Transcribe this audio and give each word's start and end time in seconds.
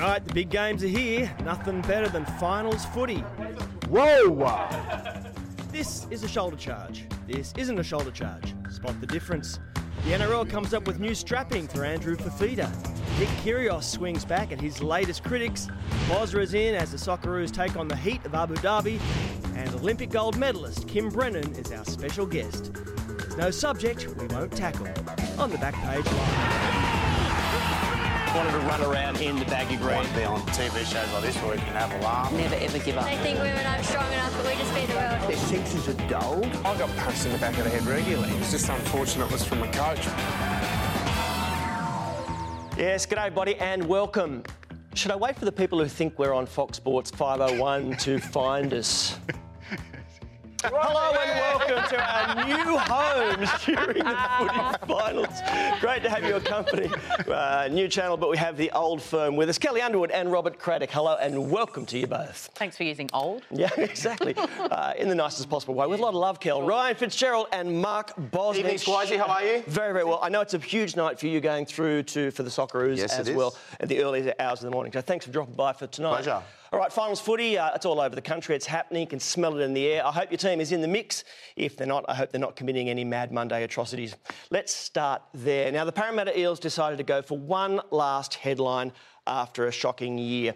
All 0.00 0.06
right, 0.06 0.24
the 0.24 0.32
big 0.32 0.48
games 0.48 0.84
are 0.84 0.88
here. 0.88 1.28
Nothing 1.44 1.80
better 1.82 2.08
than 2.08 2.24
finals 2.38 2.84
footy. 2.86 3.18
Whoa! 3.88 4.68
This 5.72 6.06
is 6.12 6.22
a 6.22 6.28
shoulder 6.28 6.56
charge. 6.56 7.04
This 7.26 7.52
isn't 7.56 7.80
a 7.80 7.82
shoulder 7.82 8.12
charge. 8.12 8.54
Spot 8.70 8.94
the 9.00 9.08
difference. 9.08 9.58
The 10.04 10.12
NRL 10.12 10.48
comes 10.48 10.72
up 10.72 10.86
with 10.86 11.00
new 11.00 11.16
strapping 11.16 11.66
for 11.66 11.84
Andrew 11.84 12.14
Fafita. 12.14 12.70
Nick 13.18 13.28
Kyrgios 13.42 13.82
swings 13.82 14.24
back 14.24 14.52
at 14.52 14.60
his 14.60 14.80
latest 14.80 15.24
critics. 15.24 15.66
Bosra 16.06 16.42
is 16.42 16.54
in 16.54 16.76
as 16.76 16.92
the 16.92 16.96
Socceroos 16.96 17.50
take 17.50 17.76
on 17.76 17.88
the 17.88 17.96
heat 17.96 18.24
of 18.24 18.36
Abu 18.36 18.54
Dhabi. 18.54 19.00
And 19.56 19.68
Olympic 19.74 20.10
gold 20.10 20.38
medalist 20.38 20.86
Kim 20.86 21.08
Brennan 21.08 21.56
is 21.56 21.72
our 21.72 21.84
special 21.84 22.24
guest. 22.24 22.72
There's 22.72 23.36
no 23.36 23.50
subject 23.50 24.06
we 24.16 24.28
won't 24.28 24.52
tackle. 24.52 24.86
On 25.40 25.50
the 25.50 25.58
back 25.58 25.74
page 25.74 26.04
live. 26.04 26.67
Wanted 28.38 28.52
to 28.52 28.58
run 28.58 28.80
around 28.82 29.20
in 29.20 29.36
the 29.36 29.44
baggy 29.46 29.76
green. 29.76 29.96
want 29.96 30.08
to 30.08 30.14
be 30.14 30.22
on 30.22 30.40
TV 30.42 30.86
shows 30.86 31.12
like 31.12 31.24
this 31.24 31.36
where 31.42 31.56
we 31.56 31.58
can 31.58 31.74
have 31.74 31.92
a 31.92 31.98
laugh. 32.04 32.32
Never 32.32 32.54
ever 32.54 32.78
give 32.78 32.96
up. 32.96 33.04
They 33.04 33.16
think 33.16 33.40
women 33.40 33.66
aren't 33.66 33.84
strong 33.84 34.12
enough, 34.12 34.32
but 34.36 34.46
we 34.46 34.52
just 34.60 34.72
beat 34.74 34.86
the 34.86 34.94
world. 34.94 35.28
Their 35.28 35.36
sexes 35.36 35.88
are 35.88 36.08
dulled. 36.08 36.46
I 36.64 36.78
got 36.78 36.96
punched 36.98 37.26
in 37.26 37.32
the 37.32 37.38
back 37.38 37.58
of 37.58 37.64
the 37.64 37.70
head 37.70 37.84
regularly. 37.84 38.30
It's 38.36 38.52
just 38.52 38.68
unfortunate 38.68 39.26
it 39.26 39.32
was 39.32 39.44
from 39.44 39.64
a 39.64 39.72
coach. 39.72 40.06
Yes, 42.78 43.06
g'day, 43.06 43.34
buddy, 43.34 43.56
and 43.56 43.84
welcome. 43.88 44.44
Should 44.94 45.10
I 45.10 45.16
wait 45.16 45.36
for 45.36 45.44
the 45.44 45.52
people 45.52 45.80
who 45.80 45.88
think 45.88 46.16
we're 46.16 46.32
on 46.32 46.46
Fox 46.46 46.76
Sports 46.76 47.10
501 47.10 47.96
to 47.96 48.18
find 48.20 48.72
us? 48.72 49.18
Hello 50.70 51.12
and 51.18 51.40
welcome 51.40 51.88
to 51.88 51.98
our 51.98 52.44
new 52.44 52.76
homes 52.76 53.48
during 53.64 54.04
the 54.04 54.28
footy 54.38 54.92
finals. 54.92 55.80
Great 55.80 56.02
to 56.02 56.10
have 56.10 56.24
your 56.24 56.40
company. 56.40 56.90
Uh, 57.26 57.68
new 57.70 57.88
channel, 57.88 58.18
but 58.18 58.28
we 58.28 58.36
have 58.36 58.56
the 58.58 58.70
old 58.72 59.00
firm 59.00 59.34
with 59.36 59.48
us. 59.48 59.58
Kelli 59.58 59.82
Underwood 59.82 60.10
and 60.10 60.30
Robert 60.30 60.58
Craddock. 60.58 60.90
Hello 60.90 61.16
and 61.20 61.50
welcome 61.50 61.86
to 61.86 61.98
you 61.98 62.06
both. 62.06 62.50
Thanks 62.54 62.76
for 62.76 62.82
using 62.84 63.08
old. 63.14 63.42
Yeah, 63.50 63.70
exactly. 63.78 64.34
Uh, 64.36 64.92
in 64.98 65.08
the 65.08 65.14
nicest 65.14 65.48
possible 65.48 65.74
way, 65.74 65.86
with 65.86 66.00
a 66.00 66.02
lot 66.02 66.10
of 66.10 66.16
love, 66.16 66.38
Kel. 66.38 66.60
Ryan 66.62 66.96
Fitzgerald 66.96 67.46
and 67.52 67.80
Mark 67.80 68.14
Bosnich. 68.30 68.56
Evening, 68.58 68.76
Squizzy, 68.76 69.16
how 69.16 69.24
are 69.26 69.42
you? 69.42 69.62
Very, 69.68 69.94
very 69.94 70.04
well. 70.04 70.18
I 70.22 70.28
know 70.28 70.42
it's 70.42 70.52
a 70.54 70.58
huge 70.58 70.96
night 70.96 71.18
for 71.18 71.28
you 71.28 71.40
going 71.40 71.64
through 71.64 72.02
to 72.04 72.30
for 72.30 72.42
the 72.42 72.50
Socceroos 72.50 72.98
Yes, 72.98 73.18
as 73.18 73.28
it 73.28 73.32
is. 73.32 73.36
well 73.36 73.56
at 73.80 73.88
the 73.88 74.02
early 74.02 74.32
hours 74.38 74.58
of 74.60 74.66
the 74.66 74.70
morning. 74.70 74.92
So 74.92 75.00
thanks 75.00 75.24
for 75.24 75.32
dropping 75.32 75.54
by 75.54 75.72
for 75.72 75.86
tonight. 75.86 76.22
Pleasure. 76.24 76.42
All 76.70 76.78
right, 76.78 76.92
finals 76.92 77.18
footy. 77.18 77.56
Uh, 77.56 77.74
it's 77.74 77.86
all 77.86 77.98
over 77.98 78.14
the 78.14 78.20
country. 78.20 78.54
It's 78.54 78.66
happening. 78.66 79.00
You 79.00 79.06
can 79.06 79.20
smell 79.20 79.56
it 79.58 79.62
in 79.62 79.72
the 79.72 79.86
air. 79.86 80.06
I 80.06 80.12
hope 80.12 80.30
your 80.30 80.36
team 80.36 80.60
is 80.60 80.70
in 80.70 80.82
the 80.82 80.88
mix. 80.88 81.24
If 81.56 81.78
they're 81.78 81.86
not, 81.86 82.04
I 82.08 82.14
hope 82.14 82.30
they're 82.30 82.38
not 82.38 82.56
committing 82.56 82.90
any 82.90 83.04
Mad 83.04 83.32
Monday 83.32 83.62
atrocities. 83.64 84.14
Let's 84.50 84.74
start 84.74 85.22
there. 85.32 85.72
Now, 85.72 85.86
the 85.86 85.92
Parramatta 85.92 86.38
Eels 86.38 86.60
decided 86.60 86.98
to 86.98 87.04
go 87.04 87.22
for 87.22 87.38
one 87.38 87.80
last 87.90 88.34
headline 88.34 88.92
after 89.26 89.66
a 89.66 89.72
shocking 89.72 90.18
year. 90.18 90.52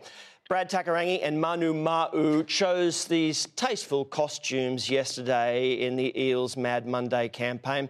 Brad 0.50 0.68
Takairangi 0.68 1.20
and 1.22 1.40
Manu 1.40 1.72
Ma'u 1.72 2.46
chose 2.46 3.06
these 3.06 3.46
tasteful 3.56 4.04
costumes 4.04 4.90
yesterday 4.90 5.80
in 5.80 5.96
the 5.96 6.12
Eels 6.20 6.58
Mad 6.58 6.86
Monday 6.86 7.30
campaign. 7.30 7.88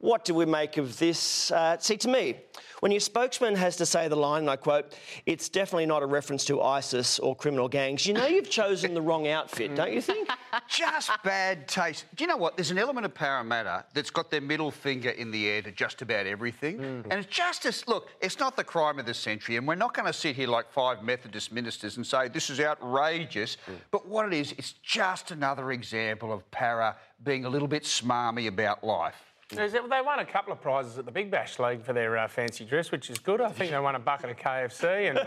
What 0.00 0.24
do 0.24 0.32
we 0.34 0.46
make 0.46 0.78
of 0.78 0.98
this? 0.98 1.50
Uh, 1.50 1.76
see, 1.78 1.98
to 1.98 2.08
me, 2.08 2.36
when 2.80 2.90
your 2.90 3.00
spokesman 3.00 3.54
has 3.56 3.76
to 3.76 3.84
say 3.84 4.08
the 4.08 4.16
line, 4.16 4.40
and 4.40 4.50
I 4.50 4.56
quote, 4.56 4.94
it's 5.26 5.50
definitely 5.50 5.84
not 5.84 6.02
a 6.02 6.06
reference 6.06 6.46
to 6.46 6.62
ISIS 6.62 7.18
or 7.18 7.36
criminal 7.36 7.68
gangs, 7.68 8.06
you 8.06 8.14
know 8.14 8.26
you've 8.26 8.48
chosen 8.48 8.94
the 8.94 9.02
wrong 9.02 9.28
outfit, 9.28 9.74
don't 9.74 9.92
you 9.92 10.00
think? 10.00 10.26
Just 10.68 11.10
bad 11.22 11.68
taste. 11.68 12.06
Do 12.14 12.24
you 12.24 12.28
know 12.28 12.38
what? 12.38 12.56
There's 12.56 12.70
an 12.70 12.78
element 12.78 13.04
of 13.04 13.12
Parramatta 13.12 13.84
that's 13.92 14.08
got 14.08 14.30
their 14.30 14.40
middle 14.40 14.70
finger 14.70 15.10
in 15.10 15.30
the 15.30 15.46
air 15.48 15.60
to 15.60 15.70
just 15.70 16.00
about 16.00 16.26
everything. 16.26 16.80
And 16.80 17.12
it's 17.12 17.26
just 17.26 17.66
as, 17.66 17.86
look, 17.86 18.08
it's 18.22 18.38
not 18.38 18.56
the 18.56 18.64
crime 18.64 18.98
of 18.98 19.04
the 19.04 19.14
century, 19.14 19.56
and 19.56 19.68
we're 19.68 19.74
not 19.74 19.92
going 19.92 20.06
to 20.06 20.12
sit 20.12 20.34
here 20.34 20.48
like 20.48 20.72
five 20.72 21.02
Methodist 21.02 21.52
ministers 21.52 21.98
and 21.98 22.06
say 22.06 22.28
this 22.28 22.48
is 22.48 22.58
outrageous. 22.58 23.58
But 23.90 24.08
what 24.08 24.26
it 24.26 24.32
is, 24.32 24.52
it's 24.52 24.72
just 24.72 25.30
another 25.30 25.72
example 25.72 26.32
of 26.32 26.50
Para 26.50 26.96
being 27.22 27.44
a 27.44 27.50
little 27.50 27.68
bit 27.68 27.82
smarmy 27.82 28.48
about 28.48 28.82
life. 28.82 29.29
Is 29.52 29.72
They 29.72 29.80
won 30.00 30.20
a 30.20 30.24
couple 30.24 30.52
of 30.52 30.60
prizes 30.60 30.96
at 30.98 31.04
the 31.04 31.10
Big 31.10 31.28
Bash 31.30 31.58
League 31.58 31.82
for 31.82 31.92
their 31.92 32.16
uh, 32.16 32.28
fancy 32.28 32.64
dress, 32.64 32.92
which 32.92 33.10
is 33.10 33.18
good. 33.18 33.40
I 33.40 33.50
think 33.50 33.72
they 33.72 33.78
won 33.80 33.96
a 33.96 33.98
bucket 33.98 34.30
of 34.30 34.36
KFC, 34.36 35.10
and 35.10 35.18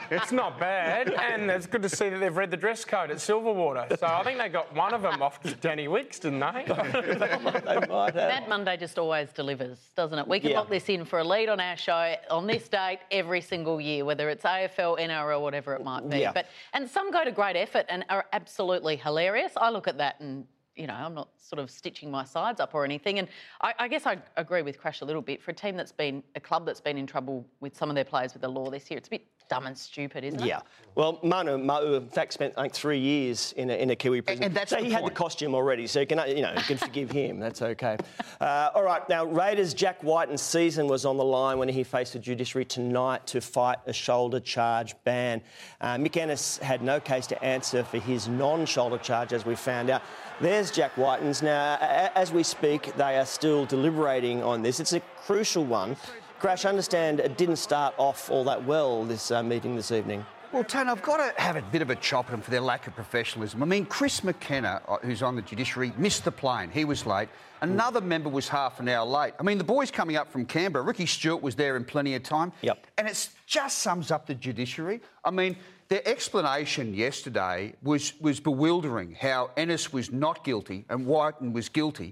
it's 0.10 0.32
not 0.32 0.58
bad. 0.58 1.12
And 1.12 1.50
it's 1.50 1.66
good 1.66 1.82
to 1.82 1.88
see 1.88 2.08
that 2.08 2.18
they've 2.18 2.34
read 2.34 2.50
the 2.50 2.56
dress 2.56 2.84
code 2.84 3.10
at 3.10 3.18
Silverwater. 3.18 3.98
So 3.98 4.06
I 4.06 4.22
think 4.24 4.38
they 4.38 4.48
got 4.48 4.74
one 4.74 4.94
of 4.94 5.02
them 5.02 5.20
off 5.20 5.38
Danny 5.60 5.86
Wicks, 5.86 6.18
didn't 6.18 6.40
they? 6.40 6.64
they 6.66 7.86
might 7.88 8.14
have. 8.14 8.14
Mad 8.14 8.48
Monday 8.48 8.76
just 8.78 8.98
always 8.98 9.30
delivers, 9.32 9.78
doesn't 9.96 10.18
it? 10.18 10.26
We 10.26 10.40
can 10.40 10.50
Yeah. 10.50 10.60
lock 10.60 10.70
this 10.70 10.88
in 10.88 11.04
for 11.04 11.18
a 11.18 11.24
lead 11.24 11.48
on 11.50 11.60
our 11.60 11.76
show 11.76 12.14
on 12.30 12.46
this 12.46 12.68
date 12.68 13.00
every 13.10 13.42
single 13.42 13.80
year, 13.80 14.04
whether 14.06 14.30
it's 14.30 14.44
AFL, 14.44 14.98
NRL, 14.98 15.42
whatever 15.42 15.74
it 15.74 15.84
might 15.84 16.08
be. 16.08 16.20
Yeah. 16.20 16.32
But 16.32 16.46
and 16.72 16.88
some 16.88 17.10
go 17.10 17.22
to 17.22 17.32
great 17.32 17.56
effort 17.56 17.84
and 17.90 18.04
are 18.08 18.24
absolutely 18.32 18.96
hilarious. 18.96 19.52
I 19.56 19.68
look 19.68 19.88
at 19.88 19.98
that 19.98 20.20
and. 20.20 20.46
You 20.76 20.86
know, 20.86 20.94
I'm 20.94 21.14
not 21.14 21.28
sort 21.36 21.60
of 21.60 21.70
stitching 21.70 22.10
my 22.10 22.24
sides 22.24 22.60
up 22.60 22.74
or 22.74 22.84
anything. 22.84 23.18
And 23.18 23.28
I, 23.60 23.74
I 23.78 23.88
guess 23.88 24.06
I 24.06 24.18
agree 24.36 24.62
with 24.62 24.78
Crash 24.78 25.02
a 25.02 25.04
little 25.04 25.20
bit. 25.20 25.42
For 25.42 25.50
a 25.50 25.54
team 25.54 25.76
that's 25.76 25.92
been, 25.92 26.22
a 26.34 26.40
club 26.40 26.64
that's 26.64 26.80
been 26.80 26.96
in 26.96 27.06
trouble 27.06 27.46
with 27.60 27.76
some 27.76 27.90
of 27.90 27.94
their 27.94 28.04
players 28.04 28.32
with 28.32 28.42
the 28.42 28.48
law 28.48 28.70
this 28.70 28.90
year, 28.90 28.96
it's 28.96 29.08
a 29.08 29.10
bit 29.10 29.26
dumb 29.48 29.66
and 29.66 29.76
stupid, 29.76 30.24
isn't 30.24 30.40
it? 30.40 30.46
Yeah. 30.46 30.60
Well, 30.94 31.18
Manu 31.22 31.56
Ma'u, 31.56 31.96
in 31.96 32.08
fact, 32.08 32.34
spent 32.34 32.56
like 32.56 32.74
three 32.74 32.98
years 32.98 33.54
in 33.56 33.70
a, 33.70 33.74
in 33.74 33.90
a 33.90 33.96
Kiwi 33.96 34.20
prison. 34.20 34.44
and 34.44 34.54
that's 34.54 34.70
so 34.70 34.82
he 34.82 34.90
had 34.90 35.06
the 35.06 35.10
costume 35.10 35.54
already, 35.54 35.86
so 35.86 36.00
you 36.00 36.06
can, 36.06 36.18
you 36.28 36.42
know, 36.42 36.52
you 36.54 36.62
can 36.62 36.76
forgive 36.76 37.10
him. 37.10 37.40
That's 37.40 37.62
okay. 37.62 37.96
Uh, 38.40 38.70
all 38.74 38.82
right. 38.82 39.06
Now, 39.08 39.24
Raiders' 39.24 39.72
Jack 39.72 40.02
Wighton's 40.02 40.42
season 40.42 40.86
was 40.86 41.06
on 41.06 41.16
the 41.16 41.24
line 41.24 41.58
when 41.58 41.68
he 41.68 41.82
faced 41.82 42.12
the 42.12 42.18
judiciary 42.18 42.66
tonight 42.66 43.26
to 43.28 43.40
fight 43.40 43.78
a 43.86 43.92
shoulder 43.92 44.38
charge 44.38 44.94
ban. 45.04 45.40
Uh, 45.80 45.96
Mick 45.96 46.16
Ennis 46.18 46.58
had 46.58 46.82
no 46.82 47.00
case 47.00 47.26
to 47.28 47.42
answer 47.42 47.82
for 47.82 47.98
his 47.98 48.28
non-shoulder 48.28 48.98
charge, 48.98 49.32
as 49.32 49.46
we 49.46 49.54
found 49.54 49.88
out. 49.88 50.02
There's 50.40 50.70
Jack 50.70 50.96
Wighton's. 50.98 51.40
Now, 51.40 51.78
as 52.14 52.32
we 52.32 52.42
speak, 52.42 52.94
they 52.96 53.16
are 53.18 53.26
still 53.26 53.64
deliberating 53.64 54.42
on 54.42 54.60
this. 54.60 54.78
It's 54.80 54.92
a 54.92 55.00
crucial 55.00 55.64
one. 55.64 55.96
Crash, 56.42 56.64
I 56.64 56.70
understand 56.70 57.20
it 57.20 57.38
didn't 57.38 57.54
start 57.54 57.94
off 57.98 58.28
all 58.28 58.42
that 58.42 58.64
well, 58.64 59.04
this 59.04 59.30
uh, 59.30 59.44
meeting 59.44 59.76
this 59.76 59.92
evening. 59.92 60.26
Well, 60.50 60.64
Tone, 60.64 60.88
I've 60.88 61.00
got 61.00 61.18
to 61.18 61.40
have 61.40 61.54
a 61.54 61.62
bit 61.62 61.82
of 61.82 61.90
a 61.90 61.94
chop 61.94 62.24
at 62.24 62.30
them 62.32 62.40
for 62.40 62.50
their 62.50 62.60
lack 62.60 62.88
of 62.88 62.96
professionalism. 62.96 63.62
I 63.62 63.66
mean, 63.66 63.86
Chris 63.86 64.24
McKenna, 64.24 64.82
uh, 64.88 64.96
who's 65.02 65.22
on 65.22 65.36
the 65.36 65.42
judiciary, 65.42 65.92
missed 65.96 66.24
the 66.24 66.32
plane. 66.32 66.68
He 66.68 66.84
was 66.84 67.06
late. 67.06 67.28
Another 67.60 68.00
member 68.00 68.28
was 68.28 68.48
half 68.48 68.80
an 68.80 68.88
hour 68.88 69.06
late. 69.06 69.34
I 69.38 69.44
mean, 69.44 69.56
the 69.56 69.62
boys 69.62 69.92
coming 69.92 70.16
up 70.16 70.32
from 70.32 70.44
Canberra, 70.44 70.84
Ricky 70.84 71.06
Stuart 71.06 71.42
was 71.42 71.54
there 71.54 71.76
in 71.76 71.84
plenty 71.84 72.16
of 72.16 72.24
time. 72.24 72.52
Yep. 72.62 72.88
And 72.98 73.06
it 73.06 73.28
just 73.46 73.78
sums 73.78 74.10
up 74.10 74.26
the 74.26 74.34
judiciary. 74.34 75.00
I 75.24 75.30
mean, 75.30 75.54
their 75.90 76.02
explanation 76.08 76.92
yesterday 76.92 77.74
was, 77.84 78.14
was 78.20 78.40
bewildering 78.40 79.14
how 79.14 79.52
Ennis 79.56 79.92
was 79.92 80.10
not 80.10 80.42
guilty 80.42 80.86
and 80.88 81.06
Wighton 81.06 81.52
was 81.52 81.68
guilty. 81.68 82.10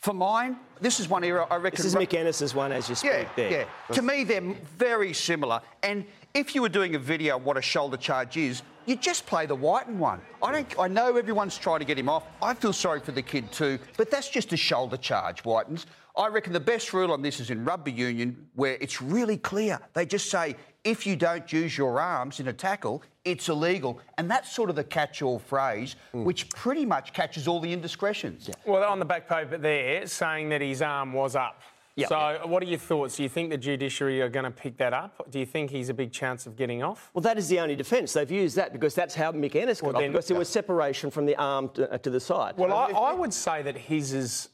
For 0.00 0.14
mine, 0.14 0.56
this 0.80 0.98
is 0.98 1.10
one 1.10 1.24
area 1.24 1.46
I 1.50 1.56
reckon. 1.56 1.76
This 1.76 1.84
is 1.84 1.94
Mick 1.94 2.14
Ennis's 2.14 2.54
one 2.54 2.72
as 2.72 2.88
you 2.88 2.94
speak 2.94 3.10
Yeah, 3.12 3.28
there. 3.36 3.50
yeah. 3.50 3.94
To 3.94 4.00
me, 4.00 4.24
they're 4.24 4.40
very 4.78 5.12
similar. 5.12 5.60
And 5.82 6.06
if 6.32 6.54
you 6.54 6.62
were 6.62 6.70
doing 6.70 6.94
a 6.94 6.98
video 6.98 7.34
on 7.36 7.44
what 7.44 7.58
a 7.58 7.62
shoulder 7.62 7.98
charge 7.98 8.38
is, 8.38 8.62
you 8.86 8.96
just 8.96 9.26
play 9.26 9.44
the 9.44 9.54
Wighton 9.54 9.98
one. 9.98 10.22
I 10.42 10.52
don't. 10.52 10.78
I 10.78 10.88
know 10.88 11.16
everyone's 11.16 11.58
trying 11.58 11.80
to 11.80 11.84
get 11.84 11.98
him 11.98 12.08
off. 12.08 12.24
I 12.40 12.54
feel 12.54 12.72
sorry 12.72 13.00
for 13.00 13.12
the 13.12 13.20
kid 13.20 13.52
too, 13.52 13.78
but 13.98 14.10
that's 14.10 14.30
just 14.30 14.54
a 14.54 14.56
shoulder 14.56 14.96
charge, 14.96 15.42
Wightons. 15.42 15.84
I 16.16 16.28
reckon 16.28 16.54
the 16.54 16.60
best 16.60 16.94
rule 16.94 17.12
on 17.12 17.20
this 17.20 17.38
is 17.38 17.50
in 17.50 17.62
rugby 17.62 17.92
union, 17.92 18.48
where 18.54 18.78
it's 18.80 19.02
really 19.02 19.36
clear. 19.36 19.78
They 19.92 20.06
just 20.06 20.30
say 20.30 20.56
if 20.84 21.06
you 21.06 21.16
don't 21.16 21.52
use 21.52 21.76
your 21.76 22.00
arms 22.00 22.40
in 22.40 22.48
a 22.48 22.52
tackle, 22.52 23.02
it's 23.24 23.48
illegal, 23.48 24.00
and 24.18 24.30
that's 24.30 24.50
sort 24.50 24.70
of 24.70 24.76
the 24.76 24.84
catch-all 24.84 25.38
phrase, 25.38 25.96
which 26.12 26.48
pretty 26.50 26.86
much 26.86 27.12
catches 27.12 27.46
all 27.46 27.60
the 27.60 27.72
indiscretions. 27.72 28.48
well, 28.66 28.82
on 28.84 28.98
the 28.98 29.04
back 29.04 29.28
paper 29.28 29.58
there, 29.58 30.06
saying 30.06 30.48
that 30.48 30.60
his 30.60 30.80
arm 30.80 31.12
was 31.12 31.36
up. 31.36 31.60
Yep. 31.96 32.08
So, 32.08 32.40
what 32.46 32.62
are 32.62 32.66
your 32.66 32.78
thoughts? 32.78 33.16
Do 33.16 33.24
you 33.24 33.28
think 33.28 33.50
the 33.50 33.58
judiciary 33.58 34.22
are 34.22 34.28
going 34.30 34.44
to 34.44 34.50
pick 34.50 34.78
that 34.78 34.94
up? 34.94 35.30
Do 35.30 35.38
you 35.38 35.44
think 35.44 35.70
he's 35.70 35.90
a 35.90 35.94
big 35.94 36.12
chance 36.12 36.46
of 36.46 36.56
getting 36.56 36.82
off? 36.82 37.10
Well, 37.12 37.20
that 37.22 37.36
is 37.36 37.48
the 37.48 37.60
only 37.60 37.76
defence. 37.76 38.12
They've 38.14 38.30
used 38.30 38.56
that 38.56 38.72
because 38.72 38.94
that's 38.94 39.14
how 39.14 39.32
Mick 39.32 39.54
Ennis 39.54 39.80
got 39.82 39.88
Well, 39.88 39.96
off, 39.96 40.02
then- 40.02 40.12
because 40.12 40.28
there 40.28 40.38
was 40.38 40.48
separation 40.48 41.10
from 41.10 41.26
the 41.26 41.36
arm 41.36 41.68
to, 41.74 41.92
uh, 41.92 41.98
to 41.98 42.08
the 42.08 42.20
side. 42.20 42.54
Well, 42.56 42.72
I, 42.72 42.86
I 42.90 43.12
would 43.12 43.34
say 43.34 43.60
that 43.62 43.76
his 43.76 44.14
is 44.14 44.48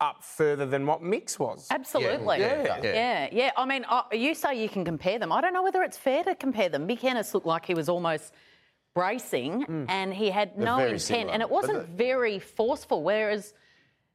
up 0.00 0.24
further 0.24 0.66
than 0.66 0.86
what 0.86 1.02
Mick's 1.02 1.38
was. 1.38 1.66
Absolutely. 1.70 2.38
Yeah. 2.40 2.80
Yeah. 2.82 3.28
yeah. 3.30 3.50
I 3.56 3.66
mean, 3.66 3.84
uh, 3.88 4.02
you 4.12 4.34
say 4.34 4.60
you 4.60 4.68
can 4.68 4.84
compare 4.84 5.18
them. 5.18 5.30
I 5.32 5.40
don't 5.40 5.52
know 5.52 5.62
whether 5.62 5.82
it's 5.82 5.96
fair 5.98 6.24
to 6.24 6.34
compare 6.34 6.68
them. 6.68 6.88
Mick 6.88 7.04
Ennis 7.04 7.34
looked 7.34 7.46
like 7.46 7.66
he 7.66 7.74
was 7.74 7.88
almost 7.88 8.32
bracing 8.94 9.86
and 9.88 10.12
he 10.12 10.30
had 10.30 10.58
no 10.58 10.78
intent 10.78 11.00
similar. 11.00 11.32
and 11.32 11.42
it 11.42 11.50
wasn't 11.50 11.88
very 11.90 12.38
forceful, 12.38 13.02
whereas 13.02 13.54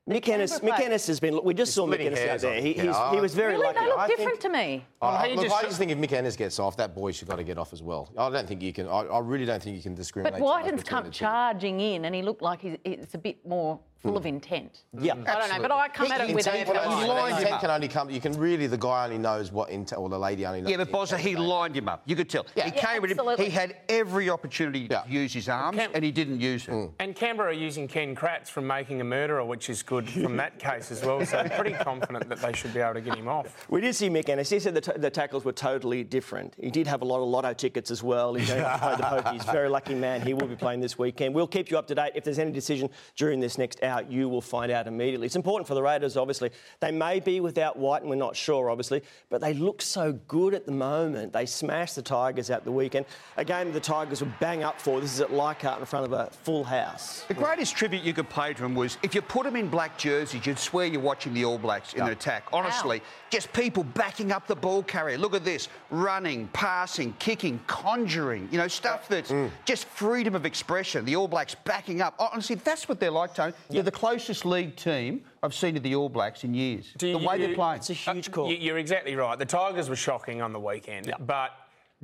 Mick 0.07 0.27
Ennis, 0.29 0.59
Mick 0.59 0.79
Ennis 0.79 1.07
has 1.07 1.19
been. 1.19 1.43
We 1.43 1.55
just 1.55 1.73
saw 1.73 1.87
Mick 1.87 1.93
splitting 1.93 2.07
Ennis 2.07 2.19
out 2.19 2.27
hairs 2.27 2.41
there. 2.43 2.61
He, 2.61 2.75
yeah, 2.75 2.83
he's, 2.83 3.15
he 3.15 3.21
was 3.21 3.33
very 3.33 3.53
really 3.53 3.65
lucky. 3.65 3.79
they 3.79 3.85
look 3.87 3.97
I 3.97 4.07
think- 4.07 4.19
different 4.19 4.41
to 4.41 4.49
me. 4.49 4.85
I, 5.01 5.27
he 5.29 5.35
look, 5.35 5.45
just- 5.45 5.55
I 5.55 5.63
just 5.63 5.77
think 5.79 5.89
if 5.91 5.97
Mick 5.97 6.11
Ennis 6.11 6.35
gets 6.35 6.59
off, 6.59 6.77
that 6.77 6.93
boy 6.93 7.11
should 7.11 7.27
got 7.27 7.37
to 7.37 7.43
get 7.43 7.57
off 7.57 7.73
as 7.73 7.81
well. 7.81 8.11
I 8.15 8.29
don't 8.29 8.47
think 8.47 8.61
you 8.61 8.71
can. 8.71 8.87
I, 8.87 8.99
I 9.01 9.19
really 9.19 9.45
don't 9.45 9.63
think 9.63 9.75
you 9.75 9.81
can 9.81 9.95
discriminate. 9.95 10.33
But 10.33 10.39
too 10.39 10.43
much 10.45 10.63
Wighton's 10.63 10.83
between 10.83 11.01
come 11.03 11.11
charging 11.11 11.79
in 11.79 12.05
and 12.05 12.13
he 12.13 12.21
looked 12.21 12.43
like 12.43 12.61
he's, 12.61 12.77
it's 12.83 13.15
a 13.15 13.17
bit 13.17 13.43
more 13.47 13.79
full 14.01 14.17
of 14.17 14.23
hmm. 14.23 14.29
intent. 14.29 14.83
Yeah, 14.99 15.13
I 15.13 15.39
don't 15.39 15.49
know, 15.49 15.61
but 15.61 15.71
I 15.71 15.87
come 15.89 16.11
at 16.11 16.21
it 16.21 16.35
with 16.35 16.45
Intent 16.47 16.69
a. 16.69 16.73
can 16.73 16.91
only- 16.91 17.03
He 17.03 17.09
lined 17.09 17.33
him 17.33 17.37
intent 17.37 17.53
up. 17.53 17.61
can 17.61 17.69
only 17.71 17.87
come. 17.87 18.09
You 18.09 18.21
can 18.21 18.33
really 18.33 18.67
the 18.67 18.77
guy 18.77 19.05
only 19.05 19.17
knows 19.17 19.51
what 19.51 19.69
intent, 19.69 19.99
or 19.99 20.09
the 20.09 20.19
lady 20.19 20.45
only 20.45 20.61
knows. 20.61 20.71
Yeah, 20.71 20.77
but 20.77 20.91
what 20.91 21.11
he 21.19 21.35
lined 21.35 21.75
him 21.75 21.89
up. 21.89 22.03
You 22.05 22.15
could 22.15 22.29
tell. 22.29 22.45
Yeah. 22.55 22.65
He 22.65 22.75
Yeah, 22.75 22.81
came 22.81 23.03
at 23.03 23.11
him. 23.11 23.19
absolutely. 23.19 23.45
He 23.45 23.51
had 23.51 23.77
every 23.89 24.29
opportunity 24.29 24.87
Yeah. 24.89 25.01
to 25.01 25.11
use 25.11 25.33
his 25.33 25.49
arms, 25.49 25.77
Cam- 25.77 25.91
and 25.93 26.03
he 26.03 26.11
didn't 26.11 26.39
use 26.39 26.67
it. 26.67 26.71
Hmm. 26.71 26.85
And 26.99 27.15
Canberra 27.15 27.49
are 27.49 27.53
using 27.53 27.87
Ken 27.87 28.15
Kratz 28.15 28.47
from 28.47 28.67
making 28.67 29.01
a 29.01 29.03
murderer, 29.03 29.43
which 29.43 29.69
is 29.69 29.83
good 29.83 30.09
from 30.09 30.37
that 30.37 30.59
case 30.59 30.91
as 30.91 31.03
well. 31.03 31.25
So 31.25 31.37
I'm 31.37 31.49
pretty 31.49 31.73
confident 31.73 32.29
that 32.29 32.39
they 32.39 32.53
should 32.53 32.73
be 32.73 32.79
able 32.79 32.95
to 32.95 33.01
get 33.01 33.17
him 33.17 33.27
off. 33.27 33.65
We 33.69 33.81
did 33.81 33.95
see 33.95 34.09
Mick 34.09 34.29
Ennis. 34.29 34.49
He 34.49 34.59
said 34.59 34.73
the, 34.73 34.81
t- 34.81 34.91
the 34.97 35.09
tackles 35.09 35.45
were 35.45 35.51
totally 35.51 36.03
different. 36.03 36.53
He 36.59 36.69
did 36.69 36.87
have 36.87 37.01
a 37.01 37.05
lot 37.05 37.21
of 37.21 37.27
lotto 37.27 37.53
tickets 37.53 37.91
as 37.91 38.03
well. 38.03 38.33
He's 38.33 38.49
going 38.49 38.61
to 38.61 38.77
play 38.77 38.95
the 38.95 39.03
pokies. 39.03 39.51
Very 39.51 39.69
lucky 39.69 39.95
man. 39.95 40.21
He 40.21 40.33
will 40.33 40.47
be 40.47 40.55
playing 40.55 40.79
this 40.81 40.97
weekend. 40.97 41.33
We'll 41.33 41.47
keep 41.47 41.71
you 41.71 41.77
up 41.77 41.87
to 41.87 41.95
date. 41.95 42.11
If 42.15 42.23
there's 42.23 42.39
any 42.39 42.51
decision 42.51 42.89
during 43.15 43.39
this 43.39 43.57
next 43.57 43.79
hour, 43.85 44.03
you 44.09 44.27
will 44.27 44.41
find 44.41 44.71
out 44.71 44.87
immediately. 44.87 45.25
It's 45.25 45.35
important 45.35 45.67
for 45.67 45.75
the 45.75 45.83
Raiders, 45.83 46.17
obviously. 46.17 46.51
They 46.79 46.91
may 46.91 47.19
be 47.19 47.39
without 47.39 47.77
White, 47.77 48.01
and 48.01 48.09
we're 48.09 48.15
not 48.15 48.35
sure, 48.35 48.69
obviously, 48.69 49.01
but 49.29 49.39
they 49.41 49.53
look 49.53 49.81
so 49.81 50.13
good 50.27 50.53
at 50.53 50.65
the 50.65 50.71
moment. 50.71 51.31
They 51.31 51.45
smashed 51.45 51.95
the 51.95 52.01
Tigers 52.01 52.49
at 52.49 52.65
the 52.65 52.71
weekend. 52.71 53.05
A 53.37 53.45
game 53.45 53.71
the 53.71 53.79
Tigers 53.79 54.21
were 54.21 54.33
bang 54.39 54.63
up 54.63 54.81
for. 54.81 54.99
This 54.99 55.13
is 55.13 55.21
at 55.21 55.31
Leichhardt 55.31 55.79
in 55.79 55.85
front 55.85 56.05
of 56.05 56.13
a 56.13 56.29
full 56.43 56.63
house. 56.63 57.23
The 57.27 57.33
greatest 57.33 57.75
tribute 57.75 58.03
you 58.03 58.13
could 58.13 58.29
pay 58.29 58.53
to 58.53 58.65
him 58.65 58.75
was 58.75 58.97
if 59.03 59.13
you 59.15 59.21
put 59.21 59.45
him 59.45 59.55
in 59.55 59.67
black 59.67 59.97
jerseys, 59.97 60.45
you'd 60.45 60.59
swear 60.59 60.85
you're 60.85 61.01
watching 61.01 61.33
the 61.33 61.45
All 61.45 61.57
Blacks 61.57 61.93
in 61.93 62.01
an 62.01 62.09
attack. 62.09 62.43
Honestly, 62.51 63.01
just 63.35 63.51
people 63.51 63.83
backing 63.83 64.31
up 64.31 64.47
the 64.47 64.55
ball 64.55 64.81
carrier. 64.81 65.17
Look 65.17 65.35
at 65.35 65.43
this 65.43 65.67
running, 65.91 66.47
passing, 66.53 67.13
kicking, 67.19 67.59
conjuring, 67.67 68.47
you 68.49 68.57
know, 68.57 68.69
stuff 68.69 69.09
that's 69.09 69.29
mm. 69.29 69.51
just 69.65 69.85
freedom 69.89 70.35
of 70.35 70.45
expression. 70.45 71.03
The 71.03 71.17
All 71.17 71.27
Blacks 71.27 71.53
backing 71.53 72.01
up. 72.01 72.15
Oh, 72.17 72.29
Honestly, 72.31 72.55
that's 72.55 72.87
what 72.87 73.01
they're 73.01 73.11
like, 73.11 73.35
Tony. 73.35 73.51
They're 73.69 73.83
the 73.83 73.91
closest 73.91 74.45
league 74.45 74.77
team 74.77 75.21
I've 75.43 75.53
seen 75.53 75.75
of 75.75 75.83
the 75.83 75.95
All 75.95 76.07
Blacks 76.07 76.45
in 76.45 76.53
years. 76.53 76.93
Do 76.97 77.11
the 77.11 77.17
way 77.17 77.37
you- 77.37 77.47
they're 77.47 77.55
playing. 77.55 77.79
It's 77.79 77.89
a 77.89 78.09
uh, 78.09 78.13
huge 78.13 78.31
call. 78.31 78.49
You- 78.49 78.55
You're 78.55 78.77
exactly 78.77 79.17
right. 79.17 79.37
The 79.37 79.45
Tigers 79.45 79.89
were 79.89 79.97
shocking 79.97 80.41
on 80.41 80.53
the 80.53 80.59
weekend, 80.59 81.13
but 81.19 81.51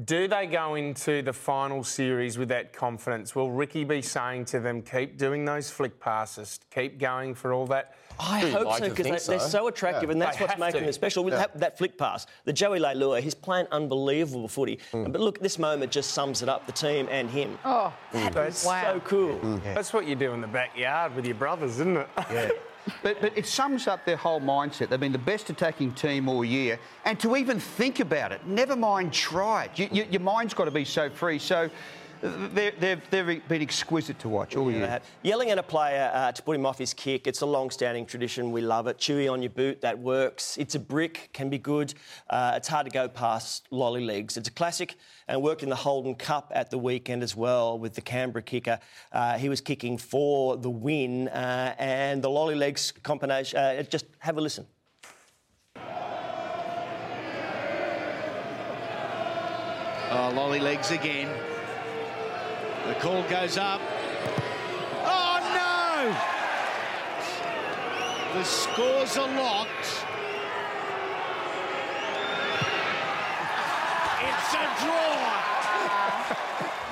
do 0.04 0.28
they 0.28 0.48
go 0.48 0.75
into 0.75 1.22
the 1.22 1.33
final 1.33 1.83
series 1.83 2.38
with 2.38 2.50
that 2.50 2.74
confidence? 2.74 3.36
Will 3.36 3.51
Ricky 3.51 3.86
be 3.86 4.01
saying 4.01 4.45
to 4.45 4.60
them, 4.60 4.81
keep 4.81 5.18
doing 5.18 5.45
those 5.45 5.69
flick 5.69 5.98
passes, 5.98 6.60
keep 6.74 7.00
going 7.00 7.36
for 7.36 7.54
all 7.54 7.68
that? 7.68 7.95
I 8.21 8.41
hmm, 8.41 8.51
hope 8.51 8.68
like 8.68 8.79
so 8.79 8.83
to 8.85 8.89
because 8.91 9.06
think 9.06 9.21
they, 9.23 9.35
are 9.35 9.39
so. 9.39 9.47
so 9.50 9.68
attractive, 9.68 10.09
Yeah. 10.09 10.13
and 10.13 10.21
that's 10.21 10.38
They 10.38 10.45
what's 10.45 10.59
making 10.59 10.81
to. 10.81 10.85
them 10.85 10.94
special. 10.94 11.23
With 11.23 11.33
that, 11.33 11.59
that 11.59 11.77
flick 11.77 11.97
pass, 11.97 12.27
the 12.45 12.53
Joey 12.53 12.79
Leilua, 12.79 13.19
he's 13.21 13.33
playing 13.33 13.68
unbelievable 13.71 14.47
footy. 14.47 14.79
Hmm. 14.91 15.12
But 15.12 15.21
look, 15.21 15.39
this 15.39 15.57
moment 15.57 15.91
just 15.91 16.12
sums 16.12 16.41
it 16.41 16.50
up. 16.50 16.65
The 16.65 16.71
team 16.71 17.07
and 17.09 17.29
him. 17.29 17.57
Oh, 17.65 17.94
hmm. 18.12 18.18
that 18.19 18.33
That's 18.33 18.65
wow. 18.65 18.94
So 18.94 19.00
cool. 19.01 19.62
That's 19.63 19.94
what 19.94 20.06
you 20.06 20.15
do 20.15 20.33
in 20.33 20.41
the 20.41 20.47
backyard 20.47 21.15
with 21.15 21.25
your 21.25 21.35
brothers, 21.35 21.71
isn't 21.79 21.97
it? 21.97 22.09
Yeah. 22.31 22.50
But, 23.03 23.21
but 23.21 23.38
it 23.38 23.45
sums 23.45 23.88
up 23.88 24.06
their 24.06 24.18
whole 24.18 24.41
mindset. 24.41 24.89
They've 24.89 25.00
been 25.00 25.12
the 25.12 25.18
best 25.18 25.50
attacking 25.50 25.94
team 25.94 26.27
all 26.27 26.44
year. 26.44 26.79
And 27.06 27.19
to 27.19 27.35
even 27.35 27.59
think 27.59 28.00
about 28.00 28.31
it, 28.31 28.45
never 28.47 28.75
mind 28.75 29.13
try 29.13 29.65
it. 29.65 29.77
You, 29.77 29.89
you, 29.91 30.07
your 30.09 30.21
mind's 30.21 30.53
got 30.53 30.65
to 30.65 30.71
be 30.71 30.85
so 30.85 31.09
free. 31.09 31.38
So 31.38 31.69
they're, 32.21 32.71
they've, 32.71 33.09
they've 33.09 33.47
been 33.47 33.62
exquisite 33.62 34.19
to 34.19 34.29
watch 34.29 34.56
all 34.56 34.68
They 34.68 34.77
year. 34.77 35.01
Yelling 35.23 35.50
at 35.50 35.57
a 35.57 35.63
player 35.63 36.12
uh, 36.13 36.31
to 36.31 36.41
put 36.41 36.56
him 36.56 36.65
off 36.65 36.77
his 36.77 36.94
kick, 36.94 37.27
it's 37.27 37.41
a 37.41 37.45
long 37.45 37.69
standing 37.69 38.06
tradition. 38.06 38.51
We 38.51 38.62
love 38.62 38.88
it. 38.88 38.97
Chewy 38.97 39.31
on 39.31 39.41
your 39.41 39.50
boot, 39.50 39.81
that 39.81 39.97
works. 39.97 40.57
It's 40.57 40.75
a 40.75 40.79
brick, 40.79 41.29
can 41.33 41.50
be 41.50 41.57
good. 41.57 41.94
Uh, 42.29 42.53
it's 42.56 42.68
hard 42.68 42.85
to 42.85 42.91
go 42.91 43.07
past 43.07 43.68
lolly 43.71 44.06
legs. 44.06 44.38
It's 44.38 44.50
a 44.50 44.51
classic 44.51 44.95
and 45.27 45.41
worked 45.41 45.63
in 45.63 45.69
the 45.69 45.75
Holden 45.75 46.15
Cup 46.15 46.51
at 46.53 46.69
the 46.69 46.77
weekend 46.77 47.23
as 47.23 47.35
well 47.35 47.79
with 47.79 47.94
the 47.95 48.01
Canberra 48.01 48.44
kicker. 48.44 48.79
Uh, 49.12 49.38
he 49.38 49.50
was 49.50 49.62
kicking 49.62 49.97
for 49.97 50.57
the 50.57 50.69
win 50.69 51.27
uh, 51.29 51.75
and 51.79 52.21
the 52.21 52.29
lolly 52.29 52.56
legs 52.56 52.94
combination. 53.03 53.57
Uh, 53.57 53.81
just 53.83 54.06
have 54.19 54.38
a 54.38 54.41
listen. 54.41 54.65
Oh, 60.13 60.29
lolly 60.35 60.59
legs 60.59 60.91
again. 60.91 61.29
The 62.88 62.95
call 62.95 63.22
goes 63.30 63.57
up. 63.57 63.80
Oh 65.06 65.39
no! 65.54 66.12
The 68.39 68.44
scores 68.44 69.18
are 69.18 69.28
locked. 69.36 69.86
It's 74.24 74.54
a 74.56 74.66
draw. 74.83 75.18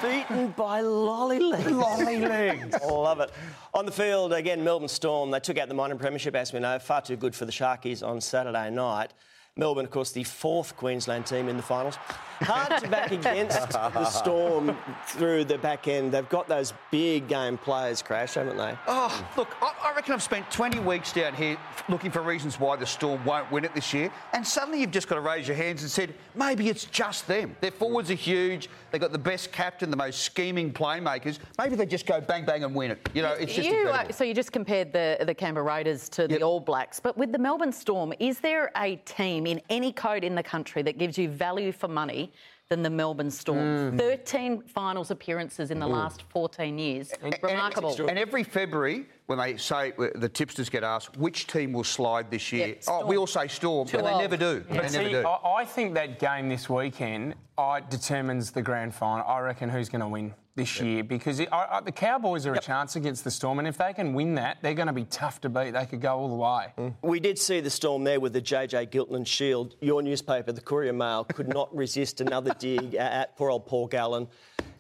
Beaten 0.04 0.54
by 0.56 0.82
lolly 0.82 1.40
legs. 1.40 1.72
Lolly 1.72 2.20
legs. 2.20 2.78
Love 2.86 3.20
it. 3.22 3.32
On 3.74 3.84
the 3.86 3.92
field, 3.92 4.32
again, 4.32 4.64
Melbourne 4.64 4.88
Storm. 4.88 5.32
They 5.32 5.40
took 5.40 5.58
out 5.58 5.70
the 5.70 5.74
minor 5.74 5.96
premiership, 5.96 6.36
as 6.36 6.54
we 6.54 6.60
know. 6.60 6.78
Far 6.78 7.02
too 7.02 7.16
good 7.16 7.34
for 7.34 7.46
the 7.46 7.52
Sharkies 7.52 8.08
on 8.08 8.22
Saturday 8.22 8.70
night. 8.70 9.12
Melbourne, 9.60 9.86
of 9.86 9.92
course, 9.92 10.12
the 10.12 10.24
fourth 10.24 10.76
Queensland 10.78 11.26
team 11.26 11.50
in 11.50 11.58
the 11.58 11.64
finals. 11.64 11.98
Hard 12.42 12.82
to 12.82 12.88
back 12.88 13.12
against 13.12 13.70
the 13.70 14.06
Storm 14.06 14.76
through 15.08 15.44
the 15.44 15.58
back 15.58 15.90
end. 15.90 16.14
They've 16.14 16.30
got 16.30 16.48
those 16.48 16.72
big 16.90 17.28
game 17.28 17.58
players, 17.58 18.02
Crash, 18.02 18.36
haven't 18.36 18.56
they? 18.56 18.78
Oh, 18.88 19.28
look, 19.36 19.50
I, 19.62 19.74
I 19.84 19.94
reckon 19.94 20.14
I've 20.14 20.24
spent 20.24 20.50
20 20.50 20.80
weeks 20.80 21.12
down 21.12 21.34
here 21.34 21.58
looking 21.90 22.12
for 22.12 22.22
reasons 22.22 22.58
why 22.58 22.78
the 22.78 22.86
Storm 22.86 23.24
won't 23.26 23.52
win 23.52 23.66
it 23.66 23.76
this 23.76 23.94
year. 23.94 24.10
And 24.32 24.48
suddenly 24.48 24.80
you've 24.80 24.92
just 24.92 25.10
got 25.10 25.16
to 25.16 25.22
raise 25.22 25.50
your 25.50 25.58
hands 25.58 25.82
and 25.82 25.92
said, 25.92 26.14
maybe 26.34 26.70
it's 26.70 26.86
just 26.86 27.28
them. 27.28 27.58
Their 27.60 27.72
forwards 27.72 28.10
are 28.10 28.14
huge. 28.16 28.70
They've 28.92 29.02
got 29.02 29.12
the 29.12 29.20
best 29.20 29.52
captain, 29.52 29.92
the 29.92 29.98
most 29.98 30.22
scheming 30.22 30.72
playmakers. 30.72 31.40
Maybe 31.58 31.76
they 31.76 31.86
just 31.86 32.06
go 32.06 32.22
bang, 32.22 32.46
bang 32.46 32.64
and 32.64 32.74
win 32.74 32.92
it. 32.92 33.10
You 33.14 33.22
know, 33.22 33.34
it's 33.34 33.54
just 33.54 33.68
you, 33.68 33.90
uh, 33.90 34.10
so 34.14 34.24
you 34.24 34.34
just 34.34 34.54
compared 34.54 34.94
the 34.94 35.18
the 35.26 35.34
Canberra 35.34 35.66
Raiders 35.66 36.08
to 36.10 36.22
Yep. 36.22 36.40
the 36.40 36.42
All 36.42 36.60
Blacks, 36.62 37.00
but 37.02 37.18
with 37.18 37.32
the 37.34 37.38
Melbourne 37.38 37.74
Storm, 37.74 38.14
is 38.20 38.40
there 38.40 38.72
a 38.78 38.96
team 38.98 39.46
in 39.50 39.62
any 39.70 39.92
code 39.92 40.24
in 40.24 40.36
the 40.36 40.44
country 40.44 40.82
that 40.84 40.98
gives 40.98 41.18
you 41.18 41.28
value 41.28 41.72
for 41.72 41.88
money 41.88 42.32
than 42.70 42.84
the 42.84 42.90
Melbourne 42.90 43.32
Storm? 43.32 43.94
Mm. 43.94 43.98
13 43.98 44.62
finals 44.62 45.10
appearances 45.10 45.72
in 45.72 45.80
the 45.80 45.88
last 45.88 46.22
14 46.30 46.78
years. 46.78 47.12
Remarkable. 47.42 47.96
And 48.08 48.20
every 48.20 48.44
February, 48.44 49.08
when 49.26 49.40
they 49.40 49.58
say 49.58 49.94
the 50.16 50.30
tipsters 50.30 50.70
get 50.70 50.84
asked 50.84 51.18
which 51.18 51.48
team 51.48 51.74
will 51.74 51.84
slide 51.84 52.30
this 52.30 52.52
year, 52.52 52.68
Yep, 52.68 52.84
oh, 52.88 53.06
we 53.08 53.18
all 53.18 53.28
say 53.28 53.48
Storm, 53.48 53.88
and 53.92 54.06
they 54.06 54.18
never 54.18 54.38
do. 54.38 54.64
Yeah. 54.70 54.82
They 54.82 54.88
See, 54.88 54.98
never 54.98 55.10
do. 55.10 55.28
I, 55.28 55.62
I 55.62 55.66
think 55.66 55.96
that 55.96 56.20
game 56.20 56.48
this 56.48 56.70
weekend 56.70 57.34
I, 57.58 57.80
determines 57.80 58.52
the 58.52 58.62
grand 58.62 58.94
final. 58.94 59.26
I 59.26 59.40
reckon 59.40 59.70
who's 59.70 59.90
going 59.90 60.02
to 60.02 60.08
win 60.08 60.36
this 60.56 60.80
year 60.82 61.04
because 61.04 61.40
it, 61.40 61.50
I, 61.52 61.78
I, 61.78 61.82
the 61.82 61.92
Cowboys 61.92 62.46
are 62.46 62.54
a 62.54 62.60
chance 62.60 62.96
against 62.96 63.24
the 63.24 63.32
Storm, 63.32 63.60
and 63.60 63.68
if 63.68 63.78
they 63.78 63.94
can 63.94 64.14
win 64.14 64.36
that, 64.36 64.58
they're 64.62 64.74
going 64.74 64.88
to 64.88 64.94
be 64.94 65.06
tough 65.06 65.40
to 65.42 65.50
beat. 65.50 65.72
They 65.72 65.86
could 65.86 66.02
go 66.02 66.18
all 66.18 66.30
the 66.30 66.36
way. 66.36 66.74
Mm. 66.78 66.94
We 67.02 67.20
did 67.20 67.38
see 67.38 67.60
the 67.60 67.70
storm 67.70 68.04
there 68.04 68.20
with 68.20 68.34
the 68.34 68.42
JJ 68.42 68.90
Giltinan 68.90 69.26
shield. 69.26 69.76
Your 69.82 70.02
newspaper, 70.02 70.52
the 70.52 70.62
Courier 70.62 70.94
Mail, 70.94 71.24
could 71.24 71.48
not 71.48 71.74
resist 71.76 72.22
another 72.22 72.54
dig 72.60 72.96
at, 72.96 73.12
at 73.12 73.38
poor 73.38 73.50
old 73.50 73.66
Paul 73.66 73.88
Gallen. 73.88 74.28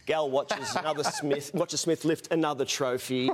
Gal 0.06 0.30
watches 0.30 0.76
another 0.76 1.04
Smith, 1.20 1.52
watches 1.54 1.82
Smith 1.82 2.04
lift 2.04 2.32
another 2.32 2.66
trophy. 2.66 3.32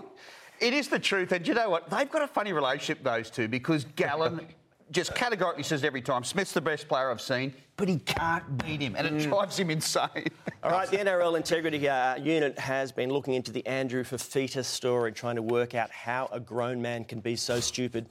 It 0.60 0.74
is 0.74 0.88
the 0.88 1.00
truth, 1.00 1.32
and 1.32 1.48
you 1.48 1.54
know 1.54 1.70
what? 1.70 1.89
They've 1.89 2.10
got 2.10 2.22
a 2.22 2.27
funny 2.27 2.54
relationship, 2.54 3.04
those 3.04 3.30
two, 3.30 3.48
because 3.48 3.86
Gallen 3.96 4.48
just 4.92 5.15
categorically 5.15 5.63
says 5.63 5.84
every 5.84 6.01
time 6.01 6.24
Smith's 6.24 6.54
the 6.54 6.62
best 6.62 6.88
player 6.88 7.10
I've 7.10 7.22
seen, 7.22 7.54
but 7.77 7.88
he 7.88 7.98
can't 8.00 8.63
beat 8.63 8.82
him, 8.82 8.96
and 8.96 9.08
it 9.08 9.24
drives 9.27 9.58
him 9.58 9.70
insane. 9.70 10.27
All 10.63 10.72
right, 10.72 10.89
the 10.89 10.98
NRL 10.98 11.36
Integrity 11.36 11.88
uh, 11.88 12.15
Unit 12.15 12.58
has 12.60 12.92
been 12.92 13.10
looking 13.10 13.34
into 13.34 13.51
the 13.51 13.65
Andrew 13.65 14.04
Fafita 14.04 14.63
story, 14.63 15.12
trying 15.12 15.36
to 15.36 15.42
work 15.42 15.75
out 15.75 15.92
how 15.92 16.30
a 16.32 16.39
grown 16.39 16.82
man 16.82 17.04
can 17.04 17.20
be 17.20 17.36
so 17.36 17.60
stupid. 17.60 18.08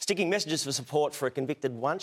Sticking 0.00 0.28
messages 0.28 0.64
for 0.64 0.72
support 0.72 1.14
for 1.14 1.26
a 1.26 1.30
convicted 1.30 1.72
one 1.72 1.98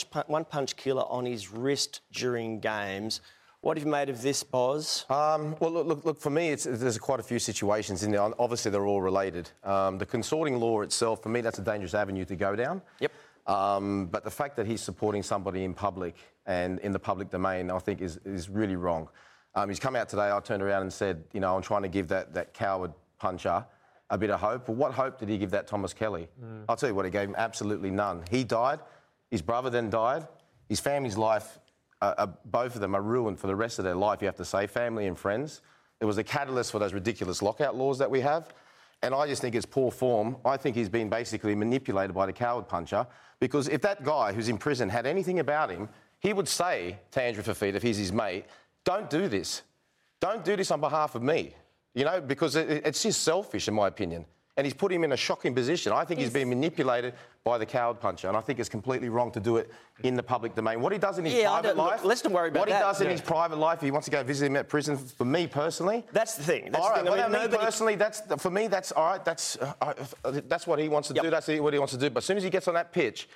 punch 0.50 0.76
killer 0.76 1.04
on 1.08 1.26
his 1.26 1.52
wrist 1.52 2.02
during 2.12 2.60
games. 2.60 3.22
What 3.62 3.78
have 3.78 3.86
you 3.86 3.92
made 3.92 4.10
of 4.10 4.24
this, 4.24 4.42
Boz? 4.42 5.06
Um, 5.08 5.56
well, 5.60 5.70
look, 5.70 5.86
look, 5.86 6.06
look, 6.06 6.20
for 6.20 6.32
me, 6.32 6.50
it's, 6.50 6.64
there's 6.64 6.98
quite 6.98 7.20
a 7.20 7.24
few 7.24 7.38
situations 7.38 8.02
in 8.02 8.10
there. 8.10 8.22
Obviously, 8.40 8.72
they're 8.72 8.88
all 8.88 9.04
related. 9.04 9.52
Um, 9.64 10.00
the 10.00 10.06
consorting 10.06 10.60
law 10.60 10.82
itself, 10.82 11.22
for 11.22 11.30
me, 11.30 11.42
that's 11.42 11.60
a 11.60 11.62
dangerous 11.62 11.94
avenue 11.94 12.26
to 12.26 12.36
go 12.36 12.56
down. 12.56 12.82
Yep. 13.02 13.12
Um, 13.48 14.08
but 14.08 14.24
the 14.24 14.32
fact 14.32 14.56
that 14.58 14.68
he's 14.68 14.82
supporting 14.82 15.24
somebody 15.24 15.64
in 15.64 15.74
public 15.74 16.16
and 16.46 16.80
in 16.80 16.92
the 16.92 17.00
public 17.00 17.30
domain, 17.30 17.72
I 17.72 17.80
think, 17.80 18.02
is, 18.02 18.18
is 18.26 18.50
really 18.50 18.76
wrong. 18.76 19.10
Um, 19.56 19.70
he's 19.70 19.80
come 19.80 19.96
out 19.96 20.08
today, 20.08 20.32
I 20.32 20.40
turned 20.40 20.64
around 20.64 20.84
and 20.84 20.94
said, 20.94 21.24
you 21.34 21.40
know, 21.40 21.56
I'm 21.56 21.62
trying 21.62 21.82
to 21.82 21.90
give 21.90 22.08
that, 22.10 22.34
that 22.34 22.54
coward 22.54 22.94
puncher 23.20 23.66
a 24.10 24.18
bit 24.18 24.30
of 24.30 24.40
hope. 24.40 24.68
Well, 24.68 24.78
what 24.78 24.94
hope 24.94 25.20
did 25.20 25.30
he 25.30 25.38
give 25.38 25.52
that 25.52 25.68
Thomas 25.68 25.94
Kelly? 25.94 26.28
I'll 26.70 26.76
tell 26.76 26.90
you 26.90 26.96
what, 26.96 27.06
he 27.06 27.12
gave 27.12 27.28
him 27.28 27.36
absolutely 27.38 27.92
none. 27.92 28.24
He 28.30 28.44
died, 28.44 28.80
his 29.30 29.42
brother 29.42 29.70
then 29.70 29.90
died, 29.90 30.28
his 30.70 30.80
family's 30.80 31.18
life, 31.18 31.60
uh, 32.02 32.14
uh, 32.18 32.28
both 32.46 32.76
of 32.76 32.82
them 32.82 32.96
are 32.96 33.02
ruined 33.02 33.40
for 33.40 33.48
the 33.48 33.56
rest 33.56 33.78
of 33.78 33.86
their 33.86 33.96
life, 33.96 34.22
you 34.22 34.26
have 34.26 34.38
to 34.38 34.46
say, 34.46 34.68
family 34.68 35.08
and 35.08 35.18
friends. 35.18 35.62
It 36.00 36.06
was 36.06 36.18
a 36.18 36.24
catalyst 36.24 36.72
for 36.72 36.80
those 36.80 36.94
ridiculous 36.94 37.42
lockout 37.42 37.76
laws 37.76 38.00
that 38.00 38.10
we 38.10 38.22
have. 38.22 38.54
And 39.04 39.16
I 39.16 39.28
just 39.28 39.42
think 39.42 39.56
it's 39.56 39.66
poor 39.66 39.90
form. 39.92 40.38
I 40.46 40.58
think 40.58 40.76
he's 40.76 40.90
been 40.90 41.10
basically 41.10 41.56
manipulated 41.56 42.14
by 42.16 42.26
the 42.28 42.34
coward 42.34 42.68
puncher 42.68 43.06
because 43.40 43.68
if 43.68 43.82
that 43.82 44.04
guy 44.04 44.32
who's 44.32 44.48
in 44.48 44.58
prison 44.58 44.90
had 44.90 45.06
anything 45.08 45.40
about 45.40 45.72
him, 45.72 45.90
he 46.20 46.34
would 46.34 46.48
say 46.48 47.00
to 47.12 47.22
Andrew 47.22 47.42
Fafita, 47.44 47.76
if 47.76 47.82
he's 47.82 47.98
his 47.98 48.12
mate, 48.14 48.46
don't 48.84 49.10
do 49.10 49.28
this. 49.28 49.64
Don't 50.20 50.46
do 50.46 50.56
this 50.56 50.70
on 50.70 50.80
behalf 50.80 51.16
of 51.16 51.24
me. 51.24 51.56
You 51.96 52.06
know, 52.06 52.22
because 52.22 52.56
it, 52.56 52.86
it's 52.86 53.02
just 53.02 53.24
selfish, 53.24 53.68
in 53.68 53.74
my 53.74 53.88
opinion. 53.88 54.26
And 54.56 54.66
he's 54.66 54.74
put 54.76 54.92
him 54.92 55.04
in 55.04 55.14
a 55.14 55.18
shocking 55.18 55.56
position. 55.56 55.92
I 55.92 56.06
think 56.06 56.20
he's, 56.20 56.28
He's- 56.28 56.34
been 56.34 56.50
manipulated 56.50 57.16
by 57.44 57.58
the 57.58 57.66
coward 57.66 58.00
puncher, 58.00 58.28
and 58.28 58.38
I 58.38 58.42
think 58.42 58.60
it's 58.60 58.70
completely 58.70 59.10
wrong 59.10 59.32
to 59.32 59.40
do 59.40 59.58
it 59.58 59.72
in 60.04 60.14
the 60.16 60.22
public 60.22 60.54
domain. 60.54 60.80
What 60.80 60.92
he 60.92 61.00
does 61.00 61.18
in 61.18 61.26
his 61.26 61.34
Yeah, 61.34 61.48
private 61.50 61.76
look, 61.76 61.88
life, 61.92 62.04
let's 62.04 62.24
not 62.24 62.34
worry 62.34 62.50
about 62.50 62.60
what 62.60 62.70
that. 62.70 62.76
he 62.76 62.82
does 62.84 63.02
in 63.02 63.10
his 63.10 63.20
private 63.22 63.58
life, 63.58 63.80
if 63.80 63.84
he 63.86 63.90
wants 63.92 64.06
to 64.06 64.12
go 64.12 64.22
visit 64.24 64.46
him 64.46 64.56
at 64.58 64.70
prison. 64.70 64.96
For 64.96 65.26
me 65.26 65.48
personally, 65.48 66.06
That's 66.12 66.36
the 66.36 66.44
thing. 66.44 66.66
That's 66.72 66.78
all 66.78 66.90
the 66.90 66.96
right, 67.02 67.04
thing. 67.04 67.14
I 67.14 67.24
mean, 67.24 67.32
me 67.32 67.40
nobody- 67.40 67.64
personally, 67.64 67.96
that's 67.96 68.22
for 68.38 68.52
me. 68.52 68.68
That's 68.68 68.92
all 68.92 69.06
right. 69.06 69.26
That's 69.26 69.58
uh, 69.58 69.74
uh, 69.82 69.94
that's 70.48 70.68
what 70.68 70.78
he 70.78 70.88
wants 70.88 71.08
to 71.08 71.16
Yep. 71.16 71.24
do. 71.24 71.30
That's 71.32 71.48
what 71.48 71.74
he 71.74 71.80
wants 71.80 71.94
to 71.94 72.00
do. 72.00 72.12
But 72.12 72.20
as 72.20 72.26
soon 72.26 72.38
as 72.38 72.44
he 72.44 72.52
gets 72.52 72.68
on 72.68 72.76
that 72.76 72.94
pitch, 72.94 73.28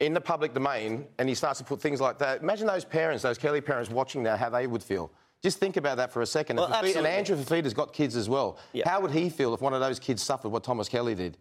in 0.00 0.12
the 0.12 0.20
public 0.20 0.52
domain, 0.52 1.06
and 1.18 1.28
he 1.28 1.34
starts 1.36 1.58
to 1.60 1.64
put 1.64 1.80
things 1.80 2.00
like 2.00 2.18
that, 2.18 2.42
imagine 2.42 2.66
those 2.66 2.84
parents, 2.84 3.22
those 3.22 3.38
Kelly 3.38 3.60
parents 3.60 3.90
watching 3.90 4.24
that, 4.24 4.40
how 4.40 4.48
they 4.50 4.66
would 4.66 4.82
feel. 4.82 5.10
Just 5.42 5.58
think 5.58 5.76
about 5.76 5.98
that 5.98 6.10
for 6.12 6.22
a 6.22 6.26
second. 6.26 6.56
Well, 6.56 6.66
and, 6.66 6.74
Fafita- 6.74 6.96
and. 6.96 7.06
Andrew 7.06 7.36
Fafita's 7.36 7.74
got 7.74 7.92
kids 7.92 8.16
as 8.16 8.28
well. 8.28 8.58
How 8.84 9.00
would 9.00 9.12
he 9.12 9.30
feel 9.30 9.54
if 9.54 9.60
one 9.60 9.72
of 9.72 9.80
those 9.80 10.00
kids 10.00 10.20
suffered 10.20 10.48
what 10.48 10.64
Thomas 10.64 10.88
Kelly 10.88 11.14
did? 11.14 11.36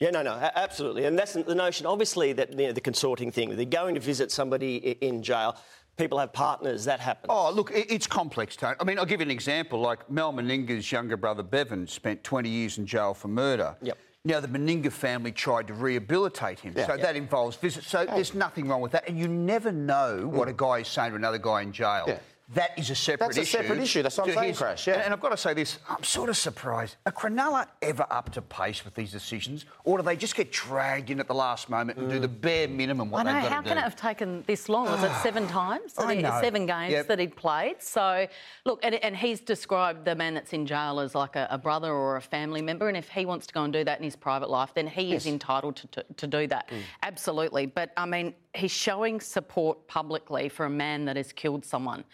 Yeah, 0.00 0.10
no, 0.10 0.22
no, 0.22 0.32
absolutely. 0.54 1.04
And 1.04 1.18
that's 1.18 1.34
the 1.34 1.54
notion, 1.54 1.84
obviously, 1.84 2.32
that 2.32 2.58
you 2.58 2.68
know, 2.68 2.72
the 2.72 2.80
consorting 2.80 3.30
thing, 3.30 3.54
they're 3.54 3.66
going 3.66 3.94
to 3.94 4.00
visit 4.00 4.32
somebody 4.32 4.76
in 4.76 5.22
jail. 5.22 5.56
People 5.98 6.18
have 6.18 6.32
partners, 6.32 6.86
that 6.86 7.00
happens. 7.00 7.26
Oh, 7.28 7.50
look, 7.50 7.70
it's 7.74 8.06
complex, 8.06 8.56
Tony. 8.56 8.76
I 8.80 8.84
mean, 8.84 8.98
I'll 8.98 9.04
give 9.04 9.20
you 9.20 9.26
an 9.26 9.30
example. 9.30 9.78
Like 9.78 10.10
Mal 10.10 10.32
Meninga's 10.32 10.90
younger 10.90 11.18
brother 11.18 11.42
Bevan 11.42 11.86
spent 11.86 12.24
20 12.24 12.48
years 12.48 12.78
in 12.78 12.86
jail 12.86 13.12
for 13.12 13.28
murder. 13.28 13.76
Yep. 13.82 13.98
Now, 14.24 14.40
the 14.40 14.48
Meninga 14.48 14.92
family 14.92 15.32
tried 15.32 15.66
to 15.68 15.74
rehabilitate 15.74 16.60
him. 16.60 16.74
So 16.74 16.96
that 16.96 17.16
involves 17.16 17.56
visits. 17.56 17.86
So 17.86 18.04
there's 18.04 18.34
nothing 18.34 18.68
wrong 18.68 18.82
with 18.82 18.92
that. 18.92 19.08
And 19.08 19.18
you 19.18 19.28
never 19.28 19.72
know 19.72 20.26
what 20.26 20.48
mm. 20.48 20.52
a 20.52 20.54
guy 20.54 20.78
is 20.78 20.88
saying 20.88 21.10
to 21.10 21.16
another 21.16 21.38
guy 21.38 21.62
in 21.62 21.72
jail. 21.72 22.18
Yeah. 22.52 22.54
That 22.66 22.78
is 22.78 22.90
a 22.90 22.94
separate 22.94 23.30
issue. 23.30 23.34
That's 23.34 23.38
a 23.38 23.40
issue. 23.42 23.50
separate 23.68 23.82
issue. 23.82 24.02
That's 24.02 24.18
what 24.18 24.24
I'm 24.28 24.34
to 24.34 24.40
saying, 24.40 24.54
Crash, 24.54 24.86
yeah. 24.86 24.94
And, 24.94 25.02
and 25.04 25.14
I've 25.14 25.20
got 25.20 25.28
to 25.30 25.36
say 25.36 25.54
this, 25.54 25.78
I'm 25.88 26.02
sort 26.02 26.28
of 26.30 26.36
surprised. 26.36 26.96
Are 27.06 27.12
Cronulla 27.12 27.66
ever 27.80 28.04
up 28.10 28.32
to 28.32 28.42
pace 28.42 28.84
with 28.84 28.94
these 28.94 29.12
decisions? 29.12 29.66
Or 29.84 29.98
do 29.98 30.02
they 30.04 30.16
just 30.16 30.34
get 30.34 30.50
dragged 30.50 31.10
in 31.10 31.20
at 31.20 31.28
the 31.28 31.34
last 31.34 31.70
moment 31.70 31.98
and 31.98 32.10
do 32.10 32.18
the 32.18 32.26
bare 32.28 32.66
minimum 32.66 33.10
what 33.10 33.20
I 33.20 33.22
know. 33.24 33.32
they've 33.34 33.42
got 33.44 33.52
How 33.52 33.60
to 33.60 33.68
can 33.68 33.76
do? 33.76 33.80
it 33.80 33.84
have 33.84 33.96
taken 33.96 34.42
this 34.46 34.68
long? 34.68 34.86
Was 34.86 35.02
it 35.04 35.12
seven 35.22 35.46
times? 35.48 35.92
that 35.94 36.06
I 36.06 36.14
he- 36.16 36.22
know. 36.22 36.38
Seven 36.42 36.66
games 36.66 36.90
Yep. 36.92 37.06
that 37.08 37.18
he'd 37.20 37.36
played. 37.36 37.80
So, 37.82 38.26
look, 38.64 38.80
and, 38.82 38.96
and 38.96 39.16
he's 39.16 39.40
described 39.40 40.04
the 40.04 40.14
man 40.16 40.34
that's 40.34 40.52
in 40.52 40.66
jail 40.66 40.98
as 41.00 41.14
like 41.14 41.36
a, 41.36 41.46
a 41.50 41.58
brother 41.58 41.92
or 41.92 42.16
a 42.16 42.20
family 42.22 42.62
member. 42.62 42.88
And 42.88 42.96
if 42.96 43.08
he 43.08 43.26
wants 43.26 43.46
to 43.46 43.54
go 43.54 43.62
and 43.62 43.72
do 43.72 43.84
that 43.84 43.98
in 43.98 44.04
his 44.04 44.16
private 44.16 44.50
life, 44.50 44.70
then 44.74 44.86
he 44.88 45.14
is 45.14 45.26
entitled 45.26 45.76
to, 45.76 45.86
to, 45.88 46.04
to 46.16 46.26
do 46.26 46.46
that. 46.48 46.68
Mm. 46.68 46.78
Absolutely. 47.04 47.66
But 47.66 47.92
I 47.96 48.06
mean, 48.06 48.34
he's 48.54 48.72
showing 48.72 49.20
support 49.20 49.86
publicly 49.86 50.48
for 50.48 50.66
a 50.66 50.70
man 50.70 51.04
that 51.04 51.16
has 51.16 51.32
killed 51.32 51.64
someone. 51.64 52.04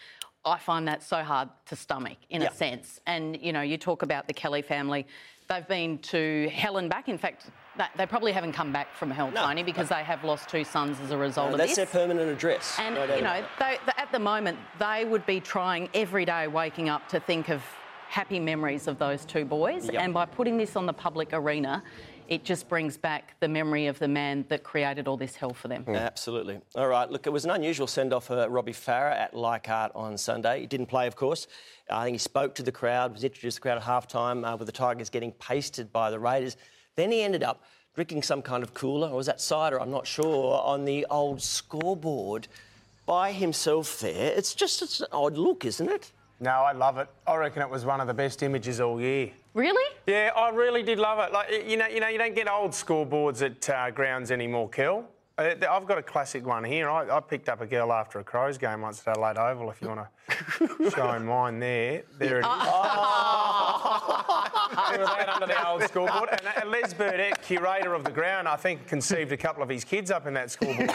I 0.46 0.58
find 0.58 0.86
that 0.88 1.02
so 1.02 1.22
hard 1.22 1.48
to 1.66 1.76
stomach 1.76 2.16
in 2.30 2.40
Yeah. 2.40 2.48
a 2.48 2.52
sense. 2.52 3.00
And, 3.06 3.36
you 3.42 3.52
know, 3.52 3.62
you 3.62 3.76
talk 3.76 4.02
about 4.02 4.28
the 4.28 4.32
Kelly 4.32 4.62
family. 4.62 5.06
They've 5.48 5.66
been 5.66 5.98
to 5.98 6.48
hell 6.52 6.76
and 6.78 6.88
back. 6.88 7.08
In 7.08 7.18
fact, 7.18 7.46
that, 7.76 7.90
they 7.96 8.06
probably 8.06 8.32
haven't 8.32 8.52
come 8.52 8.72
back 8.72 8.94
from 8.94 9.10
hell, 9.10 9.30
No, 9.30 9.44
Tony, 9.46 9.62
because 9.64 9.88
they 9.88 10.02
have 10.04 10.24
lost 10.24 10.48
two 10.48 10.64
sons 10.64 10.98
as 11.00 11.10
a 11.10 11.16
result 11.16 11.52
of 11.52 11.58
this. 11.58 11.74
that's 11.76 11.92
their 11.92 12.00
permanent 12.06 12.30
address. 12.30 12.76
And, 12.78 12.94
No 12.94 13.04
you 13.14 13.22
know, 13.22 13.44
they, 13.58 13.78
they- 13.86 13.92
at 14.02 14.10
the 14.12 14.18
moment, 14.20 14.58
they 14.78 15.04
would 15.04 15.26
be 15.26 15.40
trying 15.40 15.88
every 15.94 16.24
day 16.24 16.46
waking 16.46 16.88
up 16.88 17.08
to 17.08 17.20
think 17.20 17.48
of 17.48 17.62
happy 18.08 18.38
memories 18.38 18.86
of 18.86 18.98
those 18.98 19.24
two 19.24 19.44
boys. 19.44 19.86
Yep. 19.90 20.00
And 20.02 20.14
by 20.14 20.26
putting 20.26 20.56
this 20.56 20.76
on 20.76 20.86
the 20.86 20.92
public 20.92 21.30
arena, 21.32 21.82
it 22.28 22.44
just 22.44 22.68
brings 22.68 22.96
back 22.96 23.34
the 23.40 23.48
memory 23.48 23.86
of 23.86 23.98
the 23.98 24.08
man 24.08 24.44
that 24.48 24.62
created 24.62 25.08
all 25.08 25.16
this 25.16 25.36
hell 25.36 25.52
for 25.52 25.68
them. 25.68 25.84
Absolutely. 25.88 26.60
All 26.74 26.88
right. 26.88 27.10
Look, 27.10 27.26
it 27.26 27.30
was 27.30 27.44
an 27.44 27.50
unusual 27.50 27.86
send 27.86 28.12
off 28.12 28.26
for 28.26 28.48
Robbie 28.48 28.72
Farah 28.72 29.12
at 29.12 29.34
Leichhardt 29.34 29.92
on 29.94 30.18
Sunday. 30.18 30.60
He 30.60 30.66
didn't 30.66 30.86
play, 30.86 31.06
of 31.06 31.16
course. 31.16 31.46
I 31.90 32.04
think 32.04 32.14
he 32.14 32.18
spoke 32.18 32.54
to 32.56 32.62
the 32.62 32.72
crowd, 32.72 33.12
was 33.12 33.24
introduced 33.24 33.56
to 33.56 33.60
the 33.60 33.62
crowd 33.62 33.76
at 33.76 33.84
half 33.84 34.08
time 34.08 34.44
uh, 34.44 34.56
with 34.56 34.66
the 34.66 34.72
Tigers 34.72 35.10
getting 35.10 35.32
pasted 35.32 35.92
by 35.92 36.10
the 36.10 36.18
Raiders. 36.18 36.56
Then 36.96 37.12
he 37.12 37.22
ended 37.22 37.42
up 37.42 37.62
drinking 37.94 38.22
some 38.22 38.42
kind 38.42 38.62
of 38.62 38.74
cooler, 38.74 39.08
or 39.08 39.16
was 39.16 39.26
that 39.26 39.40
cider? 39.40 39.80
I'm 39.80 39.90
not 39.90 40.06
sure, 40.06 40.60
on 40.62 40.84
the 40.84 41.06
old 41.10 41.42
scoreboard 41.42 42.48
by 43.06 43.32
himself 43.32 44.00
there. 44.00 44.32
It's 44.36 44.54
just 44.54 44.82
it's 44.82 45.00
an 45.00 45.06
odd 45.12 45.38
look, 45.38 45.64
isn't 45.64 45.88
it? 45.88 46.12
No, 46.38 46.50
I 46.50 46.72
love 46.72 46.98
it. 46.98 47.08
I 47.26 47.36
reckon 47.36 47.62
it 47.62 47.70
was 47.70 47.84
one 47.84 48.00
of 48.00 48.06
the 48.06 48.14
best 48.14 48.42
images 48.42 48.80
all 48.80 49.00
year. 49.00 49.30
Really? 49.54 49.94
Yeah, 50.06 50.32
I 50.36 50.50
really 50.50 50.82
did 50.82 50.98
love 50.98 51.18
it. 51.18 51.32
Like 51.32 51.64
you 51.66 51.76
know, 51.78 51.86
you 51.86 52.00
know, 52.00 52.08
you 52.08 52.18
don't 52.18 52.34
get 52.34 52.50
old 52.50 52.72
scoreboards 52.72 53.42
at 53.42 53.70
uh, 53.70 53.90
grounds 53.90 54.30
anymore, 54.30 54.68
Kel. 54.68 55.08
Uh, 55.38 55.54
I've 55.70 55.86
got 55.86 55.98
a 55.98 56.02
classic 56.02 56.46
one 56.46 56.64
here. 56.64 56.88
I, 56.88 57.14
I 57.14 57.20
picked 57.20 57.50
up 57.50 57.60
a 57.60 57.66
girl 57.66 57.92
after 57.92 58.18
a 58.18 58.24
Crows 58.24 58.56
game 58.56 58.80
once 58.80 59.00
at 59.00 59.08
Adelaide 59.08 59.36
Oval. 59.36 59.70
If 59.70 59.82
you 59.82 59.88
want 59.88 60.00
to 60.00 60.90
show 60.94 61.12
him 61.12 61.26
mine 61.26 61.58
there, 61.58 62.04
there 62.18 62.38
it 62.38 62.40
is. 62.40 62.46
Out 64.78 65.28
under 65.28 65.46
the 65.46 65.68
old 65.68 65.82
scoreboard. 65.82 66.30
And 66.30 66.40
uh, 66.46 66.66
Les 66.70 66.94
Burdett, 66.94 67.42
curator 67.42 67.94
of 67.94 68.04
the 68.04 68.10
ground, 68.10 68.48
I 68.48 68.56
think 68.56 68.86
conceived 68.86 69.32
a 69.32 69.36
couple 69.36 69.62
of 69.62 69.68
his 69.68 69.84
kids 69.84 70.10
up 70.10 70.26
in 70.26 70.34
that 70.34 70.50
scoreboard. 70.50 70.90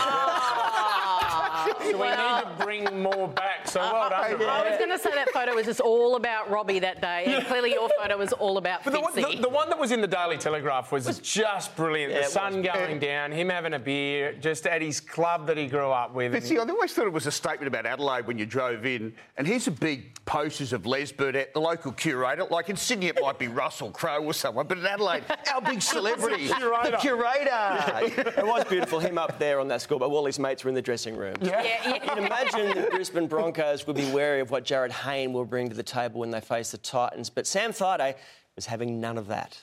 So 1.80 1.86
we 1.98 2.10
need 2.10 2.16
to 2.16 2.52
bring 2.64 3.02
more 3.02 3.28
back. 3.28 3.68
So 3.68 3.80
well 3.80 4.10
done. 4.10 4.38
to 4.40 4.46
I 4.46 4.70
was 4.70 4.78
going 4.78 4.90
to 4.90 4.98
say 5.00 5.12
that 5.16 5.30
photo 5.32 5.54
was 5.56 5.66
just 5.66 5.80
all 5.80 6.16
about 6.16 6.50
Robbie 6.50 6.80
that 6.80 7.02
day, 7.02 7.26
and 7.28 7.46
clearly 7.48 7.72
your 7.72 7.90
photo 8.00 8.18
was 8.18 8.34
all 8.34 8.58
about 8.58 8.84
But 8.84 8.94
the, 8.94 9.02
one- 9.02 9.14
Fitzy. 9.14 9.36
the, 9.38 9.42
the 9.44 9.50
one 9.50 9.70
that 9.70 9.80
was 9.80 9.92
in 9.92 10.02
the 10.02 10.08
Daily 10.08 10.38
Telegraph 10.38 10.92
was, 10.92 11.20
just 11.20 11.76
brilliant. 11.76 12.12
Yeah, 12.14 12.22
the 12.22 12.28
sun 12.28 12.58
was. 12.58 12.68
going 12.74 13.00
down, 13.00 13.32
him 13.32 13.50
having 13.50 13.74
a 13.74 13.80
beer, 13.80 14.34
just 14.34 14.66
at 14.68 14.82
his 14.82 15.00
club 15.00 15.48
that 15.48 15.58
he 15.58 15.68
grew 15.68 15.90
up 15.92 16.14
with. 16.14 16.32
But 16.32 16.40
and- 16.40 16.46
see, 16.48 16.58
I 16.58 16.62
always 16.64 16.94
thought 16.94 17.06
it 17.08 17.14
was 17.14 17.28
a 17.28 17.32
statement 17.32 17.68
about 17.68 17.86
Adelaide 17.86 18.28
when 18.28 18.38
you 18.38 18.46
drove 18.46 18.86
in. 18.86 19.14
And 19.38 19.48
here's 19.48 19.68
a 19.68 19.72
big 19.72 20.24
posters 20.26 20.74
of 20.74 20.86
Les 20.86 21.12
Burdett, 21.12 21.54
the 21.54 21.62
local 21.62 21.92
curator. 21.92 22.46
Like 22.50 22.70
in 22.70 22.76
Sydney, 22.78 23.08
it 23.08 23.20
might 23.22 23.40
be 23.40 23.48
Russell 23.48 23.92
Crowe 23.92 24.24
or 24.24 24.34
someone, 24.34 24.68
but 24.68 24.78
in 24.78 24.86
Adelaide, 24.86 25.24
our 25.54 25.62
big 25.62 25.82
celebrity, 25.92 26.48
Curator. 26.48 26.92
the 26.92 26.98
curator. 26.98 28.32
It 28.38 28.46
was 28.46 28.64
beautiful, 28.66 29.00
him 29.00 29.18
up 29.18 29.38
there 29.40 29.60
on 29.60 29.68
that 29.70 29.82
scoreboard. 29.82 30.12
All 30.12 30.26
his 30.26 30.40
mates 30.40 30.64
were 30.64 30.70
in 30.70 30.76
the 30.76 30.82
dressing 30.82 31.16
room. 31.16 31.36
yeah, 31.42 31.61
yeah. 31.64 31.94
You 31.94 32.00
can 32.00 32.18
imagine 32.18 32.82
the 32.82 32.88
Brisbane 32.90 33.28
Broncos 33.28 33.86
would 33.88 33.96
be 33.96 34.10
wary 34.12 34.40
of 34.40 34.52
what 34.52 34.66
Jarryd 34.66 34.92
Hayne 34.92 35.34
will 35.34 35.46
bring 35.46 35.70
to 35.70 35.76
the 35.76 35.84
table 35.84 36.20
when 36.20 36.32
they 36.32 36.42
face 36.42 36.72
the 36.72 36.78
Titans. 36.78 37.30
But 37.30 37.48
Sam 37.48 37.72
Thaiday 37.72 38.16
was 38.56 38.66
having 38.66 39.00
none 39.00 39.18
of 39.18 39.28
that. 39.28 39.62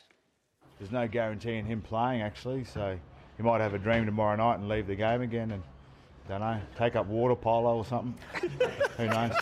There's 0.78 0.92
no 0.92 1.08
guarantee 1.08 1.56
in 1.56 1.66
him 1.66 1.82
playing 1.82 2.22
actually, 2.22 2.64
so 2.64 2.98
he 3.36 3.42
might 3.42 3.60
have 3.60 3.74
a 3.74 3.78
dream 3.78 4.06
tomorrow 4.06 4.36
night 4.36 4.60
and 4.60 4.68
leave 4.68 4.86
the 4.86 4.94
game 4.94 5.22
again 5.22 5.50
and 5.50 5.62
don't 6.28 6.40
know, 6.40 6.60
take 6.76 6.94
up 6.94 7.06
water 7.06 7.34
polo 7.34 7.78
or 7.78 7.84
something. 7.84 8.14
Who 8.98 9.06
knows? 9.06 9.32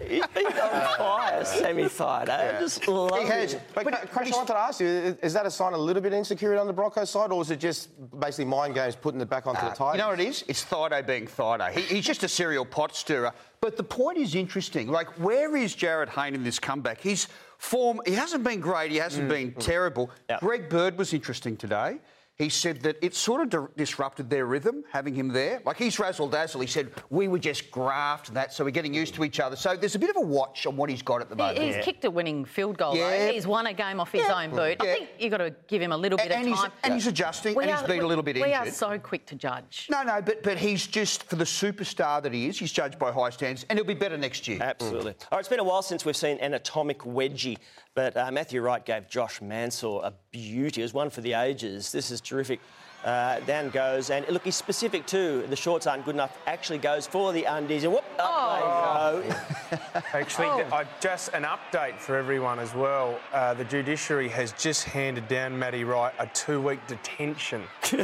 He's 0.00 0.26
been 0.28 0.46
on 0.46 0.96
fire, 0.98 1.44
Sammy 1.44 1.84
Thaiday. 1.84 2.56
I 2.56 2.60
just 2.60 2.86
love 2.88 3.18
He 3.18 3.26
has. 3.26 3.52
him. 3.54 3.60
But, 3.74 3.84
but 3.84 4.10
Crash, 4.10 4.32
I 4.32 4.36
wanted 4.36 4.52
to 4.52 4.58
ask 4.58 4.80
you, 4.80 4.86
is- 4.86 5.16
is 5.22 5.32
that 5.34 5.46
a 5.46 5.50
sign 5.50 5.72
of 5.72 5.80
a 5.80 5.82
little 5.82 6.02
bit 6.02 6.12
of 6.12 6.18
insecurity 6.18 6.58
on 6.58 6.66
the 6.66 6.72
Broncos 6.72 7.10
side, 7.10 7.30
or 7.30 7.40
is 7.42 7.50
it 7.50 7.60
just 7.60 7.90
basically 8.18 8.46
mind 8.46 8.74
games 8.74 8.96
putting 8.96 9.20
it 9.20 9.28
back 9.28 9.46
onto 9.46 9.60
the 9.60 9.70
Tigers? 9.70 9.94
You 9.94 10.02
know 10.02 10.08
what 10.10 10.20
it 10.20 10.28
is? 10.28 10.44
It's 10.48 10.64
Thaiday 10.64 11.06
being 11.06 11.26
Thaiday. 11.26 11.72
He, 11.72 11.80
he's 11.96 12.04
just 12.04 12.22
a 12.22 12.28
serial 12.28 12.64
pot 12.64 12.94
stirrer. 12.96 13.32
But 13.60 13.76
the 13.76 13.84
point 13.84 14.18
is 14.18 14.34
interesting. 14.34 14.88
Like, 14.88 15.08
where 15.18 15.56
is 15.56 15.74
Jarryd 15.74 16.08
Hayne 16.10 16.34
in 16.34 16.44
this 16.44 16.58
comeback? 16.58 17.00
His 17.00 17.28
form, 17.58 18.00
he 18.06 18.12
hasn't 18.12 18.44
been 18.44 18.60
great, 18.60 18.90
he 18.90 18.98
hasn't 18.98 19.26
mm. 19.26 19.30
been 19.30 19.52
terrible. 19.54 20.10
Yeah. 20.28 20.38
Greg 20.40 20.68
Bird 20.68 20.98
was 20.98 21.14
interesting 21.14 21.56
today. 21.56 21.98
He 22.36 22.48
said 22.48 22.80
that 22.82 22.96
it 23.00 23.14
sort 23.14 23.42
of 23.42 23.48
di- 23.50 23.72
disrupted 23.76 24.28
their 24.28 24.44
rhythm 24.46 24.82
having 24.92 25.14
him 25.14 25.28
there. 25.28 25.62
Like 25.64 25.76
he's 25.76 26.00
razzle 26.00 26.28
dazzle. 26.28 26.60
He 26.60 26.66
said 26.66 26.90
we 27.08 27.28
were 27.28 27.38
just 27.38 27.70
graft 27.70 28.26
and 28.26 28.36
that, 28.36 28.52
so 28.52 28.64
we're 28.64 28.70
getting 28.72 28.92
used 28.92 29.14
to 29.14 29.22
each 29.24 29.38
other. 29.38 29.54
So 29.54 29.76
there's 29.76 29.94
a 29.94 30.00
bit 30.00 30.10
of 30.10 30.16
a 30.16 30.20
watch 30.20 30.66
on 30.66 30.76
what 30.76 30.90
he's 30.90 31.00
got 31.02 31.20
at 31.20 31.28
the 31.28 31.36
moment. 31.36 31.58
He's 31.58 31.76
kicked 31.84 32.04
a 32.04 32.10
winning 32.10 32.44
field 32.44 32.76
goal. 32.76 32.94
though. 32.94 32.98
Yeah. 32.98 33.30
He's 33.30 33.46
won 33.46 33.66
a 33.68 33.72
game 33.72 34.00
off 34.00 34.10
his 34.10 34.22
Yeah. 34.26 34.42
own 34.42 34.50
boot. 34.50 34.78
I 34.80 34.84
think 34.96 35.08
you've 35.20 35.30
got 35.30 35.36
to 35.38 35.54
give 35.68 35.80
him 35.80 35.92
a 35.92 35.96
little 35.96 36.18
bit 36.18 36.32
And 36.32 36.40
of 36.42 36.46
he's- 36.48 36.58
time. 36.60 36.72
and 36.82 36.94
he's 36.94 37.06
adjusting, 37.06 37.56
and 37.56 37.70
he's 37.70 37.82
been 37.82 38.00
a 38.00 38.06
little 38.06 38.24
bit 38.24 38.36
injured. 38.36 38.48
We 38.50 38.54
are 38.54 38.70
so 38.72 38.98
quick 38.98 39.26
to 39.26 39.36
judge. 39.36 39.86
No, 39.88 40.02
no, 40.02 40.20
but 40.20 40.42
but 40.42 40.58
he's 40.58 40.88
just 40.88 41.22
for 41.24 41.36
the 41.36 41.44
superstar 41.44 42.20
that 42.20 42.32
he 42.32 42.48
is. 42.48 42.58
He's 42.58 42.72
judged 42.72 42.98
by 42.98 43.12
high 43.12 43.30
standards, 43.30 43.64
and 43.70 43.78
he'll 43.78 43.86
be 43.86 43.94
better 43.94 44.16
next 44.16 44.48
year. 44.48 44.58
Absolutely. 44.60 45.12
All 45.12 45.28
right, 45.36 45.38
it's 45.38 45.48
been 45.48 45.60
a 45.60 45.64
while 45.64 45.82
since 45.82 46.04
we've 46.04 46.16
seen 46.16 46.38
an 46.38 46.54
atomic 46.54 46.98
wedgie, 47.00 47.58
but 47.94 48.16
uh, 48.16 48.28
Matthew 48.32 48.60
Wright 48.60 48.84
gave 48.84 49.08
Josh 49.08 49.40
Mansour 49.40 50.00
a 50.02 50.12
beauty. 50.34 50.80
It 50.80 50.84
was 50.84 50.92
one 50.92 51.10
for 51.10 51.20
the 51.20 51.34
ages. 51.34 51.92
This 51.92 52.10
is 52.10 52.20
terrific. 52.20 52.60
Uh, 53.04 53.38
down 53.40 53.68
goes, 53.68 54.08
and 54.08 54.26
look, 54.30 54.44
he's 54.44 54.56
specific 54.56 55.04
too. 55.06 55.44
The 55.50 55.56
shorts 55.56 55.86
aren't 55.86 56.06
good 56.06 56.14
enough. 56.14 56.38
Actually 56.46 56.78
goes 56.78 57.06
for 57.06 57.32
the 57.34 57.44
undies, 57.44 57.84
and 57.84 57.92
whoop, 57.92 58.04
up 58.18 59.22
they 59.22 59.30
go. 59.30 60.00
Actually, 60.14 60.46
Oh. 60.46 60.66
I, 60.72 60.84
just 61.00 61.32
an 61.34 61.42
update 61.44 61.98
for 61.98 62.16
everyone 62.16 62.58
as 62.58 62.74
well. 62.74 63.18
Uh, 63.32 63.52
the 63.54 63.64
judiciary 63.64 64.28
has 64.28 64.52
just 64.52 64.84
handed 64.84 65.28
down 65.28 65.58
Matty 65.58 65.84
Wright 65.84 66.14
a 66.18 66.26
two-week 66.28 66.86
detention. 66.86 67.62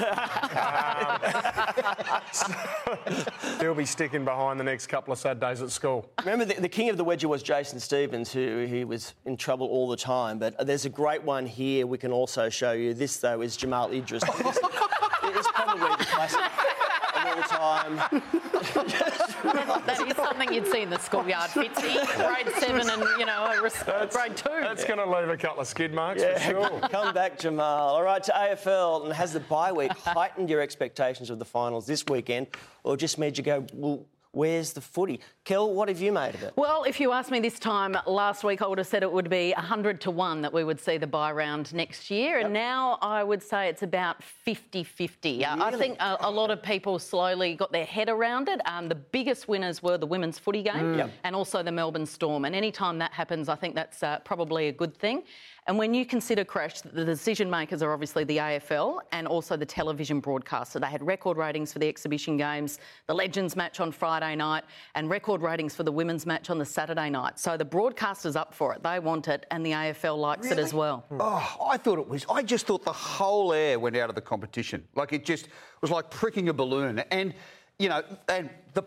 Um, 0.60 1.18
so 2.32 2.52
he'll 3.60 3.74
be 3.74 3.84
sticking 3.86 4.24
behind 4.24 4.58
the 4.60 4.64
next 4.64 4.86
couple 4.88 5.12
of 5.12 5.18
sad 5.18 5.40
days 5.40 5.62
at 5.62 5.70
school. 5.70 6.08
Remember, 6.20 6.44
the, 6.44 6.60
the 6.60 6.68
king 6.68 6.88
of 6.90 6.96
the 6.96 7.04
wedgie 7.04 7.24
was 7.24 7.42
Jason 7.42 7.80
Stevens, 7.80 8.32
who 8.32 8.66
he 8.66 8.84
was 8.84 9.14
in 9.24 9.36
trouble 9.36 9.66
all 9.68 9.88
the 9.88 9.96
time. 9.96 10.38
But 10.38 10.66
there's 10.66 10.84
a 10.84 10.88
great 10.90 11.22
one 11.22 11.46
here 11.46 11.86
we 11.86 11.98
can 11.98 12.12
also 12.12 12.48
show 12.48 12.72
you. 12.72 12.94
This, 12.94 13.16
though, 13.18 13.40
is 13.40 13.56
Jamal 13.56 13.90
Idris. 13.92 14.22
This 15.78 15.80
is 15.80 15.86
probably 15.86 15.96
the 15.96 16.10
classic. 16.10 16.40
And 17.16 17.44
travel 17.44 17.98
time. 17.98 18.22
That 19.86 20.06
is 20.06 20.16
something 20.16 20.52
you'd 20.52 20.66
see 20.66 20.82
in 20.82 20.90
the 20.90 20.98
schoolyard, 20.98 21.50
Fitzy. 21.50 21.94
Grade 22.16 22.54
seven 22.58 22.88
and, 22.88 23.02
you 23.18 23.26
know, 23.26 23.44
a 23.44 23.62
res- 23.62 23.82
grade 23.82 24.36
two. 24.36 24.48
That's 24.60 24.84
going 24.84 24.98
to 24.98 25.06
leave 25.06 25.28
a 25.28 25.36
couple 25.36 25.60
of 25.60 25.66
skid 25.66 25.92
marks 25.92 26.22
for 26.22 26.38
sure. 26.38 26.80
Come 26.90 27.14
back, 27.14 27.38
Jamal. 27.38 27.94
All 27.94 28.02
right, 28.02 28.22
to 28.22 28.32
AFL. 28.32 29.04
And 29.04 29.12
has 29.12 29.32
the 29.32 29.40
bye 29.40 29.72
week 29.72 29.92
heightened 29.92 30.50
your 30.50 30.60
expectations 30.60 31.30
of 31.30 31.38
the 31.38 31.44
finals 31.44 31.86
this 31.86 32.04
weekend 32.08 32.48
or 32.84 32.96
just 32.96 33.18
made 33.18 33.38
you 33.38 33.44
go, 33.44 33.64
well, 33.72 34.06
where's 34.32 34.72
the 34.72 34.80
footy? 34.80 35.20
Kel, 35.44 35.72
what 35.74 35.88
have 35.88 36.00
you 36.00 36.12
made 36.12 36.34
of 36.34 36.42
it? 36.42 36.52
Well, 36.56 36.84
if 36.84 37.00
you 37.00 37.12
asked 37.12 37.30
me 37.30 37.40
this 37.40 37.58
time 37.58 37.96
last 38.06 38.44
week, 38.44 38.62
I 38.62 38.66
would 38.66 38.78
have 38.78 38.86
said 38.86 39.02
it 39.02 39.10
would 39.10 39.28
be 39.28 39.52
100 39.52 40.00
to 40.02 40.10
1 40.10 40.42
that 40.42 40.52
we 40.52 40.62
would 40.62 40.78
see 40.80 40.98
the 40.98 41.06
bye 41.06 41.32
round 41.32 41.72
next 41.74 42.10
year. 42.10 42.38
And 42.38 42.52
now 42.52 42.98
I 43.02 43.24
would 43.24 43.42
say 43.42 43.68
it's 43.68 43.82
about 43.82 44.22
50 44.22 44.84
50. 44.84 45.44
I 45.44 45.70
think 45.72 45.98
a, 46.00 46.16
a 46.20 46.30
lot 46.30 46.50
of 46.50 46.62
people 46.62 46.98
slowly 46.98 47.54
got 47.54 47.72
their 47.72 47.84
head 47.84 48.08
around 48.08 48.48
it. 48.48 48.60
Um, 48.66 48.88
the 48.88 48.94
biggest 48.94 49.48
winners 49.48 49.82
were 49.82 49.98
the 49.98 50.06
women's 50.06 50.38
footy 50.38 50.62
game 50.62 50.98
Yep. 50.98 51.10
and 51.24 51.34
also 51.34 51.62
the 51.62 51.72
Melbourne 51.72 52.06
Storm. 52.06 52.44
And 52.44 52.54
anytime 52.54 52.98
that 52.98 53.12
happens, 53.12 53.48
I 53.48 53.56
think 53.56 53.74
that's 53.74 54.02
uh, 54.02 54.18
probably 54.20 54.68
a 54.68 54.72
good 54.72 54.96
thing. 54.96 55.22
And 55.66 55.78
when 55.78 55.94
you 55.94 56.04
consider, 56.06 56.44
Crash, 56.44 56.80
the 56.80 57.04
decision 57.04 57.50
makers 57.50 57.82
are 57.82 57.92
obviously 57.92 58.24
the 58.24 58.38
AFL 58.38 59.00
and 59.12 59.28
also 59.28 59.56
the 59.56 59.66
television 59.66 60.20
broadcaster. 60.20 60.78
They 60.78 60.86
had 60.86 61.06
record 61.06 61.36
ratings 61.36 61.72
for 61.72 61.78
the 61.78 61.88
exhibition 61.88 62.36
games, 62.36 62.78
the 63.06 63.14
Legends 63.14 63.56
match 63.56 63.80
on 63.80 63.92
Friday 63.92 64.34
night, 64.36 64.64
and 64.94 65.10
record 65.10 65.42
ratings 65.42 65.74
for 65.74 65.82
the 65.82 65.92
women's 65.92 66.26
match 66.26 66.50
on 66.50 66.58
the 66.58 66.64
Saturday 66.64 67.10
night. 67.10 67.38
So 67.38 67.56
the 67.56 67.64
broadcaster's 67.64 68.36
up 68.36 68.54
for 68.54 68.74
it. 68.74 68.82
They 68.82 68.98
want 68.98 69.28
it, 69.28 69.46
and 69.50 69.64
the 69.64 69.72
AFL 69.72 70.18
likes 70.18 70.50
it 70.50 70.58
as 70.58 70.72
well. 70.72 71.04
Hmm. 71.08 71.18
Oh, 71.20 71.56
I 71.68 71.76
thought 71.76 71.98
it 71.98 72.08
was. 72.08 72.24
I 72.30 72.42
just 72.42 72.66
thought 72.66 72.84
the 72.84 72.92
whole 72.92 73.52
air 73.52 73.78
went 73.78 73.96
out 73.96 74.08
of 74.08 74.14
the 74.14 74.20
competition. 74.20 74.86
Like 74.94 75.12
it 75.12 75.24
just 75.24 75.48
was 75.80 75.90
like 75.90 76.10
pricking 76.10 76.48
a 76.48 76.52
balloon. 76.52 77.00
And 77.10 77.34
you 77.78 77.88
know, 77.88 78.02
and 78.28 78.50
the 78.74 78.84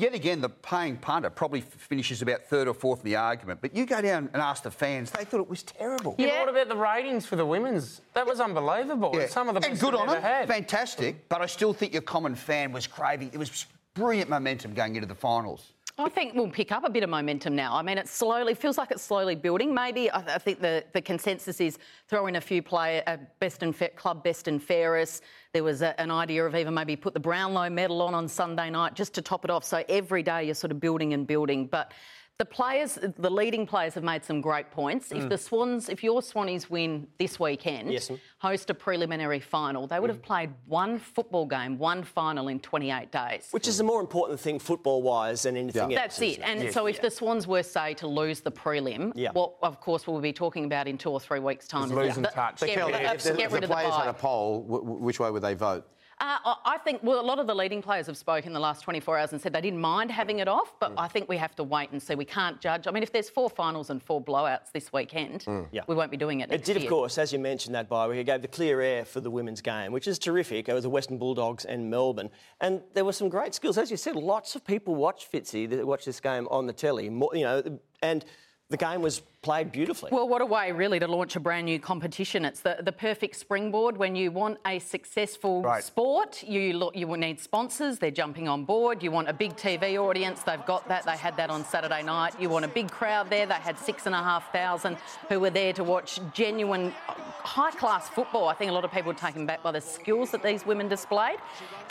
yet 0.00 0.14
again 0.14 0.40
the 0.40 0.48
paying 0.48 0.96
punter 0.96 1.30
probably 1.30 1.60
finishes 1.60 2.22
about 2.22 2.44
third 2.44 2.68
or 2.68 2.74
fourth 2.74 3.00
in 3.00 3.06
the 3.06 3.16
argument. 3.16 3.60
But 3.60 3.74
you 3.74 3.86
go 3.86 4.00
down 4.00 4.28
and 4.32 4.42
ask 4.42 4.62
the 4.62 4.70
fans, 4.70 5.10
they 5.10 5.24
thought 5.24 5.40
it 5.40 5.48
was 5.48 5.62
terrible. 5.62 6.14
Yeah. 6.18 6.28
but 6.28 6.38
what 6.40 6.48
about 6.50 6.68
the 6.68 6.76
ratings 6.76 7.26
for 7.26 7.36
the 7.36 7.46
women's? 7.46 8.00
That 8.14 8.26
was 8.26 8.40
unbelievable. 8.40 9.12
Yeah. 9.14 9.26
Some 9.26 9.48
of 9.48 9.54
the 9.54 9.60
and 9.60 9.72
best 9.72 9.82
good 9.82 9.94
on 9.94 10.08
ever 10.08 10.12
them, 10.14 10.22
had. 10.22 10.48
fantastic. 10.48 11.28
But 11.28 11.40
I 11.42 11.46
still 11.46 11.72
think 11.72 11.92
your 11.92 12.02
common 12.02 12.34
fan 12.34 12.72
was 12.72 12.86
craving. 12.86 13.30
It 13.32 13.38
was 13.38 13.66
brilliant 13.94 14.30
momentum 14.30 14.74
going 14.74 14.96
into 14.96 15.08
the 15.08 15.14
finals. 15.14 15.72
I 16.00 16.08
think 16.08 16.34
we'll 16.34 16.48
pick 16.48 16.70
up 16.70 16.84
a 16.84 16.90
bit 16.90 17.02
of 17.02 17.10
momentum 17.10 17.56
now. 17.56 17.74
I 17.74 17.82
mean, 17.82 17.98
it 17.98 18.06
slowly 18.06 18.54
feels 18.54 18.78
like 18.78 18.92
it's 18.92 19.02
slowly 19.02 19.34
building. 19.34 19.74
Maybe 19.74 20.08
I, 20.08 20.36
I 20.36 20.38
think 20.38 20.60
the, 20.60 20.84
the 20.92 21.02
consensus 21.02 21.60
is 21.60 21.76
throw 22.06 22.28
in 22.28 22.36
a 22.36 22.40
few 22.40 22.62
player 22.62 23.02
uh, 23.08 23.16
best 23.40 23.64
and 23.64 23.74
fa- 23.74 23.88
club 23.88 24.22
best 24.22 24.46
and 24.46 24.62
fairest. 24.62 25.24
There 25.52 25.64
was 25.64 25.82
a, 25.82 26.00
an 26.00 26.12
idea 26.12 26.46
of 26.46 26.54
even 26.54 26.72
maybe 26.72 26.94
put 26.94 27.14
the 27.14 27.20
Brownlow 27.20 27.68
medal 27.70 28.00
on 28.00 28.14
on 28.14 28.28
Sunday 28.28 28.70
night 28.70 28.94
just 28.94 29.12
to 29.14 29.22
top 29.22 29.44
it 29.44 29.50
off. 29.50 29.64
So 29.64 29.82
every 29.88 30.22
day 30.22 30.44
you're 30.44 30.54
sort 30.54 30.70
of 30.70 30.78
building 30.78 31.14
and 31.14 31.26
building, 31.26 31.66
but. 31.66 31.92
The 32.38 32.44
players, 32.44 32.96
the 33.18 33.30
leading 33.30 33.66
players, 33.66 33.94
have 33.94 34.04
made 34.04 34.24
some 34.24 34.40
great 34.40 34.70
points. 34.70 35.10
If 35.10 35.24
mm. 35.24 35.28
the 35.28 35.36
Swans, 35.36 35.88
if 35.88 36.04
your 36.04 36.20
Swannies 36.20 36.70
win 36.70 37.08
this 37.18 37.40
weekend, 37.40 37.90
Yes, 37.92 38.12
host 38.38 38.70
a 38.70 38.74
preliminary 38.74 39.40
final, 39.40 39.88
they 39.88 39.98
would 39.98 40.08
have 40.08 40.20
mm. 40.22 40.26
played 40.26 40.50
one 40.66 41.00
football 41.00 41.46
game, 41.46 41.78
one 41.78 42.04
final 42.04 42.46
in 42.46 42.60
28 42.60 43.10
days. 43.10 43.48
Which 43.50 43.66
is 43.66 43.78
the 43.78 43.82
more 43.82 44.00
important 44.00 44.38
thing 44.38 44.60
football 44.60 45.02
wise 45.02 45.42
than 45.42 45.56
anything 45.56 45.82
else. 45.82 45.94
That's 45.96 46.22
it. 46.22 46.38
isn't 46.38 46.44
And 46.44 46.72
so 46.72 46.86
if 46.86 47.02
the 47.02 47.10
Swans 47.10 47.48
were, 47.48 47.64
say, 47.64 47.94
to 47.94 48.06
lose 48.06 48.38
the 48.38 48.52
prelim, 48.52 49.10
Yeah. 49.16 49.32
what, 49.32 49.54
of 49.60 49.80
course, 49.80 50.06
we'll 50.06 50.20
be 50.20 50.32
talking 50.32 50.64
about 50.64 50.86
in 50.86 50.96
two 50.96 51.10
or 51.10 51.18
three 51.18 51.40
weeks' 51.40 51.66
time. 51.66 51.86
Is 51.86 51.90
is 51.90 51.96
losing 51.96 52.22
the- 52.22 52.28
touch. 52.28 52.60
Get, 52.60 52.70
Kel, 52.70 52.86
rid, 52.86 53.00
if 53.00 53.14
of, 53.16 53.22
the, 53.24 53.30
get 53.30 53.46
if 53.46 53.52
rid 53.52 53.62
the 53.62 53.64
of 53.64 53.68
the 53.68 53.74
players 53.74 53.90
bye. 53.90 53.98
had 53.98 54.10
a 54.10 54.14
poll, 54.14 54.62
w- 54.62 54.82
w- 54.84 55.02
which 55.02 55.18
way 55.18 55.28
would 55.32 55.42
they 55.42 55.54
vote? 55.54 55.88
Uh, 56.20 56.54
I 56.64 56.78
think, 56.78 57.02
well, 57.04 57.20
a 57.20 57.22
lot 57.22 57.38
of 57.38 57.46
the 57.46 57.54
leading 57.54 57.80
players 57.80 58.06
have 58.06 58.16
spoken 58.16 58.48
in 58.48 58.52
the 58.52 58.58
last 58.60 58.82
24 58.82 59.18
hours 59.18 59.32
and 59.32 59.40
said 59.40 59.52
they 59.52 59.60
didn't 59.60 59.80
mind 59.80 60.10
having 60.10 60.40
it 60.40 60.48
off, 60.48 60.72
Mm. 60.74 60.80
but 60.80 60.92
I 60.98 61.06
think 61.06 61.28
we 61.28 61.36
have 61.36 61.54
to 61.56 61.62
wait 61.64 61.90
and 61.92 62.02
see. 62.02 62.14
We 62.16 62.24
can't 62.24 62.60
judge. 62.60 62.86
I 62.88 62.90
mean, 62.90 63.02
if 63.04 63.12
there's 63.12 63.30
four 63.30 63.48
finals 63.48 63.90
and 63.90 64.02
four 64.02 64.20
blowouts 64.22 64.72
this 64.72 64.92
weekend, 64.92 65.44
Mm. 65.44 65.68
Yeah. 65.70 65.82
we 65.86 65.94
won't 65.94 66.10
be 66.10 66.16
doing 66.16 66.40
it 66.40 66.50
It 66.52 66.64
did, 66.64 66.76
of 66.76 66.86
course, 66.88 67.18
as 67.18 67.32
you 67.32 67.38
mentioned 67.38 67.74
that 67.76 67.88
bye 67.88 68.08
week. 68.08 68.18
It 68.18 68.24
gave 68.24 68.42
the 68.42 68.48
clear 68.48 68.80
air 68.80 69.04
for 69.04 69.20
the 69.20 69.30
women's 69.30 69.60
game, 69.60 69.92
which 69.92 70.08
is 70.08 70.18
terrific. 70.18 70.68
It 70.68 70.72
was 70.74 70.82
the 70.82 70.90
Western 70.90 71.18
Bulldogs 71.18 71.64
and 71.64 71.88
Melbourne. 71.90 72.30
And 72.60 72.82
there 72.94 73.04
were 73.04 73.12
some 73.12 73.28
great 73.28 73.54
skills. 73.54 73.78
As 73.78 73.90
you 73.90 73.96
said, 73.96 74.16
lots 74.16 74.56
of 74.56 74.64
people 74.64 74.96
watch 74.96 75.30
Fitzy, 75.30 75.68
that 75.70 75.86
watch 75.86 76.04
this 76.04 76.20
game 76.20 76.48
on 76.50 76.66
the 76.66 76.72
telly. 76.72 77.04
You 77.04 77.10
know, 77.44 77.78
and 78.02 78.24
the 78.70 78.76
game 78.76 79.00
was 79.02 79.20
played 79.42 79.70
beautifully. 79.70 80.10
Well, 80.12 80.28
what 80.28 80.42
a 80.42 80.46
way, 80.46 80.72
really, 80.72 80.98
to 80.98 81.06
launch 81.06 81.36
a 81.36 81.40
brand 81.40 81.66
new 81.66 81.78
competition. 81.78 82.44
It's 82.44 82.60
the, 82.60 82.78
the 82.82 82.90
perfect 82.92 83.36
springboard 83.36 83.96
when 83.96 84.16
you 84.16 84.32
want 84.32 84.58
a 84.66 84.78
successful 84.80 85.62
Right. 85.62 85.82
sport. 85.84 86.42
You 86.42 86.72
look, 86.72 86.96
you 86.96 87.06
will 87.06 87.18
need 87.18 87.38
sponsors. 87.38 87.98
They're 87.98 88.10
jumping 88.10 88.48
on 88.48 88.64
board. 88.64 89.02
You 89.02 89.10
want 89.12 89.28
a 89.28 89.32
big 89.32 89.56
TV 89.56 89.96
audience. 89.96 90.42
They've 90.42 90.64
got 90.66 90.88
that. 90.88 91.04
They 91.04 91.16
had 91.16 91.36
that 91.36 91.50
on 91.50 91.64
Saturday 91.64 92.02
night. 92.02 92.34
You 92.40 92.48
want 92.48 92.64
a 92.64 92.68
big 92.68 92.90
crowd 92.90 93.30
there. 93.30 93.46
They 93.46 93.54
had 93.54 93.78
six 93.78 94.06
and 94.06 94.14
a 94.14 94.18
half 94.22 94.50
thousand 94.52 94.96
who 95.28 95.38
were 95.38 95.50
there 95.50 95.72
to 95.74 95.84
watch 95.84 96.18
genuine, 96.34 96.90
high 97.08 97.70
class 97.70 98.08
football. 98.08 98.48
I 98.48 98.54
think 98.54 98.70
a 98.70 98.74
lot 98.74 98.84
of 98.84 98.90
people 98.90 99.12
were 99.12 99.18
taken 99.18 99.46
back 99.46 99.62
by 99.62 99.70
the 99.70 99.80
skills 99.80 100.32
that 100.32 100.42
these 100.42 100.66
women 100.66 100.88
displayed. 100.88 101.36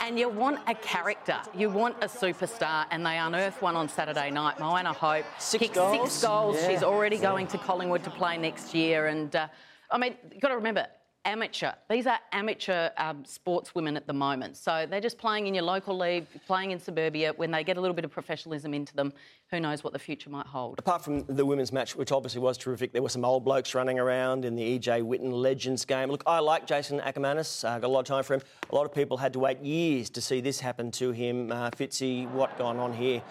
And 0.00 0.18
you 0.18 0.28
want 0.28 0.60
a 0.68 0.74
character. 0.74 1.36
You 1.54 1.70
want 1.70 1.96
a 2.02 2.06
superstar, 2.08 2.84
and 2.90 3.04
they 3.06 3.16
unearthed 3.18 3.62
one 3.62 3.74
on 3.76 3.88
Saturday 3.88 4.30
night. 4.30 4.60
Moana 4.60 4.92
Hope 4.92 5.24
Six 5.38 5.62
kicked 5.62 5.74
goals? 5.74 6.12
six 6.12 6.22
goals. 6.24 6.56
Yeah. 6.56 6.68
She's 6.68 6.82
already 6.82 7.16
going 7.18 7.37
to 7.46 7.58
Collingwood 7.58 8.04
to 8.04 8.10
play 8.10 8.36
next 8.36 8.74
year. 8.74 9.06
And 9.06 9.34
uh, 9.34 9.48
I 9.90 9.98
mean, 9.98 10.16
you've 10.30 10.40
got 10.40 10.48
to 10.48 10.56
remember, 10.56 10.86
amateur. 11.24 11.72
These 11.90 12.06
are 12.06 12.18
amateur 12.32 12.90
um, 12.96 13.24
sportswomen 13.24 13.96
at 13.96 14.06
the 14.06 14.12
moment. 14.12 14.56
So 14.56 14.86
they're 14.88 15.00
just 15.00 15.18
playing 15.18 15.46
in 15.46 15.54
your 15.54 15.64
local 15.64 15.96
league, 15.96 16.26
playing 16.46 16.70
in 16.70 16.80
suburbia. 16.80 17.32
When 17.36 17.50
they 17.50 17.64
get 17.64 17.76
a 17.76 17.80
little 17.80 17.94
bit 17.94 18.04
of 18.04 18.10
professionalism 18.10 18.72
into 18.72 18.94
them, 18.94 19.12
who 19.50 19.60
knows 19.60 19.84
what 19.84 19.92
the 19.92 19.98
future 19.98 20.30
might 20.30 20.46
hold. 20.46 20.78
Apart 20.78 21.04
from 21.04 21.24
the 21.24 21.44
women's 21.44 21.72
match, 21.72 21.96
which 21.96 22.12
obviously 22.12 22.40
was 22.40 22.56
terrific, 22.56 22.92
there 22.92 23.02
were 23.02 23.08
some 23.08 23.24
old 23.24 23.44
blokes 23.44 23.74
running 23.74 23.98
around 23.98 24.44
in 24.44 24.56
the 24.56 24.78
EJ 24.78 25.02
Whitten 25.02 25.32
Legends 25.32 25.84
game. 25.84 26.10
Look, 26.10 26.22
I 26.26 26.38
like 26.38 26.66
Jason 26.66 27.00
Akermanis. 27.00 27.62
Uh, 27.62 27.78
got 27.78 27.86
a 27.86 27.88
lot 27.88 28.00
of 28.00 28.06
time 28.06 28.24
for 28.24 28.34
him. 28.34 28.42
A 28.70 28.74
lot 28.74 28.84
of 28.84 28.94
people 28.94 29.16
had 29.18 29.32
to 29.34 29.38
wait 29.38 29.60
years 29.60 30.08
to 30.10 30.20
see 30.20 30.40
this 30.40 30.60
happen 30.60 30.90
to 30.92 31.12
him. 31.12 31.52
Uh, 31.52 31.70
Fitzy, 31.70 32.28
what 32.30 32.56
gone 32.58 32.78
on 32.78 32.92
here? 32.92 33.22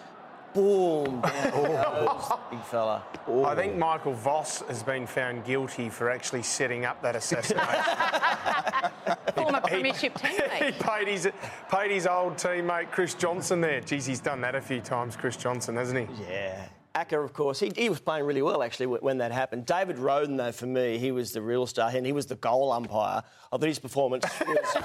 Boom! 0.58 1.20
Down 1.20 2.40
big 2.50 2.62
fella. 2.64 3.04
I 3.44 3.54
think 3.54 3.76
Michael 3.76 4.14
Voss 4.14 4.62
has 4.62 4.82
been 4.82 5.06
found 5.06 5.44
guilty 5.44 5.88
for 5.88 6.10
actually 6.10 6.42
setting 6.42 6.84
up 6.84 7.00
that 7.02 7.14
assassination. 7.14 7.78
Former 9.36 9.60
premiership 9.60 10.18
he 10.18 10.26
teammate. 10.26 10.80
paid 10.80 11.06
his, 11.06 11.28
paid 11.70 11.92
his 11.92 12.08
old 12.08 12.34
teammate 12.34 12.90
Chris 12.90 13.14
Johnson 13.14 13.60
there. 13.60 13.80
Geez, 13.80 14.06
he's 14.06 14.18
done 14.18 14.40
that 14.40 14.56
a 14.56 14.60
few 14.60 14.80
times, 14.80 15.14
Chris 15.14 15.36
Johnson, 15.36 15.76
hasn't 15.76 16.08
he? 16.08 16.24
Yeah. 16.24 16.66
Acker, 16.94 17.22
of 17.22 17.32
course, 17.32 17.60
he, 17.60 17.70
he 17.76 17.88
was 17.88 18.00
playing 18.00 18.24
really 18.24 18.42
well 18.42 18.62
actually 18.62 18.86
when 18.86 19.18
that 19.18 19.30
happened. 19.30 19.66
David 19.66 19.98
Rodan, 19.98 20.36
though, 20.36 20.52
for 20.52 20.66
me, 20.66 20.98
he 20.98 21.12
was 21.12 21.32
the 21.32 21.40
real 21.42 21.66
star 21.66 21.90
and 21.94 22.04
he 22.04 22.12
was 22.12 22.26
the 22.26 22.34
goal 22.36 22.72
umpire. 22.72 23.22
I 23.52 23.56
thought 23.56 23.68
his 23.68 23.78
performance 23.78 24.24
was 24.46 24.76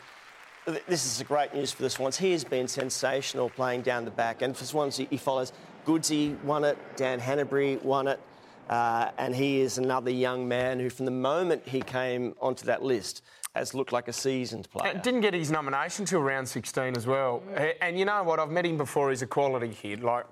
This 0.64 1.04
is 1.04 1.20
a 1.20 1.24
great 1.24 1.52
news 1.52 1.72
for 1.72 1.82
the 1.82 1.90
Swans. 1.90 2.16
He 2.16 2.32
has 2.32 2.42
been 2.42 2.66
sensational 2.66 3.50
playing 3.50 3.82
down 3.82 4.06
the 4.06 4.10
back, 4.12 4.40
and 4.40 4.56
for 4.56 4.64
Swans, 4.64 4.96
he, 4.96 5.18
follows 5.18 5.52
Goodsey 5.84 6.42
won 6.42 6.64
it, 6.64 6.78
Dan 6.96 7.20
Hannebery 7.20 7.82
won 7.82 8.08
it, 8.08 8.18
uh, 8.70 9.10
and 9.18 9.36
he 9.36 9.60
is 9.60 9.76
another 9.76 10.10
young 10.10 10.48
man 10.48 10.80
who, 10.80 10.88
from 10.88 11.04
the 11.04 11.10
moment 11.10 11.68
he 11.68 11.82
came 11.82 12.34
onto 12.40 12.64
that 12.64 12.82
list, 12.82 13.20
has 13.54 13.74
looked 13.74 13.92
like 13.92 14.08
a 14.08 14.12
seasoned 14.14 14.70
player. 14.70 14.96
Uh, 14.96 15.00
Didn't 15.02 15.20
get 15.20 15.34
his 15.34 15.50
nomination 15.50 16.06
till 16.06 16.22
round 16.22 16.48
16 16.48 16.96
as 16.96 17.06
well. 17.06 17.42
And 17.82 17.98
you 17.98 18.06
know 18.06 18.22
what? 18.22 18.40
I've 18.40 18.48
met 18.48 18.64
him 18.64 18.78
before. 18.78 19.10
He's 19.10 19.20
a 19.20 19.26
quality 19.26 19.68
kid. 19.68 20.02
Like, 20.02 20.24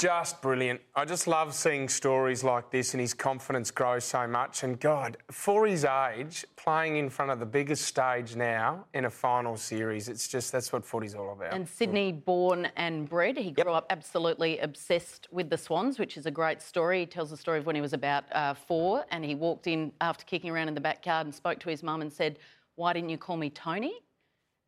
just 0.00 0.40
brilliant. 0.40 0.80
I 0.96 1.04
just 1.04 1.26
love 1.26 1.54
seeing 1.54 1.86
stories 1.86 2.42
like 2.42 2.70
this 2.70 2.94
and 2.94 3.02
his 3.02 3.12
confidence 3.12 3.70
grows 3.70 4.02
so 4.02 4.26
much. 4.26 4.62
And 4.62 4.80
God, 4.80 5.18
for 5.30 5.66
his 5.66 5.84
age, 5.84 6.46
playing 6.56 6.96
in 6.96 7.10
front 7.10 7.30
of 7.30 7.38
the 7.38 7.44
biggest 7.44 7.84
stage 7.84 8.34
now 8.34 8.86
in 8.94 9.04
a 9.04 9.10
final 9.10 9.58
series, 9.58 10.08
it's 10.08 10.26
just 10.26 10.52
that's 10.52 10.72
what 10.72 10.86
footy's 10.86 11.14
all 11.14 11.32
about. 11.32 11.52
And 11.52 11.68
Sydney 11.68 12.12
born 12.12 12.68
and 12.76 13.10
bred. 13.10 13.36
He 13.36 13.50
grew 13.50 13.72
up 13.72 13.88
absolutely 13.90 14.58
obsessed 14.60 15.28
with 15.30 15.50
the 15.50 15.58
Swans, 15.58 15.98
which 15.98 16.16
is 16.16 16.24
a 16.24 16.30
great 16.30 16.62
story. 16.62 17.00
He 17.00 17.06
tells 17.06 17.28
the 17.28 17.36
story 17.36 17.58
of 17.58 17.66
when 17.66 17.74
he 17.74 17.82
was 17.82 17.92
about 17.92 18.24
uh, 18.32 18.54
four 18.54 19.04
and 19.10 19.22
he 19.22 19.34
walked 19.34 19.66
in 19.66 19.92
after 20.00 20.24
kicking 20.24 20.50
around 20.50 20.68
in 20.68 20.74
the 20.74 20.80
backyard 20.80 21.26
and 21.26 21.34
spoke 21.34 21.60
to 21.60 21.68
his 21.68 21.82
mum 21.82 22.00
and 22.00 22.10
said, 22.10 22.38
Why 22.76 22.94
didn't 22.94 23.10
you 23.10 23.18
call 23.18 23.36
me 23.36 23.50
Tony? 23.50 24.00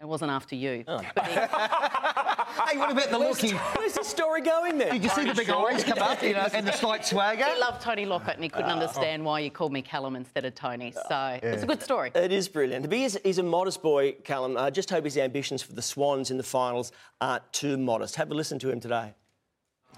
It 0.02 0.08
wasn't 0.08 0.32
after 0.32 0.56
you. 0.56 0.84
Oh. 0.88 1.00
But 1.14 1.26
he- 1.26 1.36
Hey, 2.68 2.76
what 2.76 2.90
about 2.92 3.08
the 3.08 3.18
look? 3.18 3.38
He- 3.38 3.52
Where's 3.52 3.94
the 3.94 4.04
story 4.04 4.42
going 4.42 4.76
there? 4.76 4.92
Did 4.92 5.02
you 5.04 5.08
see 5.10 5.24
the 5.24 5.32
big 5.34 5.48
eyes 5.48 5.84
come 5.84 5.98
up, 6.00 6.22
you 6.22 6.34
know, 6.34 6.46
and 6.52 6.66
the 6.66 6.72
slight 6.72 7.04
swagger? 7.06 7.44
he 7.46 7.58
loved 7.60 7.80
Tony 7.80 8.04
Lockett 8.04 8.34
and 8.34 8.42
he 8.42 8.50
couldn't 8.50 8.70
understand 8.70 9.24
why 9.24 9.40
you 9.40 9.50
called 9.50 9.72
me 9.72 9.80
Callum 9.80 10.16
instead 10.16 10.44
of 10.44 10.54
Tony. 10.54 10.92
So 10.92 11.38
it's 11.42 11.62
a 11.62 11.66
good 11.66 11.82
story. 11.82 12.10
It 12.14 12.30
is 12.32 12.48
brilliant. 12.48 12.88
But 12.88 12.98
he's, 12.98 13.16
he's 13.24 13.38
a 13.38 13.42
modest 13.42 13.80
boy, 13.82 14.12
Callum. 14.24 14.58
I 14.58 14.68
just 14.70 14.90
hope 14.90 15.04
his 15.04 15.16
ambitions 15.16 15.62
for 15.62 15.72
the 15.72 15.82
Swans 15.82 16.30
in 16.30 16.36
the 16.36 16.42
finals 16.42 16.92
aren't 17.20 17.50
too 17.52 17.78
modest. 17.78 18.16
Have 18.16 18.30
a 18.30 18.34
listen 18.34 18.58
to 18.60 18.70
him 18.70 18.80
today. 18.80 19.14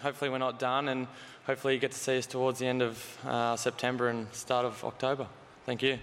hopefully 0.00 0.30
we're 0.30 0.38
not 0.38 0.58
done 0.60 0.88
and 0.88 1.08
hopefully 1.46 1.74
you 1.74 1.80
get 1.80 1.90
to 1.92 1.98
see 1.98 2.18
us 2.18 2.26
towards 2.26 2.58
the 2.60 2.66
end 2.66 2.82
of 2.82 3.18
uh, 3.26 3.56
September 3.56 4.08
and 4.08 4.32
start 4.32 4.64
of 4.64 4.84
October. 4.84 5.26
Thank 5.66 5.82
you. 5.82 5.98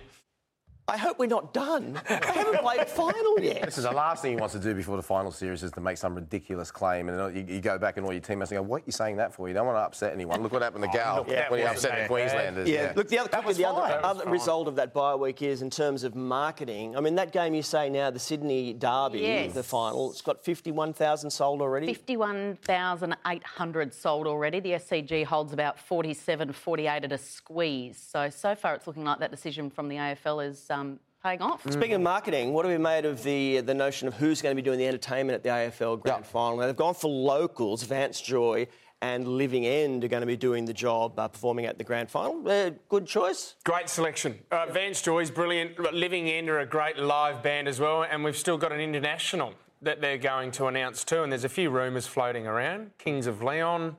I 0.91 0.97
hope 0.97 1.19
we're 1.19 1.25
not 1.27 1.53
done. 1.53 2.01
I 2.09 2.19
haven't 2.33 2.59
played 2.61 2.85
final 2.85 3.39
yet. 3.39 3.63
This 3.63 3.77
is 3.77 3.85
the 3.85 3.91
last 3.91 4.21
thing 4.21 4.31
he 4.31 4.37
wants 4.37 4.51
to 4.55 4.59
do 4.59 4.73
before 4.73 4.97
the 4.97 5.03
final 5.03 5.31
series 5.31 5.63
is 5.63 5.71
to 5.71 5.79
make 5.79 5.95
some 5.97 6.15
ridiculous 6.15 6.69
claim, 6.69 7.07
and 7.07 7.33
you, 7.33 7.45
you 7.55 7.61
go 7.61 7.77
back 7.77 7.95
and 7.95 8.05
all 8.05 8.11
your 8.11 8.21
teammates 8.21 8.51
and 8.51 8.57
go, 8.57 8.61
"What 8.63 8.81
are 8.81 8.85
you 8.85 8.91
saying 8.91 9.15
that 9.15 9.33
for? 9.33 9.47
You 9.47 9.53
don't 9.53 9.65
want 9.65 9.77
to 9.77 9.81
upset 9.83 10.11
anyone. 10.11 10.43
Look 10.43 10.51
what 10.51 10.61
happened 10.61 10.83
to 10.83 10.89
Gal 10.93 11.19
look, 11.19 11.29
that 11.29 11.49
when 11.49 11.61
he 11.61 11.65
wasn't 11.65 11.85
upset 11.85 12.01
the 12.03 12.07
Queenslanders." 12.13 12.67
Yeah, 12.69 12.91
look, 12.93 13.07
the 13.07 13.19
other, 13.19 13.29
That 13.29 13.55
the 13.55 13.65
other, 13.65 14.01
other 14.03 14.29
result 14.29 14.67
of 14.67 14.75
that 14.75 14.93
bye 14.93 15.15
week 15.15 15.41
is 15.41 15.61
in 15.61 15.69
terms 15.69 16.03
of 16.03 16.13
marketing. 16.13 16.97
I 16.97 16.99
mean, 16.99 17.15
that 17.15 17.31
game 17.31 17.53
you 17.53 17.63
say 17.63 17.89
now, 17.89 18.11
the 18.11 18.19
Sydney 18.19 18.73
Derby, 18.73 19.19
Yes. 19.19 19.53
the 19.53 19.63
final, 19.63 20.11
it's 20.11 20.21
got 20.21 20.43
51,000 20.43 21.29
sold 21.29 21.61
already. 21.61 21.87
51,800 21.87 23.93
sold 23.93 24.27
already. 24.27 24.59
The 24.59 24.73
SCG 24.73 25.23
holds 25.23 25.53
about 25.53 25.79
47, 25.79 26.51
48 26.51 27.05
at 27.05 27.11
a 27.13 27.17
squeeze. 27.17 27.97
So, 27.97 28.29
so 28.29 28.55
far 28.55 28.75
it's 28.75 28.87
looking 28.87 29.05
like 29.05 29.19
that 29.19 29.31
decision 29.31 29.69
from 29.69 29.87
the 29.87 29.95
AFL 29.95 30.45
is 30.49 30.69
um, 30.69 30.80
paying 31.23 31.41
off. 31.41 31.63
Speaking 31.69 31.93
of 31.93 32.01
marketing, 32.01 32.53
what 32.53 32.65
have 32.65 32.71
we 32.71 32.81
made 32.81 33.05
of 33.05 33.23
the 33.23 33.61
the 33.61 33.73
notion 33.73 34.07
of 34.07 34.13
who's 34.15 34.41
going 34.41 34.55
to 34.55 34.61
be 34.61 34.65
doing 34.65 34.79
the 34.79 34.87
entertainment 34.87 35.35
at 35.35 35.43
the 35.43 35.49
AFL 35.49 36.01
Grand 36.01 36.25
Final? 36.25 36.57
Now, 36.57 36.65
they've 36.67 36.75
gone 36.75 36.93
for 36.93 37.09
locals. 37.09 37.83
Vance 37.83 38.21
Joy 38.21 38.67
and 39.01 39.27
Living 39.27 39.65
End 39.65 40.03
are 40.03 40.07
going 40.07 40.21
to 40.21 40.27
be 40.27 40.37
doing 40.37 40.65
the 40.65 40.73
job, 40.73 41.17
uh, 41.19 41.27
performing 41.27 41.65
at 41.65 41.77
the 41.77 41.83
Grand 41.83 42.09
Final. 42.09 42.47
Uh, 42.47 42.71
good 42.87 43.07
choice. 43.07 43.55
Great 43.63 43.89
selection. 43.89 44.37
Uh, 44.51 44.67
Vance 44.71 45.01
Joy's 45.01 45.31
brilliant. 45.31 45.79
Living 45.93 46.29
End 46.29 46.49
are 46.49 46.59
a 46.59 46.65
great 46.65 46.97
live 46.97 47.41
band 47.41 47.67
as 47.67 47.79
well, 47.79 48.03
and 48.03 48.23
we've 48.23 48.37
still 48.37 48.57
got 48.57 48.71
an 48.71 48.79
international 48.79 49.53
that 49.81 49.99
they're 49.99 50.17
going 50.17 50.51
to 50.51 50.67
announce 50.67 51.03
too. 51.03 51.23
And 51.23 51.31
there's 51.31 51.43
a 51.43 51.49
few 51.49 51.71
rumours 51.71 52.05
floating 52.05 52.45
around. 52.45 52.91
Kings 52.99 53.25
of 53.25 53.41
Leon. 53.41 53.95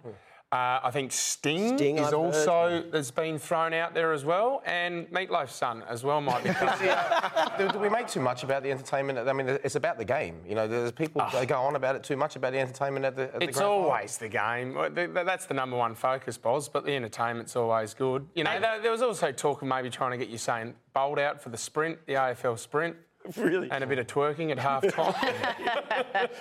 Uh, 0.52 0.80
I 0.84 0.90
think 0.90 1.12
Sting, 1.12 1.78
Sting, 1.78 1.96
is 1.96 2.08
I've 2.08 2.12
also 2.14 2.84
has 2.92 3.10
been 3.10 3.38
thrown 3.38 3.72
out 3.72 3.94
there 3.94 4.12
as 4.12 4.22
well, 4.22 4.62
and 4.66 5.10
Meatloaf's 5.10 5.54
son 5.54 5.82
as 5.88 6.04
well 6.04 6.20
might 6.20 6.44
be 6.44 6.50
coming. 6.50 6.76
do, 7.58 7.68
do 7.72 7.78
we 7.78 7.88
make 7.88 8.06
too 8.06 8.20
much 8.20 8.44
about 8.44 8.62
the 8.62 8.70
entertainment? 8.70 9.18
I 9.18 9.32
mean, 9.32 9.48
it's 9.48 9.76
about 9.76 9.96
the 9.96 10.04
game. 10.04 10.42
You 10.46 10.54
know, 10.54 10.68
there's 10.68 10.92
people 10.92 11.26
they 11.32 11.46
go 11.46 11.58
on 11.62 11.74
about 11.74 11.96
it 11.96 12.02
too 12.02 12.18
much 12.18 12.36
about 12.36 12.52
the 12.52 12.58
entertainment 12.58 13.06
at 13.06 13.16
the. 13.16 13.34
At 13.34 13.42
It's 13.42 13.56
grand 13.56 13.70
final. 13.70 13.72
always 13.84 14.18
the 14.18 14.28
game. 14.28 14.74
Well, 14.74 14.90
th- 14.90 15.14
th- 15.14 15.24
That's 15.24 15.46
the 15.46 15.54
number 15.54 15.78
one 15.78 15.94
focus, 15.94 16.36
Boz. 16.36 16.68
But 16.68 16.84
the 16.84 16.94
entertainment's 16.94 17.56
always 17.56 17.94
good. 17.94 18.26
You 18.34 18.44
know, 18.44 18.60
there, 18.60 18.78
there 18.82 18.92
was 18.92 19.00
also 19.00 19.32
talk 19.32 19.62
of 19.62 19.68
maybe 19.68 19.88
trying 19.88 20.10
to 20.10 20.18
get 20.18 20.28
you 20.28 20.36
saying 20.36 20.74
bold 20.92 21.18
out 21.18 21.40
for 21.40 21.48
the 21.48 21.56
sprint, 21.56 21.96
the 22.04 22.12
AFL 22.12 22.58
sprint. 22.58 22.94
Really? 23.36 23.70
And 23.70 23.84
a 23.84 23.86
bit 23.86 23.98
of 23.98 24.06
twerking 24.08 24.50
at 24.50 24.58
half 24.58 24.86
time. 24.88 25.14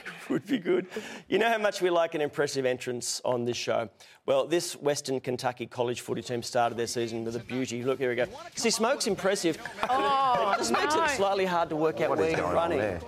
Would 0.29 0.45
be 0.47 0.57
good. 0.57 0.87
You 1.27 1.37
know 1.37 1.47
how 1.49 1.57
much 1.59 1.81
we 1.81 1.89
like 1.89 2.15
an 2.15 2.21
impressive 2.21 2.65
entrance 2.65 3.21
on 3.23 3.45
this 3.45 3.57
show? 3.57 3.89
Well, 4.25 4.47
this 4.47 4.73
Western 4.75 5.19
Kentucky 5.19 5.67
college 5.67 6.01
footy 6.01 6.21
team 6.21 6.41
started 6.41 6.77
their 6.77 6.87
season 6.87 7.23
with 7.23 7.35
a 7.35 7.39
beauty. 7.39 7.83
Look, 7.83 7.99
here 7.99 8.09
we 8.09 8.15
go. 8.15 8.25
See, 8.55 8.71
Smoke's 8.71 9.07
impressive. 9.07 9.57
Oh, 9.89 10.53
it 10.55 10.57
just 10.57 10.71
makes 10.71 10.95
it 10.95 11.09
slightly 11.11 11.45
hard 11.45 11.69
to 11.69 11.75
work 11.75 12.01
out 12.01 12.09
What 12.09 12.17
where 12.19 12.27
is 12.29 12.33
you're 12.33 12.41
going 12.41 12.57
on 12.57 12.71
running. 12.71 12.79
there? 12.79 12.99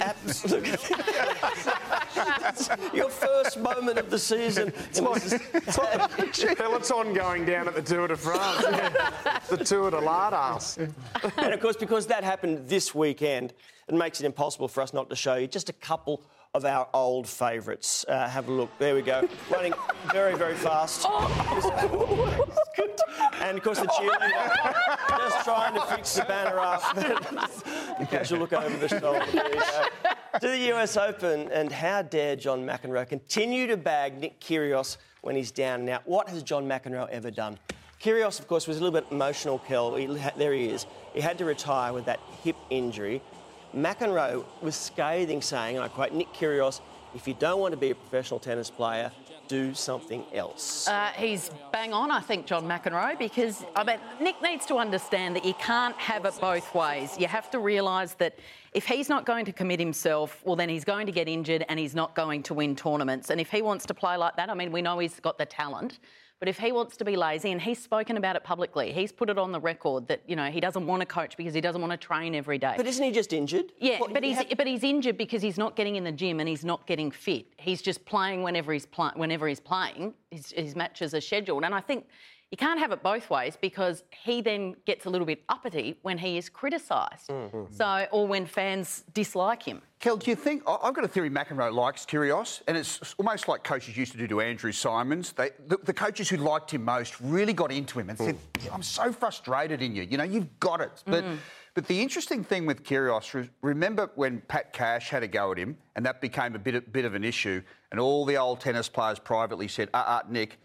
Absolutely. 0.00 0.70
Your 2.92 3.10
first 3.10 3.58
moment 3.58 3.98
of 3.98 4.10
the 4.10 4.18
season. 4.18 4.72
Peloton 6.56 7.14
going 7.14 7.44
down 7.44 7.68
at 7.68 7.74
the 7.74 7.82
Tour 7.82 8.08
de 8.08 8.16
France. 8.16 8.64
the 9.48 9.64
Tour 9.64 9.90
de 9.90 9.98
Lardas. 9.98 10.78
and 11.38 11.54
of 11.54 11.60
course, 11.60 11.76
because 11.76 12.06
that 12.06 12.24
happened 12.24 12.68
this 12.68 12.94
weekend, 12.94 13.52
it 13.88 13.94
makes 13.94 14.20
it 14.20 14.26
impossible 14.26 14.68
for 14.68 14.80
us 14.82 14.92
not 14.92 15.10
to 15.10 15.16
show 15.16 15.34
you 15.34 15.46
just 15.46 15.68
a 15.68 15.74
couple 15.74 16.22
of 16.54 16.64
our 16.64 16.88
old 16.94 17.26
favourites. 17.26 18.04
Uh, 18.08 18.28
have 18.28 18.48
a 18.48 18.52
look. 18.52 18.70
There 18.78 18.94
we 18.94 19.02
go. 19.02 19.28
Running 19.50 19.74
very, 20.12 20.36
very 20.36 20.54
fast. 20.54 21.04
and 23.40 23.58
of 23.58 23.64
course, 23.64 23.80
the 23.80 23.86
cheerleader 23.88 24.74
just 25.08 25.44
trying 25.44 25.74
to 25.74 25.80
fix 25.86 26.14
the 26.14 26.22
banner 26.24 26.58
up. 26.60 26.80
Casual 28.10 28.38
look 28.38 28.52
over 28.52 28.76
the 28.76 28.88
shoulder. 28.88 29.24
To 30.40 30.48
the 30.48 30.72
US 30.72 30.96
Open, 30.96 31.48
and 31.52 31.70
how 31.70 32.02
dare 32.02 32.34
John 32.34 32.66
McEnroe 32.66 33.08
continue 33.08 33.68
to 33.68 33.76
bag 33.76 34.20
Nick 34.20 34.40
Kyrgios 34.40 34.96
when 35.20 35.36
he's 35.36 35.52
down? 35.52 35.84
Now, 35.84 36.00
what 36.06 36.28
has 36.28 36.42
John 36.42 36.66
McEnroe 36.66 37.08
ever 37.08 37.30
done? 37.30 37.56
Kyrgios, 38.02 38.40
of 38.40 38.48
course, 38.48 38.66
was 38.66 38.78
a 38.78 38.80
little 38.82 39.00
bit 39.00 39.06
emotional, 39.12 39.60
Kel. 39.60 39.94
He, 39.94 40.06
there 40.36 40.52
he 40.52 40.70
is. 40.70 40.86
He 41.12 41.20
had 41.20 41.38
to 41.38 41.44
retire 41.44 41.92
with 41.92 42.06
that 42.06 42.18
hip 42.42 42.56
injury. 42.68 43.22
McEnroe 43.72 44.44
was 44.60 44.74
scathing, 44.74 45.40
saying, 45.40 45.76
and 45.76 45.84
I 45.84 45.88
quote, 45.88 46.12
Nick 46.12 46.32
Kyrgios, 46.32 46.80
if 47.14 47.28
you 47.28 47.34
don't 47.34 47.60
want 47.60 47.70
to 47.70 47.78
be 47.78 47.90
a 47.90 47.94
professional 47.94 48.40
tennis 48.40 48.70
player, 48.70 49.12
do 49.48 49.74
something 49.74 50.24
else. 50.32 50.88
Uh, 50.88 51.10
he's 51.16 51.50
bang 51.72 51.92
on, 51.92 52.10
I 52.10 52.20
think, 52.20 52.46
John 52.46 52.64
McEnroe, 52.64 53.18
because 53.18 53.64
I 53.76 53.84
mean, 53.84 53.98
Nick 54.20 54.40
needs 54.42 54.66
to 54.66 54.76
understand 54.76 55.36
that 55.36 55.44
you 55.44 55.54
can't 55.54 55.96
have 55.96 56.24
it 56.24 56.34
both 56.40 56.74
ways. 56.74 57.16
You 57.18 57.26
have 57.26 57.50
to 57.50 57.58
realise 57.58 58.14
that 58.14 58.38
if 58.72 58.86
he's 58.86 59.08
not 59.08 59.24
going 59.24 59.44
to 59.44 59.52
commit 59.52 59.78
himself, 59.78 60.42
well, 60.44 60.56
then 60.56 60.68
he's 60.68 60.84
going 60.84 61.06
to 61.06 61.12
get 61.12 61.28
injured 61.28 61.64
and 61.68 61.78
he's 61.78 61.94
not 61.94 62.14
going 62.14 62.42
to 62.44 62.54
win 62.54 62.74
tournaments. 62.74 63.30
And 63.30 63.40
if 63.40 63.50
he 63.50 63.62
wants 63.62 63.86
to 63.86 63.94
play 63.94 64.16
like 64.16 64.36
that, 64.36 64.50
I 64.50 64.54
mean, 64.54 64.72
we 64.72 64.82
know 64.82 64.98
he's 64.98 65.20
got 65.20 65.38
the 65.38 65.46
talent. 65.46 65.98
But 66.40 66.48
if 66.48 66.58
he 66.58 66.72
wants 66.72 66.96
to 66.98 67.04
be 67.04 67.16
lazy, 67.16 67.52
and 67.52 67.60
he's 67.62 67.82
spoken 67.82 68.16
about 68.16 68.36
it 68.36 68.44
publicly, 68.44 68.92
he's 68.92 69.12
put 69.12 69.30
it 69.30 69.38
on 69.38 69.52
the 69.52 69.60
record 69.60 70.08
that 70.08 70.22
you 70.26 70.36
know 70.36 70.50
he 70.50 70.60
doesn't 70.60 70.86
want 70.86 71.00
to 71.00 71.06
coach 71.06 71.36
because 71.36 71.54
he 71.54 71.60
doesn't 71.60 71.80
want 71.80 71.92
to 71.92 71.96
train 71.96 72.34
every 72.34 72.58
day. 72.58 72.74
but 72.76 72.86
isn't 72.86 73.02
he 73.04 73.12
just 73.12 73.32
injured? 73.32 73.72
Yeah, 73.78 73.98
What, 74.00 74.12
but 74.12 74.24
he's 74.24 74.36
have- 74.36 74.52
but 74.56 74.66
he's 74.66 74.82
injured 74.84 75.16
because 75.16 75.42
he's 75.42 75.56
not 75.58 75.76
getting 75.76 75.96
in 75.96 76.04
the 76.04 76.12
gym 76.12 76.40
and 76.40 76.48
he's 76.48 76.64
not 76.64 76.86
getting 76.86 77.10
fit. 77.10 77.46
He's 77.56 77.80
just 77.80 78.04
playing 78.04 78.42
whenever 78.42 78.72
he's 78.72 78.84
pl- 78.86 79.12
whenever 79.14 79.46
he's 79.48 79.60
playing. 79.60 80.14
His, 80.30 80.50
his 80.52 80.74
matches 80.76 81.14
are 81.14 81.20
scheduled, 81.20 81.64
and 81.64 81.74
I 81.74 81.80
think 81.80 82.06
you 82.54 82.56
can't 82.56 82.78
have 82.78 82.92
it 82.92 83.02
both 83.02 83.30
ways 83.30 83.58
because 83.60 84.04
he 84.10 84.40
then 84.40 84.76
gets 84.86 85.06
a 85.06 85.10
little 85.10 85.26
bit 85.26 85.42
uppity 85.48 85.98
when 86.02 86.16
he 86.16 86.38
is 86.38 86.48
criticised. 86.48 87.28
Mm-hmm. 87.28 87.64
So, 87.72 88.06
or 88.12 88.28
when 88.28 88.46
fans 88.46 89.02
dislike 89.12 89.64
him. 89.64 89.82
Kel, 89.98 90.16
do 90.16 90.30
you 90.30 90.36
think 90.36 90.62
I- 90.64 90.78
I've 90.84 90.94
got 90.94 91.02
a 91.02 91.08
theory? 91.08 91.30
McEnroe 91.30 91.72
likes 91.72 92.06
Kyrgios, 92.06 92.62
and 92.68 92.76
it's 92.76 93.12
almost 93.18 93.48
like 93.48 93.64
coaches 93.64 93.96
used 93.96 94.12
to 94.12 94.18
do 94.18 94.28
to 94.28 94.40
Andrew 94.40 94.70
Symonds. 94.70 95.32
They, 95.32 95.50
the, 95.66 95.78
the 95.78 95.92
coaches 95.92 96.28
who 96.28 96.36
liked 96.36 96.70
him 96.70 96.84
most 96.84 97.20
really 97.20 97.52
got 97.52 97.72
into 97.72 97.98
him 97.98 98.08
and 98.08 98.16
said, 98.16 98.36
"I'm 98.72 98.84
so 98.84 99.10
frustrated 99.10 99.82
in 99.82 99.96
you. 99.96 100.04
You 100.04 100.18
know, 100.18 100.22
you've 100.22 100.60
got 100.60 100.80
it." 100.80 101.02
But 101.06 101.24
but 101.74 101.88
the 101.88 102.00
interesting 102.00 102.44
thing 102.44 102.66
with 102.66 102.84
Kyrgios, 102.84 103.48
remember 103.62 104.12
when 104.14 104.42
Pat 104.42 104.72
Cash 104.72 105.10
had 105.10 105.24
a 105.24 105.26
go 105.26 105.50
at 105.50 105.58
him, 105.58 105.76
and 105.96 106.06
that 106.06 106.20
became 106.20 106.54
a 106.54 106.60
bit 106.60 106.76
of, 106.76 106.92
bit 106.92 107.04
of 107.04 107.14
an 107.14 107.24
issue, 107.24 107.60
and 107.90 107.98
all 107.98 108.24
the 108.24 108.36
old 108.36 108.60
tennis 108.60 108.88
players 108.88 109.18
privately 109.18 109.66
said, 109.66 109.88
"Uh, 109.92 110.04
uh 110.06 110.22
Nick." 110.28 110.58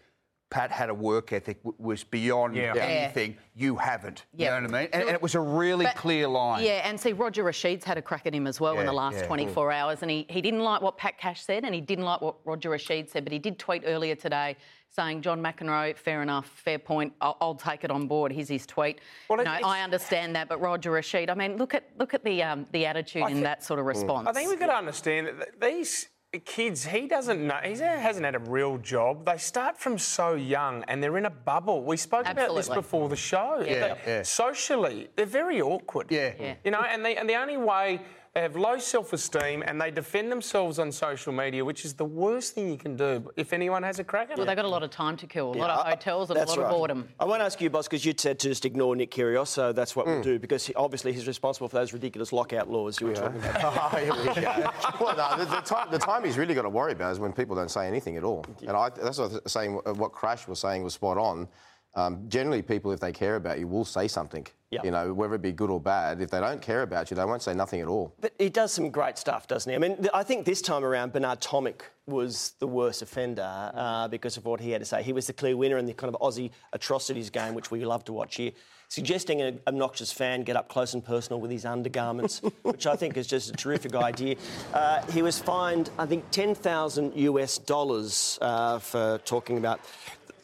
Pat 0.50 0.70
had 0.72 0.90
a 0.90 0.94
work 0.94 1.32
ethic 1.32 1.62
w- 1.62 1.74
was 1.78 2.02
beyond 2.02 2.56
Yeah. 2.56 2.74
Yeah. 2.74 2.82
anything. 2.82 3.36
You 3.54 3.76
haven't. 3.76 4.26
Yeah. 4.34 4.56
You 4.56 4.60
know 4.62 4.66
what 4.68 4.76
I 4.76 4.80
mean? 4.82 4.90
And, 4.92 5.02
and 5.04 5.10
it 5.12 5.22
was 5.22 5.36
a 5.36 5.40
really 5.40 5.86
But- 5.86 5.94
clear 5.94 6.26
line. 6.28 6.64
Yeah, 6.64 6.88
and 6.88 7.00
see, 7.00 7.12
Roger 7.12 7.44
Rasheed's 7.44 7.84
had 7.84 7.96
a 7.96 8.02
crack 8.02 8.26
at 8.26 8.34
him 8.34 8.46
as 8.48 8.60
well 8.60 8.78
in 8.80 8.86
the 8.86 8.92
last 8.92 9.18
yeah. 9.18 9.26
24 9.26 9.70
hours, 9.72 10.02
and 10.02 10.10
he, 10.10 10.26
he 10.28 10.42
didn't 10.42 10.60
like 10.60 10.82
what 10.82 10.98
Pat 10.98 11.16
Cash 11.18 11.42
said, 11.42 11.64
and 11.64 11.74
he 11.74 11.80
didn't 11.80 12.04
like 12.04 12.20
what 12.20 12.36
Roger 12.44 12.70
Rasheed 12.70 13.08
said, 13.08 13.24
but 13.24 13.32
he 13.32 13.38
did 13.38 13.58
tweet 13.58 13.84
earlier 13.86 14.16
today 14.16 14.56
saying, 14.88 15.22
John 15.22 15.40
McEnroe, 15.40 15.96
fair 15.96 16.20
enough, 16.20 16.46
fair 16.48 16.78
point, 16.80 17.12
I'll, 17.20 17.36
I'll 17.40 17.54
take 17.54 17.84
it 17.84 17.92
on 17.92 18.08
board. 18.08 18.32
Here's 18.32 18.48
his 18.48 18.66
tweet. 18.66 19.00
Well, 19.28 19.38
you 19.38 19.44
know, 19.44 19.52
I 19.62 19.82
understand 19.82 20.34
that, 20.34 20.48
but 20.48 20.60
Roger 20.60 20.90
Rashid, 20.90 21.30
I 21.30 21.34
mean, 21.34 21.58
look 21.58 21.74
at 21.74 21.84
look 21.96 22.12
at 22.12 22.24
the 22.24 22.42
um, 22.42 22.66
the 22.72 22.86
attitude 22.86 23.22
in 23.22 23.28
think- 23.28 23.42
that 23.44 23.62
sort 23.62 23.78
of 23.78 23.86
response. 23.86 24.26
I 24.26 24.32
think 24.32 24.50
we've 24.50 24.58
got 24.58 24.66
to 24.66 24.74
understand 24.76 25.28
that 25.38 25.60
these 25.60 26.08
kids, 26.38 26.84
he 26.84 27.08
doesn't 27.08 27.44
know, 27.44 27.58
he 27.64 27.74
hasn't 27.76 28.24
had 28.24 28.36
a 28.36 28.38
real 28.38 28.78
job. 28.78 29.26
They 29.26 29.36
start 29.36 29.76
from 29.76 29.98
so 29.98 30.34
young 30.34 30.84
and 30.84 31.02
they're 31.02 31.18
in 31.18 31.26
a 31.26 31.30
bubble. 31.30 31.82
We 31.82 31.96
spoke 31.96 32.26
about 32.28 32.54
this 32.54 32.68
before 32.68 33.08
the 33.08 33.16
show. 33.16 33.60
Yeah, 33.66 33.94
They- 33.94 33.96
yeah. 34.06 34.22
Socially, 34.22 35.08
they're 35.16 35.26
very 35.26 35.60
awkward. 35.60 36.06
Yeah. 36.10 36.32
Yeah. 36.38 36.54
You 36.64 36.70
know, 36.70 36.82
and, 36.82 37.04
they, 37.04 37.16
and 37.16 37.28
the 37.28 37.34
only 37.34 37.56
way 37.56 38.00
they 38.34 38.42
have 38.42 38.54
low 38.54 38.78
self 38.78 39.12
esteem 39.12 39.64
and 39.66 39.80
they 39.80 39.90
defend 39.90 40.30
themselves 40.30 40.78
on 40.78 40.92
social 40.92 41.32
media, 41.32 41.64
which 41.64 41.84
is 41.84 41.94
the 41.94 42.04
worst 42.04 42.54
thing 42.54 42.70
you 42.70 42.76
can 42.78 42.96
do 42.96 43.28
if 43.36 43.52
anyone 43.52 43.82
has 43.82 43.98
a 43.98 44.04
crack 44.04 44.28
at 44.28 44.32
it. 44.32 44.36
well, 44.38 44.46
they've 44.46 44.54
got 44.54 44.64
a 44.64 44.68
lot 44.68 44.84
of 44.84 44.90
time 44.90 45.16
to 45.16 45.26
kill, 45.26 45.52
a 45.52 45.54
lot 45.58 45.70
of 45.70 45.78
I- 45.84 45.88
I- 45.88 45.90
hotels 45.90 46.30
and 46.30 46.36
a 46.36 46.40
that's 46.40 46.50
lot 46.52 46.58
of 46.58 46.64
right. 46.66 46.70
boredom. 46.70 47.08
I 47.18 47.24
won't 47.24 47.42
ask 47.42 47.60
you, 47.60 47.70
boss, 47.70 47.88
because 47.88 48.04
you 48.04 48.14
said 48.16 48.38
to 48.40 48.48
just 48.48 48.64
ignore 48.64 48.94
Nick 48.94 49.10
Kyrgios, 49.10 49.48
so 49.48 49.72
that's 49.72 49.96
what 49.96 50.06
Hmm. 50.06 50.12
we'll 50.12 50.22
do, 50.22 50.38
because 50.38 50.64
he, 50.64 50.74
obviously 50.74 51.12
he's 51.12 51.26
responsible 51.26 51.68
for 51.68 51.76
those 51.76 51.92
ridiculous 51.92 52.32
lockout 52.32 52.70
laws 52.70 53.00
you 53.00 53.08
were 53.08 53.14
talking 53.16 53.40
about. 53.50 53.64
Oh, 53.64 53.96
here 53.96 54.12
we 54.12 54.40
go. 54.40 54.70
well, 55.04 55.16
no, 55.16 55.44
the, 55.44 55.50
the, 55.50 55.60
time, 55.62 55.88
the 55.90 55.98
time 55.98 56.22
he's 56.24 56.38
really 56.38 56.54
got 56.54 56.62
to 56.62 56.68
worry 56.70 56.92
about 56.92 57.10
is 57.10 57.18
when 57.18 57.32
people 57.32 57.56
don't 57.56 57.70
say 57.70 57.88
anything 57.88 58.16
at 58.16 58.22
all. 58.22 58.44
And 58.60 58.76
I, 58.76 58.90
that's 58.90 59.18
what 59.18 59.32
I'm 59.32 59.40
saying. 59.48 59.72
What 59.74 60.12
Crash 60.12 60.46
was 60.46 60.60
saying 60.60 60.84
was 60.84 60.94
spot 60.94 61.18
on. 61.18 61.48
Um, 61.94 62.28
generally, 62.28 62.62
people, 62.62 62.92
if 62.92 63.00
they 63.00 63.12
care 63.12 63.36
about 63.36 63.58
you, 63.58 63.66
will 63.66 63.84
say 63.84 64.06
something. 64.06 64.46
Yeah. 64.70 64.80
You 64.84 64.92
know, 64.92 65.12
whether 65.12 65.34
it 65.34 65.42
be 65.42 65.50
good 65.50 65.70
or 65.70 65.80
bad. 65.80 66.20
If 66.20 66.30
they 66.30 66.38
don't 66.38 66.62
care 66.62 66.82
about 66.82 67.10
you, 67.10 67.16
they 67.16 67.24
won't 67.24 67.42
say 67.42 67.52
nothing 67.54 67.80
at 67.80 67.88
all. 67.88 68.14
But 68.20 68.32
he 68.38 68.48
does 68.48 68.72
some 68.72 68.90
great 68.90 69.18
stuff, 69.18 69.48
doesn't 69.48 69.68
he? 69.68 69.74
I 69.74 69.78
mean, 69.78 69.96
th- 69.96 70.10
I 70.14 70.22
think 70.22 70.44
this 70.44 70.62
time 70.62 70.84
around, 70.84 71.12
Bernard 71.12 71.40
Tomic 71.40 71.80
was 72.06 72.54
the 72.60 72.68
worst 72.68 73.02
offender 73.02 73.72
uh, 73.74 74.06
because 74.06 74.36
of 74.36 74.44
what 74.44 74.60
he 74.60 74.70
had 74.70 74.80
to 74.80 74.84
say. 74.84 75.02
He 75.02 75.12
was 75.12 75.26
the 75.26 75.32
clear 75.32 75.56
winner 75.56 75.78
in 75.78 75.86
the 75.86 75.92
kind 75.92 76.14
of 76.14 76.20
Aussie 76.20 76.50
atrocities 76.72 77.30
game, 77.30 77.54
which 77.54 77.72
we 77.72 77.84
love 77.84 78.04
to 78.04 78.12
watch 78.12 78.36
here, 78.36 78.52
suggesting 78.88 79.40
an 79.40 79.60
obnoxious 79.66 80.12
fan 80.12 80.42
get 80.42 80.54
up 80.54 80.68
close 80.68 80.94
and 80.94 81.04
personal 81.04 81.40
with 81.40 81.50
his 81.50 81.64
undergarments, 81.64 82.40
which 82.62 82.86
I 82.86 82.94
think 82.94 83.16
is 83.16 83.26
just 83.26 83.50
a 83.50 83.52
terrific 83.54 83.96
idea. 83.96 84.36
Uh, 84.72 85.04
he 85.10 85.22
was 85.22 85.40
fined, 85.40 85.90
I 85.98 86.06
think, 86.06 86.30
10,000 86.30 87.16
US 87.16 87.58
dollars 87.58 88.38
uh, 88.40 88.78
for 88.78 89.18
talking 89.24 89.58
about 89.58 89.80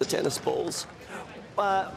the 0.01 0.05
tennis 0.05 0.39
balls. 0.39 0.89
Uh, 1.59 1.91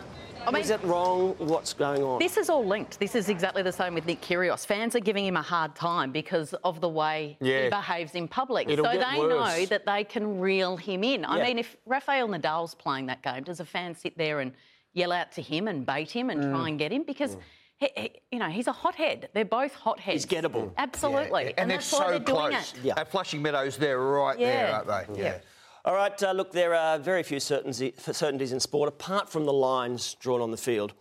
I 0.48 0.52
mean- 0.52 0.62
is 0.62 0.69
that 0.69 0.84
wrong? 0.84 1.36
What's 1.38 1.74
going 1.74 2.02
on? 2.02 2.19
This 2.19 2.38
is 2.38 2.50
all 2.50 2.65
linked. 2.65 3.00
This 3.00 3.13
is 3.13 3.28
exactly 3.30 3.62
the 3.62 3.72
same 3.74 3.93
with 3.93 4.06
Nick 4.06 4.22
Kyrgios. 4.22 4.65
Fans 4.65 4.95
are 4.95 5.00
giving 5.02 5.26
him 5.26 5.36
a 5.36 5.41
hard 5.41 5.76
time 5.76 6.12
because 6.12 6.54
of 6.63 6.80
the 6.82 6.88
way 6.89 7.38
Yeah. 7.41 7.63
he 7.63 7.69
behaves 7.69 8.15
in 8.15 8.28
public. 8.28 8.69
It'll 8.69 8.86
so 8.86 8.93
get 8.93 9.06
they 9.12 9.19
worse. 9.19 9.58
know 9.60 9.65
that 9.65 9.86
they 9.86 10.04
can 10.06 10.39
reel 10.39 10.78
him 10.78 11.04
in. 11.04 11.26
I 11.26 11.43
mean, 11.43 11.60
if 11.60 11.76
Rafael 11.86 12.28
Nadal's 12.30 12.74
playing 12.74 13.08
that 13.08 13.22
game, 13.22 13.43
does 13.43 13.60
a 13.60 13.65
fan 13.65 13.95
sit 13.95 14.17
there 14.17 14.39
and 14.39 14.54
yell 14.93 15.12
out 15.12 15.32
to 15.34 15.41
him 15.41 15.67
and 15.67 15.86
bait 15.86 16.10
him 16.10 16.30
and 16.30 16.41
Mm. 16.45 16.52
try 16.56 16.69
and 16.69 16.80
get 16.80 16.91
him? 16.91 17.04
Because. 17.04 17.36
He, 17.82 17.89
he- 17.95 18.12
you 18.34 18.39
know, 18.39 18.50
he's 18.50 18.67
a 18.67 18.74
hothead. 18.74 19.30
They're 19.34 19.45
both 19.45 19.74
hotheads. 19.74 20.06
He's 20.06 20.26
gettable. 20.26 20.74
Absolutely. 20.78 21.52
And, 21.52 21.60
And, 21.60 21.72
they're 21.72 21.78
that's 21.78 21.93
why 21.93 22.00
so 22.00 22.10
they're 22.10 22.19
doing 22.19 22.50
close. 22.52 22.74
it. 22.74 22.80
Yeah. 22.84 22.93
At 22.98 23.10
Flushing 23.10 23.41
Meadows, 23.41 23.78
they're 23.78 23.98
right 23.98 24.38
there, 24.38 24.74
aren't 24.86 25.13
they? 25.15 25.22
Yeah. 25.22 25.38
All 25.85 25.93
right, 25.95 26.21
uh, 26.21 26.31
look, 26.33 26.51
there 26.51 26.75
are 26.75 26.99
very 26.99 27.23
few 27.23 27.39
certainty, 27.39 27.93
certainties 27.97 28.51
in 28.51 28.59
sport, 28.59 28.89
apart 28.89 29.29
from 29.29 29.45
the 29.45 29.53
lines 29.53 30.15
drawn 30.15 30.41
on 30.41 30.51
the 30.51 30.57
field. 30.57 30.93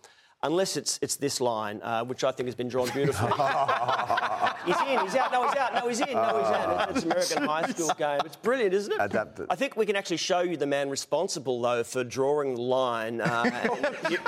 Unless 0.45 0.77
it's 0.77 1.01
it's 1.03 1.17
this 1.17 1.41
line, 1.41 1.81
uh, 1.83 2.05
which 2.05 2.23
I 2.23 2.31
think 2.31 2.47
has 2.47 2.55
been 2.55 2.69
drawn 2.69 2.89
beautifully. 2.91 3.33
he's 4.65 4.81
in, 4.83 5.01
he's 5.01 5.17
out, 5.17 5.33
no, 5.33 5.49
he's 5.49 5.57
out, 5.57 5.75
no, 5.75 5.89
he's 5.89 6.01
in, 6.01 6.13
no, 6.13 6.39
he's 6.39 6.47
out. 6.47 6.91
It's 6.91 7.03
an 7.03 7.11
American 7.11 7.43
high 7.43 7.69
school 7.73 7.91
game. 7.99 8.21
It's 8.25 8.37
brilliant, 8.37 8.73
isn't 8.73 8.93
it? 8.93 8.99
Adapted. 9.01 9.47
I 9.51 9.57
think 9.57 9.77
we 9.77 9.85
can 9.85 9.97
actually 9.97 10.19
show 10.19 10.43
you 10.43 10.57
the 10.57 10.65
man 10.65 10.91
responsible, 10.91 11.61
though, 11.61 11.83
for 11.83 12.05
drawing 12.05 12.55
the 12.55 12.61
line. 12.63 13.21
Uh, 13.21 13.51
and 13.53 14.13
you- 14.13 14.19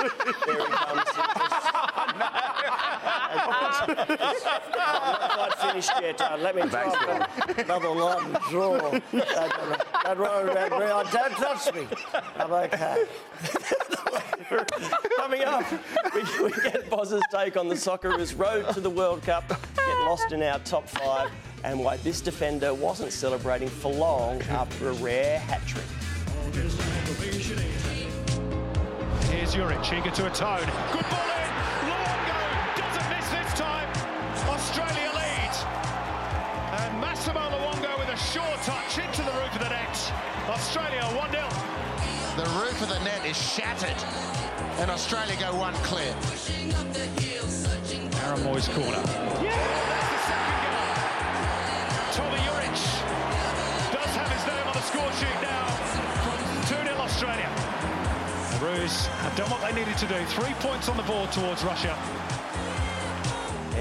there 0.45 0.57
he 0.57 0.63
comes. 0.63 1.07
I'm 3.33 3.80
not 3.95 5.31
quite 5.31 5.53
finished 5.55 5.91
yet. 6.01 6.21
Uh, 6.21 6.37
let 6.39 6.55
me 6.55 6.61
try 6.63 7.27
another 7.57 7.89
line 7.89 8.33
to 8.33 8.39
draw. 8.49 8.99
That, 9.11 9.87
that 10.03 10.17
road, 10.17 10.55
that 10.55 10.71
road, 10.71 11.07
don't 11.11 11.31
touch 11.33 11.73
me. 11.73 11.87
I'm 12.35 12.51
okay. 12.51 13.05
Coming 15.17 15.43
up, 15.43 15.63
we, 16.13 16.43
we 16.43 16.51
get 16.51 16.89
Boz's 16.89 17.23
take 17.31 17.55
on 17.55 17.67
the 17.67 17.75
Socceroos' 17.75 18.37
road 18.37 18.73
to 18.73 18.81
the 18.81 18.89
World 18.89 19.21
Cup, 19.23 19.47
get 19.47 19.99
lost 20.05 20.31
in 20.31 20.43
our 20.43 20.59
top 20.59 20.89
five, 20.89 21.31
and 21.63 21.79
why 21.79 21.97
this 21.97 22.21
defender 22.21 22.73
wasn't 22.73 23.13
celebrating 23.13 23.69
for 23.69 23.91
long 23.93 24.41
after 24.43 24.89
a 24.89 24.93
rare 24.93 25.39
hat 25.39 25.65
trick. 25.65 25.85
Here's 29.29 29.55
Juric, 29.55 29.97
eager 29.97 30.11
to 30.11 30.27
atone. 30.27 30.65
Good 30.91 31.09
ball 31.09 31.31
in. 31.45 31.50
Of 42.81 42.89
the 42.89 42.99
net 43.03 43.23
is 43.27 43.37
shattered, 43.37 43.95
and 44.79 44.89
Australia 44.89 45.35
go 45.39 45.55
one 45.55 45.75
clear. 45.85 46.15
Aaron 48.25 48.41
Mooy's 48.41 48.67
corner. 48.69 48.97
Yeah, 49.37 49.53
that's 49.85 50.09
the 50.09 50.17
second 50.25 50.65
goal. 50.65 50.89
Tomi 52.17 52.41
Juric 52.41 52.73
does 53.93 54.11
have 54.17 54.29
his 54.33 54.43
name 54.49 54.65
on 54.65 54.73
the 54.73 54.81
score 54.81 55.11
sheet 55.21 55.37
now. 55.45 55.69
2 56.65 56.89
0 56.89 56.97
Australia. 56.97 57.49
The 58.57 58.65
Roos 58.65 59.05
have 59.05 59.35
done 59.35 59.51
what 59.51 59.61
they 59.61 59.77
needed 59.77 59.99
to 59.99 60.07
do. 60.07 60.17
Three 60.33 60.55
points 60.55 60.89
on 60.89 60.97
the 60.97 61.03
board 61.03 61.31
towards 61.31 61.63
Russia. 61.63 61.95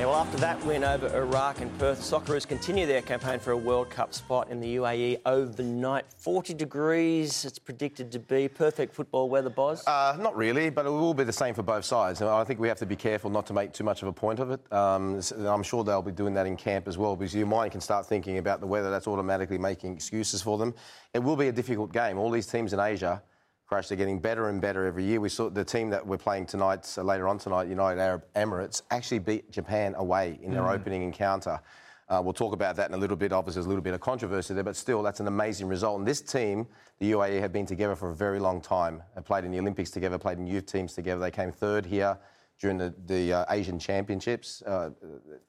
Yeah, 0.01 0.07
well, 0.07 0.17
after 0.17 0.39
that 0.39 0.65
win 0.65 0.83
over 0.83 1.15
Iraq 1.15 1.61
and 1.61 1.79
Perth, 1.79 2.01
Socceroos 2.01 2.49
continue 2.49 2.87
their 2.87 3.03
campaign 3.03 3.39
for 3.39 3.51
a 3.51 3.57
World 3.59 3.91
Cup 3.91 4.15
spot 4.15 4.49
in 4.49 4.59
the 4.59 4.77
UAE 4.77 5.21
overnight. 5.27 6.07
40 6.17 6.55
degrees, 6.55 7.45
it's 7.45 7.59
predicted 7.59 8.11
to 8.13 8.19
be. 8.19 8.49
Perfect 8.49 8.95
football 8.95 9.29
weather, 9.29 9.51
Boz. 9.51 9.87
Uh, 9.87 10.17
not 10.19 10.35
really, 10.35 10.71
but 10.71 10.87
it 10.87 10.89
will 10.89 11.13
be 11.13 11.25
the 11.25 11.35
same 11.35 11.53
for 11.53 11.63
both 11.63 11.85
sides. 11.85 12.23
I 12.23 12.45
think 12.45 12.61
we 12.61 12.69
have 12.69 12.79
to 12.79 12.87
be 12.87 12.97
careful 12.97 13.29
not 13.29 13.47
to 13.49 13.53
make 13.53 13.75
too 13.75 13.85
much 13.85 14.01
of 14.01 14.09
a 14.09 14.13
point 14.13 14.39
of 14.39 14.51
it. 14.51 14.73
Um, 14.73 15.21
I'm 15.47 15.63
sure 15.63 15.85
they'll 15.85 16.01
be 16.01 16.13
doing 16.13 16.33
that 16.33 16.47
in 16.47 16.57
camp 16.57 16.89
as 16.89 16.97
well, 16.97 17.15
because 17.15 17.35
your 17.35 17.47
mind 17.47 17.73
can 17.73 17.83
start 17.83 18.07
thinking 18.07 18.39
about 18.39 18.61
the 18.61 18.67
weather. 18.67 18.91
That's 18.91 19.07
automatically 19.07 19.59
making 19.59 19.93
excuses 19.93 20.41
for 20.41 20.57
them. 20.57 20.73
It 21.13 21.19
will 21.19 21.37
be 21.37 21.49
a 21.49 21.53
difficult 21.53 21.93
game. 21.93 22.17
All 22.17 22.31
these 22.31 22.47
teams 22.47 22.73
in 22.73 22.81
Asia, 22.81 23.23
Crash, 23.71 23.87
they're 23.87 23.97
getting 23.97 24.19
better 24.19 24.49
and 24.49 24.61
better 24.61 24.85
every 24.85 25.05
year. 25.05 25.21
We 25.21 25.29
saw 25.29 25.49
the 25.49 25.65
team 25.65 25.91
that 25.91 26.05
we're 26.05 26.19
playing 26.19 26.47
tonight, 26.47 26.93
uh, 26.99 27.03
later 27.03 27.29
on 27.29 27.39
tonight, 27.39 27.69
United 27.69 28.01
Arab 28.01 28.25
Emirates, 28.35 28.83
actually 28.91 29.21
beat 29.21 29.49
Japan 29.53 29.95
away 29.97 30.41
in 30.43 30.53
their 30.53 30.69
opening 30.69 31.05
encounter. 31.05 31.61
Uh, 32.09 32.21
we'll 32.21 32.33
talk 32.33 32.53
about 32.53 32.75
that 32.75 32.89
in 32.89 32.97
a 32.97 32.99
little 32.99 33.17
bit. 33.17 33.33
Obviously, 33.33 33.61
there's 33.61 33.67
a 33.67 33.69
little 33.69 33.81
bit 33.81 33.95
of 33.95 34.01
controversy 34.01 34.55
there, 34.55 34.65
but 34.65 34.75
still, 34.75 35.05
that's 35.05 35.21
an 35.21 35.29
amazing 35.29 35.69
result. 35.69 36.01
And 36.01 36.09
this 36.09 36.21
team, 36.21 36.67
the 36.99 37.13
UAE, 37.13 37.39
have 37.39 37.53
been 37.53 37.65
together 37.65 37.95
for 37.95 38.11
a 38.11 38.15
very 38.17 38.41
long 38.41 38.61
time. 38.61 39.05
They 39.15 39.23
played 39.23 39.45
in 39.45 39.53
the 39.53 39.61
Olympics 39.61 39.93
together, 39.93 40.19
played 40.19 40.39
in 40.39 40.49
youth 40.49 40.67
teams 40.67 40.95
together. 40.95 41.21
They 41.21 41.31
came 41.31 41.53
third 41.53 41.87
here 41.87 42.19
during 42.61 42.77
the, 42.77 42.93
the 43.07 43.33
uh, 43.33 43.45
Asian 43.51 43.79
Championships. 43.79 44.63
Uh, 44.63 44.91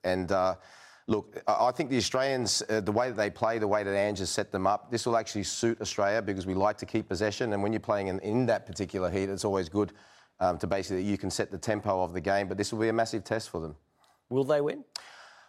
and 0.04 0.30
uh, 0.30 0.54
look, 1.06 1.42
I 1.46 1.70
think 1.72 1.90
the 1.90 1.96
Australians, 1.96 2.62
uh, 2.68 2.80
the 2.80 2.92
way 2.92 3.08
that 3.08 3.16
they 3.16 3.30
play, 3.30 3.58
the 3.58 3.68
way 3.68 3.82
that 3.82 3.94
Ange 3.94 4.20
has 4.20 4.30
set 4.30 4.52
them 4.52 4.66
up, 4.66 4.90
this 4.90 5.06
will 5.06 5.16
actually 5.16 5.44
suit 5.44 5.80
Australia 5.80 6.22
because 6.22 6.46
we 6.46 6.54
like 6.54 6.78
to 6.78 6.86
keep 6.86 7.08
possession. 7.08 7.52
And 7.52 7.62
when 7.62 7.72
you're 7.72 7.80
playing 7.80 8.08
in, 8.08 8.18
in 8.20 8.46
that 8.46 8.66
particular 8.66 9.10
heat, 9.10 9.28
it's 9.28 9.44
always 9.44 9.68
good 9.68 9.92
um, 10.40 10.58
to 10.58 10.66
basically, 10.66 11.02
you 11.02 11.18
can 11.18 11.30
set 11.30 11.50
the 11.50 11.58
tempo 11.58 12.02
of 12.02 12.12
the 12.12 12.20
game. 12.20 12.48
But 12.48 12.56
this 12.56 12.72
will 12.72 12.80
be 12.80 12.88
a 12.88 12.92
massive 12.92 13.24
test 13.24 13.50
for 13.50 13.60
them. 13.60 13.76
Will 14.28 14.44
they 14.44 14.60
win? 14.60 14.84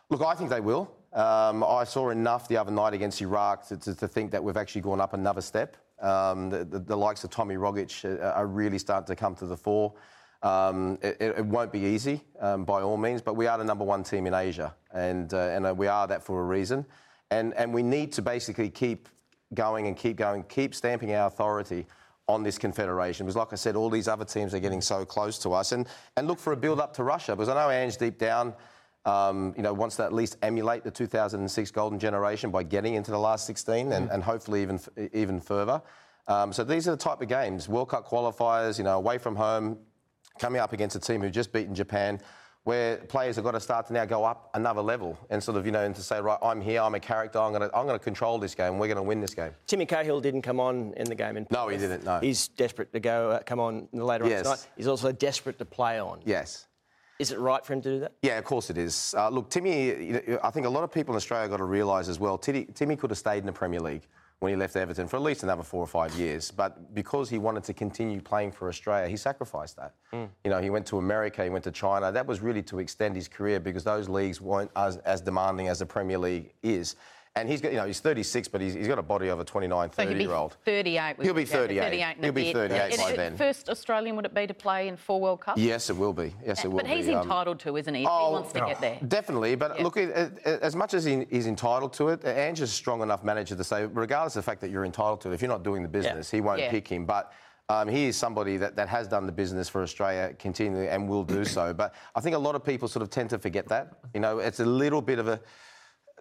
Look, 0.09 0.21
I 0.21 0.35
think 0.35 0.49
they 0.49 0.59
will. 0.59 0.91
Um, 1.13 1.63
I 1.63 1.83
saw 1.83 2.09
enough 2.09 2.47
the 2.47 2.57
other 2.57 2.71
night 2.71 2.93
against 2.93 3.21
Iraq 3.21 3.67
to, 3.67 3.77
to, 3.77 3.95
to 3.95 4.07
think 4.07 4.31
that 4.31 4.43
we've 4.43 4.57
actually 4.57 4.81
gone 4.81 4.99
up 4.99 5.13
another 5.13 5.41
step. 5.41 5.77
Um, 6.01 6.49
the, 6.49 6.65
the, 6.65 6.79
the 6.79 6.95
likes 6.95 7.23
of 7.23 7.29
Tommy 7.29 7.55
Rogic 7.55 8.03
uh, 8.03 8.31
are 8.31 8.47
really 8.47 8.79
starting 8.79 9.07
to 9.07 9.15
come 9.15 9.35
to 9.35 9.45
the 9.45 9.55
fore. 9.55 9.93
Um, 10.43 10.99
it, 11.01 11.45
won't 11.45 11.71
be 11.71 11.79
easy 11.79 12.21
um, 12.41 12.65
by 12.65 12.81
all 12.81 12.97
means, 12.97 13.21
but 13.21 13.37
we 13.37 13.47
are 13.47 13.57
the 13.57 13.63
number 13.63 13.85
one 13.85 14.03
team 14.03 14.27
in 14.27 14.33
Asia, 14.33 14.75
and, 14.93 15.33
uh, 15.33 15.37
and 15.37 15.65
uh, 15.65 15.73
we 15.73 15.87
are 15.87 16.05
that 16.05 16.21
for 16.21 16.41
a 16.41 16.43
reason. 16.43 16.85
And, 17.31 17.53
and 17.53 17.73
we 17.73 17.81
need 17.81 18.11
to 18.13 18.21
basically 18.21 18.69
keep 18.69 19.07
going 19.53 19.87
and 19.87 19.95
keep 19.95 20.17
going, 20.17 20.43
keep 20.43 20.75
stamping 20.75 21.15
our 21.15 21.27
authority 21.27 21.87
on 22.27 22.43
this 22.43 22.57
confederation. 22.57 23.25
Because, 23.25 23.37
like 23.37 23.53
I 23.53 23.55
said, 23.55 23.77
all 23.77 23.89
these 23.89 24.09
other 24.09 24.25
teams 24.25 24.53
are 24.53 24.59
getting 24.59 24.81
so 24.81 25.05
close 25.05 25.39
to 25.39 25.53
us, 25.53 25.71
and, 25.71 25.87
and 26.17 26.27
look 26.27 26.39
for 26.39 26.51
a 26.51 26.57
build 26.57 26.81
up 26.81 26.93
to 26.95 27.05
Russia. 27.05 27.37
Because 27.37 27.47
I 27.47 27.53
know 27.53 27.69
Ange 27.69 27.95
deep 27.95 28.17
down 28.17 28.53
um, 29.05 29.53
you 29.55 29.63
know, 29.63 29.73
wants 29.73 29.95
to 29.97 30.03
at 30.03 30.11
least 30.11 30.37
emulate 30.41 30.83
the 30.83 30.91
2006 30.91 31.71
golden 31.71 31.99
generation 31.99 32.51
by 32.51 32.63
getting 32.63 32.95
into 32.95 33.11
the 33.11 33.19
last 33.19 33.45
16 33.45 33.91
and, 33.91 34.23
hopefully 34.23 34.61
even 34.61 34.79
even 35.11 35.41
further. 35.41 35.81
So 36.51 36.63
these 36.63 36.87
are 36.87 36.91
the 36.91 36.97
type 36.97 37.21
of 37.21 37.27
games, 37.27 37.67
World 37.67 37.89
Cup 37.89 38.07
qualifiers, 38.07 38.77
you 38.77 38.85
know, 38.85 38.97
away 38.97 39.17
from 39.17 39.35
home, 39.35 39.77
coming 40.39 40.61
up 40.61 40.73
against 40.73 40.95
a 40.95 40.99
team 40.99 41.21
who 41.21 41.29
just 41.29 41.51
beaten 41.51 41.75
Japan, 41.75 42.19
where 42.63 42.97
players 42.97 43.35
have 43.35 43.43
got 43.43 43.51
to 43.51 43.59
start 43.59 43.87
to 43.87 43.93
now 43.93 44.05
go 44.05 44.23
up 44.23 44.49
another 44.53 44.81
level 44.81 45.17
and 45.29 45.43
sort 45.43 45.57
of, 45.57 45.65
you 45.65 45.71
know, 45.71 45.83
and 45.83 45.93
to 45.95 46.01
say, 46.01 46.21
right, 46.21 46.37
I'm 46.41 46.61
here, 46.61 46.81
I'm 46.81 46.95
a 46.95 46.99
character, 46.99 47.39
I'm 47.39 47.51
going 47.51 47.69
to 47.69 47.75
I'm 47.77 47.85
going 47.85 47.99
to 47.99 48.03
control 48.03 48.39
this 48.39 48.55
game, 48.55 48.77
we're 48.79 48.87
going 48.87 48.95
to 48.97 49.03
win 49.03 49.19
this 49.19 49.33
game. 49.33 49.51
Timmy 49.67 49.85
Cahill 49.85 50.21
didn't 50.21 50.43
come 50.43 50.59
on 50.59 50.93
in 50.95 51.05
the 51.05 51.15
game 51.15 51.35
in 51.37 51.45
No, 51.51 51.67
he 51.67 51.77
didn't, 51.77 52.05
no. 52.05 52.19
He's 52.19 52.47
desperate 52.47 52.93
to 52.93 52.99
go, 52.99 53.31
uh, 53.31 53.39
come 53.45 53.59
on 53.59 53.89
later 53.91 54.27
Yes. 54.27 54.45
on 54.45 54.55
tonight. 54.55 54.67
He's 54.77 54.87
also 54.87 55.11
desperate 55.11 55.57
to 55.59 55.65
play 55.65 55.99
on. 55.99 56.21
Yes. 56.25 56.67
Is 57.19 57.31
it 57.31 57.39
right 57.39 57.63
for 57.63 57.73
him 57.73 57.81
to 57.81 57.89
do 57.89 57.99
that? 57.99 58.13
Yeah, 58.21 58.37
of 58.39 58.43
course 58.45 58.69
it 58.69 58.77
is. 58.77 59.13
Uh, 59.15 59.29
look, 59.29 59.49
Timmy, 59.49 59.87
you 59.87 60.21
know, 60.27 60.39
I 60.43 60.49
think 60.49 60.65
a 60.65 60.69
lot 60.69 60.83
of 60.83 60.91
people 60.91 61.13
in 61.13 61.17
Australia 61.17 61.47
got 61.49 61.57
to 61.57 61.63
realise 61.65 62.07
as 62.07 62.19
well, 62.19 62.37
Timmy, 62.37 62.65
Timmy 62.73 62.95
could 62.95 63.11
have 63.11 63.19
stayed 63.19 63.37
in 63.39 63.45
the 63.45 63.53
Premier 63.53 63.79
League 63.81 64.07
when 64.43 64.51
he 64.51 64.57
left 64.57 64.75
Everton 64.75 65.07
for 65.07 65.15
at 65.15 65.21
least 65.21 65.43
another 65.43 65.63
four 65.63 65.81
or 65.81 65.87
five 65.87 66.13
years. 66.15 66.51
But 66.51 66.93
because 66.93 67.29
he 67.29 67.37
wanted 67.37 67.63
to 67.63 67.73
continue 67.73 68.19
playing 68.19 68.51
for 68.51 68.67
Australia, 68.67 69.07
he 69.07 69.15
sacrificed 69.15 69.77
that. 69.77 69.93
Mm. 70.11 70.27
You 70.43 70.51
know, 70.51 70.61
he 70.61 70.69
went 70.69 70.85
to 70.87 70.97
America, 70.97 71.45
he 71.45 71.49
went 71.49 71.63
to 71.63 71.71
China. 71.71 72.11
That 72.11 72.27
was 72.27 72.41
really 72.41 72.61
to 72.63 72.79
extend 72.79 73.15
his 73.15 73.29
career 73.29 73.61
because 73.61 73.85
those 73.85 74.09
leagues 74.09 74.41
weren't 74.41 74.69
as, 74.75 74.97
as 74.97 75.21
demanding 75.21 75.69
as 75.69 75.79
the 75.79 75.85
Premier 75.85 76.17
League 76.17 76.51
is. 76.61 76.97
And 77.35 77.49
he's 77.49 77.61
got, 77.61 77.71
you 77.71 77.79
know, 77.79 77.87
he's 77.87 77.99
36, 77.99 78.47
but 78.49 78.61
he's, 78.61 78.75
he's 78.75 78.87
got 78.87 78.99
a 78.99 79.03
body 79.03 79.27
of 79.29 79.39
a 79.39 79.43
29, 79.43 79.89
So 79.89 79.95
30 79.95 80.07
he'll 80.09 80.17
be 80.19 80.23
year 80.25 80.33
old. 80.33 80.55
38. 80.65 81.15
He'll 81.19 81.33
be 81.33 81.41
would 81.41 81.49
go 81.49 81.67
to 81.67 81.67
38. 81.67 81.81
38 81.81 82.03
a 82.03 82.21
He'll 82.21 82.31
be 82.31 82.43
bit. 82.43 82.53
38 82.53 82.79
And 82.93 82.97
by 83.01 83.09
it- 83.09 83.17
then. 83.17 83.37
First 83.37 83.69
Australian 83.69 84.15
would 84.17 84.25
it 84.25 84.35
be 84.35 84.45
to 84.45 84.53
play 84.53 84.87
in 84.87 84.95
four 84.95 85.19
World 85.19 85.41
Cups? 85.41 85.59
Yes, 85.59 85.89
it 85.89 85.97
will 85.97 86.13
be. 86.13 86.35
Yes, 86.45 86.63
it 86.63 86.67
will 86.67 86.77
But 86.77 86.85
be. 86.85 86.91
he's 86.91 87.07
Um, 87.09 87.15
entitled 87.23 87.59
to, 87.61 87.75
isn't 87.77 87.91
he? 87.95 88.03
If 88.03 88.07
Oh, 88.11 88.27
he 88.27 88.33
wants 88.33 88.53
to 88.53 88.59
get 88.59 88.79
there. 88.81 88.99
Definitely, 89.07 89.55
but 89.55 89.77
Yeah. 89.77 89.83
look, 89.83 89.97
as 89.97 90.75
much 90.75 90.93
as 90.93 91.05
he, 91.05 91.25
he's 91.31 91.47
entitled 91.47 91.93
to 91.93 92.09
it, 92.09 92.23
Ange 92.23 92.61
is 92.61 92.69
a 92.69 92.73
strong 92.73 93.01
enough 93.01 93.23
manager 93.23 93.55
to 93.55 93.63
say, 93.63 93.87
regardless 93.87 94.35
of 94.35 94.45
the 94.45 94.51
fact 94.51 94.61
that 94.61 94.69
you're 94.69 94.85
entitled 94.85 95.21
to 95.21 95.31
it, 95.31 95.33
if 95.33 95.41
you're 95.41 95.49
not 95.49 95.63
doing 95.63 95.81
the 95.81 95.89
business, 95.89 96.29
he 96.29 96.39
won't 96.39 96.59
Yeah. 96.59 96.69
pick 96.69 96.87
him. 96.87 97.05
But 97.05 97.31
Um, 97.69 97.87
he 97.87 98.07
is 98.07 98.17
somebody 98.17 98.57
that, 98.57 98.75
that 98.75 98.89
has 98.89 99.07
done 99.07 99.25
the 99.25 99.31
business 99.31 99.69
for 99.69 99.81
Australia 99.81 100.33
continually 100.37 100.89
and 100.89 101.07
will 101.07 101.23
do 101.23 101.45
so. 101.45 101.73
But 101.73 101.95
I 102.13 102.19
think 102.19 102.35
a 102.35 102.39
lot 102.39 102.55
of 102.55 102.63
people 102.65 102.89
sort 102.89 103.01
of 103.03 103.09
tend 103.09 103.29
to 103.29 103.39
forget 103.39 103.69
that. 103.69 103.93
You 104.13 104.19
know, 104.19 104.39
it's 104.39 104.59
a 104.59 104.65
little 104.65 105.01
bit 105.01 105.17
of 105.17 105.29
a 105.29 105.39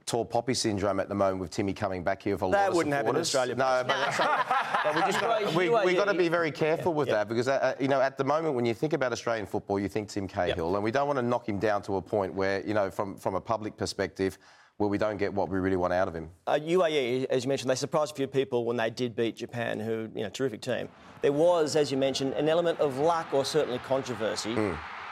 tall 0.06 0.24
poppy 0.24 0.54
syndrome 0.54 1.00
at 1.00 1.08
the 1.08 1.14
moment 1.14 1.40
with 1.40 1.50
Timmy 1.50 1.72
coming 1.72 2.02
back 2.02 2.22
here 2.22 2.36
for 2.38 2.46
a 2.46 2.50
That 2.50 2.58
lot 2.60 2.68
of 2.70 2.74
wouldn't 2.76 2.94
happen 2.94 3.16
in. 3.16 3.20
Australia, 3.20 3.54
No, 3.54 3.84
but, 3.86 3.96
but 4.84 4.94
we 4.94 5.00
just 5.02 5.20
got, 5.20 5.54
we, 5.54 5.68
we 5.68 5.94
got 5.94 6.06
to 6.06 6.14
be 6.14 6.28
very 6.28 6.50
careful 6.50 6.92
with 6.94 7.08
that 7.08 7.28
because 7.28 7.48
uh, 7.48 7.74
you 7.80 7.88
know 7.88 8.00
at 8.00 8.18
the 8.18 8.24
moment 8.24 8.54
when 8.54 8.64
you 8.66 8.74
think 8.74 8.92
about 8.92 9.12
Australian 9.12 9.46
football, 9.46 9.78
you 9.78 9.88
think 9.88 10.08
Tim 10.08 10.26
Cahill, 10.28 10.74
and 10.74 10.84
we 10.84 10.90
don't 10.90 11.06
want 11.06 11.18
to 11.18 11.22
knock 11.24 11.48
him 11.48 11.58
down 11.58 11.82
to 11.82 11.96
a 11.96 12.02
point 12.02 12.34
where 12.34 12.64
you 12.66 12.74
know 12.74 12.90
from 12.90 13.16
from 13.16 13.34
a 13.34 13.40
public 13.40 13.76
perspective. 13.76 14.38
Where 14.78 14.88
we 14.88 14.98
don't 14.98 15.18
get 15.18 15.32
what 15.32 15.48
we 15.48 15.58
really 15.60 15.76
want 15.76 15.92
out 15.92 16.08
of 16.08 16.14
him. 16.14 16.30
Uh, 16.46 16.54
UAE, 16.54 17.26
as 17.26 17.44
you 17.44 17.48
mentioned, 17.48 17.70
they 17.70 17.74
surprised 17.76 18.12
a 18.12 18.16
few 18.16 18.26
people 18.26 18.64
when 18.64 18.76
they 18.78 18.88
did 18.90 19.14
beat 19.14 19.36
Japan, 19.36 19.78
who, 19.78 20.08
you 20.14 20.22
know, 20.24 20.30
terrific 20.30 20.60
team. 20.62 20.88
There 21.20 21.30
was, 21.30 21.76
as 21.76 21.92
you 21.92 21.98
mentioned, 21.98 22.32
an 22.32 22.48
element 22.48 22.80
of 22.80 22.98
luck 22.98 23.28
or 23.32 23.44
certainly 23.44 23.78
controversy. 23.80 24.54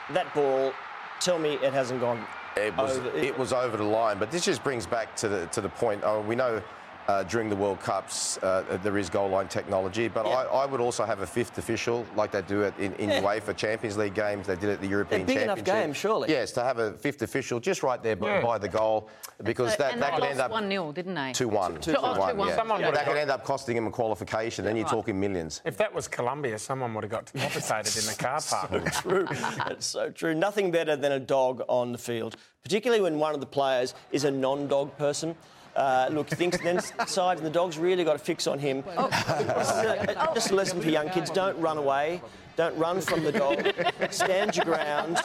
That 0.09 0.33
ball, 0.33 0.73
tell 1.21 1.37
me 1.39 1.53
it 1.53 1.71
hasn't 1.71 2.01
gone 2.01 2.25
It 2.57 2.75
was 2.75 2.97
over. 2.97 3.17
it 3.17 3.37
was 3.37 3.53
over 3.53 3.77
the 3.77 3.83
line, 3.83 4.17
but 4.17 4.31
this 4.31 4.43
just 4.43 4.63
brings 4.63 4.85
back 4.85 5.15
to 5.17 5.29
the 5.29 5.45
to 5.47 5.61
the 5.61 5.69
point. 5.69 6.01
Oh, 6.03 6.21
we 6.21 6.35
know. 6.35 6.61
Uh, 7.07 7.23
during 7.23 7.49
the 7.49 7.55
World 7.55 7.79
Cups, 7.79 8.37
uh, 8.43 8.77
there 8.83 8.97
is 8.97 9.09
goal 9.09 9.27
line 9.27 9.47
technology, 9.47 10.07
but 10.07 10.25
I, 10.25 10.43
I 10.45 10.65
would 10.67 10.79
also 10.79 11.03
have 11.03 11.21
a 11.21 11.27
fifth 11.27 11.57
official, 11.57 12.05
like 12.15 12.31
they 12.31 12.43
do 12.43 12.61
it 12.61 12.73
in, 12.79 12.93
in 12.95 13.09
Yeah. 13.09 13.21
UEFA 13.23 13.57
Champions 13.57 13.97
League 13.97 14.13
games. 14.13 14.45
They 14.47 14.55
did 14.55 14.69
it 14.69 14.73
at 14.73 14.81
the 14.81 14.87
European 14.87 15.25
big 15.25 15.37
enough 15.37 15.57
Championship. 15.57 15.83
games, 15.87 15.97
surely. 15.97 16.29
Yes, 16.29 16.51
to 16.53 16.63
have 16.63 16.77
a 16.77 16.93
fifth 16.93 17.23
official 17.23 17.59
just 17.59 17.81
right 17.81 18.01
there 18.01 18.15
by, 18.15 18.27
Yeah. 18.35 18.41
by 18.43 18.57
the 18.59 18.69
goal, 18.69 19.09
because 19.43 19.71
So- 19.71 19.77
that, 19.79 19.93
and 19.93 20.01
that 20.03 20.13
could 20.13 20.19
lost 20.21 20.31
end 20.31 20.41
up 20.41 20.51
1 20.51 20.69
0, 20.69 20.91
didn't 20.91 21.15
they? 21.15 21.33
two 21.33 21.47
one. 21.49 21.79
Two- 21.81 21.95
oh, 21.97 22.13
2-1. 22.13 22.47
yeah. 22.47 22.55
Someone 22.55 22.81
that 22.81 22.91
would've 22.91 23.05
could 23.07 23.17
end 23.17 23.31
up 23.31 23.43
costing 23.43 23.75
him 23.75 23.87
a 23.87 23.91
qualification. 23.91 24.63
Then 24.63 24.77
you're 24.77 24.87
talking 24.87 25.19
millions. 25.19 25.61
If 25.65 25.77
that 25.77 25.93
was 25.93 26.07
Colombia, 26.07 26.59
someone 26.59 26.93
would 26.93 27.03
have 27.03 27.11
got 27.11 27.25
decapitated 27.33 27.97
in 28.03 28.09
the 28.09 28.15
car 28.17 28.39
park. 28.49 28.93
so 28.93 29.01
true. 29.01 29.27
It's 29.71 29.87
so 29.87 30.11
true. 30.11 30.35
Nothing 30.35 30.69
better 30.71 30.95
than 30.95 31.13
a 31.13 31.19
dog 31.19 31.63
on 31.67 31.91
the 31.91 31.97
field, 31.97 32.35
particularly 32.63 33.01
when 33.01 33.17
one 33.17 33.33
of 33.33 33.39
the 33.39 33.47
players 33.47 33.95
is 34.11 34.23
a 34.23 34.31
non-dog 34.31 34.95
person. 34.97 35.35
Uh, 35.75 36.09
look, 36.11 36.27
thinks 36.29 36.57
then 36.59 36.79
sides 37.07 37.39
and 37.39 37.45
the 37.47 37.49
dog's 37.53 37.77
really 37.77 38.03
got 38.03 38.15
a 38.15 38.19
fix 38.19 38.45
on 38.47 38.59
him. 38.59 38.83
Uh, 38.97 40.33
Just 40.33 40.51
a 40.51 40.55
lesson 40.55 40.81
for 40.81 40.89
young 40.89 41.09
kids: 41.09 41.29
don't 41.29 41.57
run 41.59 41.77
away. 41.77 42.21
Don't 42.57 42.77
run 42.77 42.99
from 42.99 43.23
the 43.23 43.31
dog. 43.31 43.65
Stand 44.11 44.57
your 44.57 44.65
ground, 44.65 45.17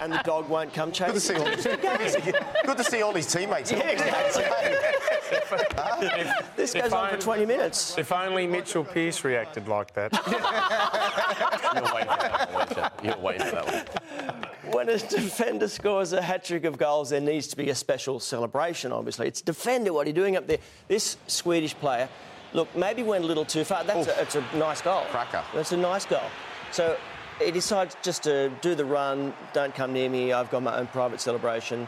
and 0.00 0.12
the 0.12 0.22
dog 0.24 0.48
won't 0.48 0.72
come 0.72 0.90
Good 0.92 1.14
to 1.14 1.20
see 1.20 1.34
chasing. 1.34 1.46
all 1.86 1.96
his, 1.98 2.16
good 2.64 2.76
to 2.78 2.84
see 2.84 3.02
all 3.02 3.12
his 3.12 3.26
teammates. 3.26 3.72
Yeah, 3.72 3.80
exactly. 3.88 4.44
If- 6.20 6.56
This 6.56 6.72
goes 6.74 6.92
on 6.92 7.10
for 7.10 7.16
20 7.18 7.46
minutes. 7.46 7.98
If 7.98 8.12
only 8.12 8.46
Mitchell 8.46 8.84
Pearce 8.84 9.24
reacted 9.24 9.66
like 9.66 9.92
that. 9.94 10.12
You're 11.74 11.92
waiting 11.94 12.10
for 12.10 12.20
that 12.20 12.52
one, 12.54 12.68
you? 13.04 13.10
You're 13.10 13.18
waiting 13.18 13.46
for 13.46 13.54
that 13.56 13.66
one. 13.66 13.84
When 14.82 14.96
a 14.96 14.98
defender 14.98 15.68
scores 15.68 16.12
a 16.12 16.20
hat 16.20 16.44
trick 16.44 16.64
of 16.64 16.76
goals, 16.76 17.10
there 17.10 17.20
needs 17.20 17.46
to 17.46 17.56
be 17.56 17.70
a 17.70 17.74
special 17.74 18.18
celebration, 18.18 18.90
obviously. 18.90 19.28
It's 19.28 19.40
defender, 19.40 19.92
what 19.92 20.06
are 20.06 20.10
you 20.10 20.12
doing 20.12 20.34
up 20.34 20.48
there? 20.48 20.58
This 20.88 21.18
Swedish 21.28 21.72
player, 21.72 22.08
look, 22.52 22.66
maybe 22.74 23.04
went 23.04 23.22
a 23.22 23.26
little 23.28 23.44
too 23.44 23.62
far. 23.62 23.84
That's 23.84 24.08
a, 24.08 24.20
it's 24.20 24.34
a 24.34 24.44
nice 24.56 24.82
goal. 24.82 25.04
Cracker. 25.10 25.44
That's 25.54 25.70
a 25.70 25.76
nice 25.76 26.04
goal. 26.04 26.28
So 26.72 26.96
he 27.40 27.52
decides 27.52 27.96
just 28.02 28.24
to 28.24 28.50
do 28.60 28.74
the 28.74 28.84
run, 28.84 29.32
don't 29.52 29.72
come 29.72 29.92
near 29.92 30.08
me, 30.08 30.32
I've 30.32 30.50
got 30.50 30.64
my 30.64 30.76
own 30.76 30.88
private 30.88 31.20
celebration. 31.20 31.86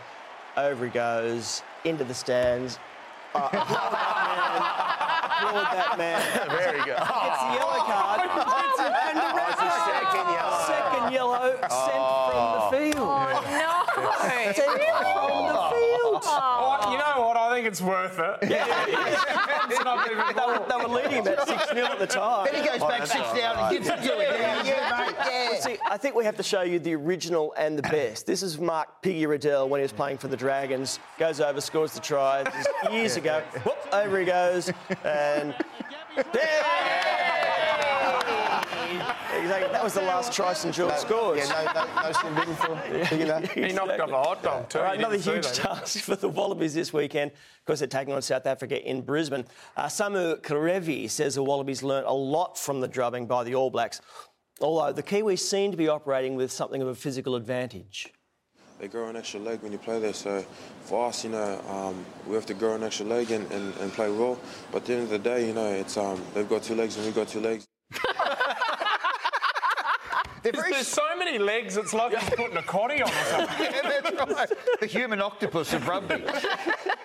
Over 0.56 0.84
he 0.84 0.92
goes, 0.92 1.64
into 1.84 2.04
the 2.04 2.14
stands. 2.14 2.78
Ah, 3.34 5.10
Applaud 5.34 5.66
that 5.72 5.98
man. 5.98 6.20
Applaud 6.22 6.38
that 6.38 6.48
man. 6.48 6.58
Very 6.62 6.78
good. 6.86 6.96
Gets 6.96 7.40
the 7.42 7.50
yellow 7.58 7.82
card. 7.84 8.20
Ah. 8.22 8.54
Gets 8.54 8.78
a 8.78 8.86
defender 8.86 9.28
red 9.34 9.54
card. 9.58 9.82
second 9.90 10.26
yellow. 10.30 10.62
Second 10.64 11.04
yellow 11.12 11.46
sent 11.68 12.04
from 12.30 12.48
the 12.54 12.64
field. 12.70 13.12
Sent 14.54 14.70
from 14.70 15.44
the 15.50 15.62
field. 15.74 16.22
Oh, 16.24 16.90
you 16.90 16.98
know 16.98 17.14
what? 17.26 17.36
I 17.36 17.53
think 17.64 17.72
it's 17.72 17.80
worth 17.80 18.18
it. 18.18 18.38
it's 18.42 19.84
not 19.84 20.10
even 20.10 20.24
They 20.36 20.46
were, 20.46 20.66
they 20.68 20.76
were 20.76 21.02
leading 21.02 21.26
about 21.26 21.48
6 21.48 21.72
0 21.72 21.86
at 21.86 21.98
the 21.98 22.06
time. 22.06 22.46
Then 22.50 22.62
he 22.62 22.68
goes 22.68 22.80
back, 22.80 23.02
oh, 23.02 23.04
sits 23.04 23.32
down, 23.32 23.58
and 23.58 23.72
gives 23.72 23.88
it 23.88 23.96
to 24.02 24.18
it. 24.18 24.38
Yeah, 24.38 24.62
yeah, 24.64 25.06
mate. 25.06 25.14
Yeah. 25.18 25.50
Well, 25.50 25.60
see, 25.60 25.78
I 25.90 25.96
think 25.96 26.14
we 26.14 26.24
have 26.24 26.36
to 26.36 26.42
show 26.42 26.62
you 26.62 26.78
the 26.78 26.94
original 26.94 27.54
and 27.56 27.78
the 27.78 27.82
best. 27.82 28.26
This 28.26 28.42
is 28.42 28.58
Mark 28.58 29.02
Piggy 29.02 29.26
Riddell 29.26 29.68
when 29.68 29.80
he 29.80 29.82
was 29.82 29.92
playing 29.92 30.18
for 30.18 30.28
the 30.28 30.36
Dragons. 30.36 30.98
Goes 31.18 31.40
over, 31.40 31.60
scores 31.60 31.92
the 31.92 32.00
try 32.00 32.42
This 32.42 32.66
is 32.66 32.92
years 32.92 33.16
ago. 33.16 33.42
Whoop, 33.64 33.78
over 33.92 34.18
he 34.18 34.26
goes, 34.26 34.70
and 35.04 35.54
exactly. 39.44 39.72
That 39.72 39.84
was 39.84 39.94
the 39.94 40.02
last 40.02 40.32
try 40.32 40.52
St 40.52 40.74
George 40.74 40.94
scores. 40.96 41.38
Yeah, 41.38 41.72
no, 41.74 41.84
no, 41.84 42.02
no 42.02 42.12
sin 42.12 42.34
written 42.34 42.54
for 42.54 43.14
you 43.14 43.24
know. 43.26 43.40
He 43.40 43.72
knocked 43.72 44.00
off 44.00 44.10
a 44.10 44.22
hot 44.22 44.42
dog 44.42 44.68
too. 44.68 44.78
All 44.78 44.84
right, 44.84 44.98
You 44.98 45.06
another 45.06 45.18
huge 45.18 45.52
task 45.52 45.98
for 46.00 46.16
the 46.16 46.28
Wallabies 46.28 46.74
this 46.74 46.92
weekend. 46.92 47.30
Of 47.30 47.64
course, 47.66 47.78
they're 47.80 47.88
taking 47.88 48.14
on 48.14 48.22
South 48.22 48.46
Africa 48.46 48.82
in 48.88 49.02
Brisbane. 49.02 49.44
Uh, 49.76 49.86
Samu 49.86 50.40
Kerevi 50.40 51.08
says 51.08 51.34
the 51.34 51.42
Wallabies 51.42 51.82
learnt 51.82 52.06
a 52.06 52.12
lot 52.12 52.58
from 52.58 52.80
the 52.80 52.88
drubbing 52.88 53.26
by 53.26 53.44
the 53.44 53.54
All 53.54 53.70
Blacks, 53.70 54.00
although 54.60 54.92
the 54.92 55.02
Kiwis 55.02 55.40
seem 55.40 55.70
to 55.70 55.76
be 55.76 55.88
operating 55.88 56.36
with 56.36 56.50
something 56.50 56.82
of 56.82 56.88
a 56.88 56.94
physical 56.94 57.36
advantage. 57.36 58.12
they 58.80 58.88
grow 58.88 59.08
an 59.08 59.16
extra 59.16 59.40
leg 59.40 59.62
when 59.62 59.72
you 59.72 59.78
play 59.78 59.98
there. 60.00 60.12
So 60.12 60.44
for 60.82 61.08
us, 61.08 61.24
you 61.24 61.30
know, 61.30 61.60
um, 61.68 62.04
we 62.26 62.34
have 62.34 62.46
to 62.46 62.54
grow 62.54 62.74
an 62.74 62.82
extra 62.82 63.06
leg 63.06 63.30
and, 63.30 63.50
and, 63.52 63.74
and 63.76 63.92
play 63.92 64.10
well. 64.10 64.38
But 64.72 64.78
at 64.82 64.86
the 64.86 64.94
end 64.94 65.02
of 65.04 65.10
the 65.10 65.18
day, 65.18 65.46
you 65.46 65.54
know, 65.54 65.68
it's 65.68 65.96
um, 65.96 66.22
they've 66.34 66.48
got 66.48 66.62
two 66.62 66.74
legs 66.74 66.96
and 66.96 67.04
we've 67.06 67.14
got 67.14 67.28
two 67.28 67.40
legs. 67.40 67.66
They're 70.44 70.52
There's, 70.52 70.62
very 70.62 70.74
there's 70.74 70.88
so 70.88 71.16
many 71.18 71.38
legs, 71.38 71.78
it's 71.78 71.94
like 71.94 72.14
he's 72.14 72.30
putting 72.30 72.58
a 72.58 72.62
coddy 72.62 73.00
on 73.02 73.08
or 73.08 73.24
something. 73.30 73.66
yeah, 73.66 74.00
that's 74.02 74.30
right. 74.30 74.52
The 74.78 74.86
human 74.86 75.22
octopus 75.22 75.72
of 75.72 75.88
rugby. 75.88 76.22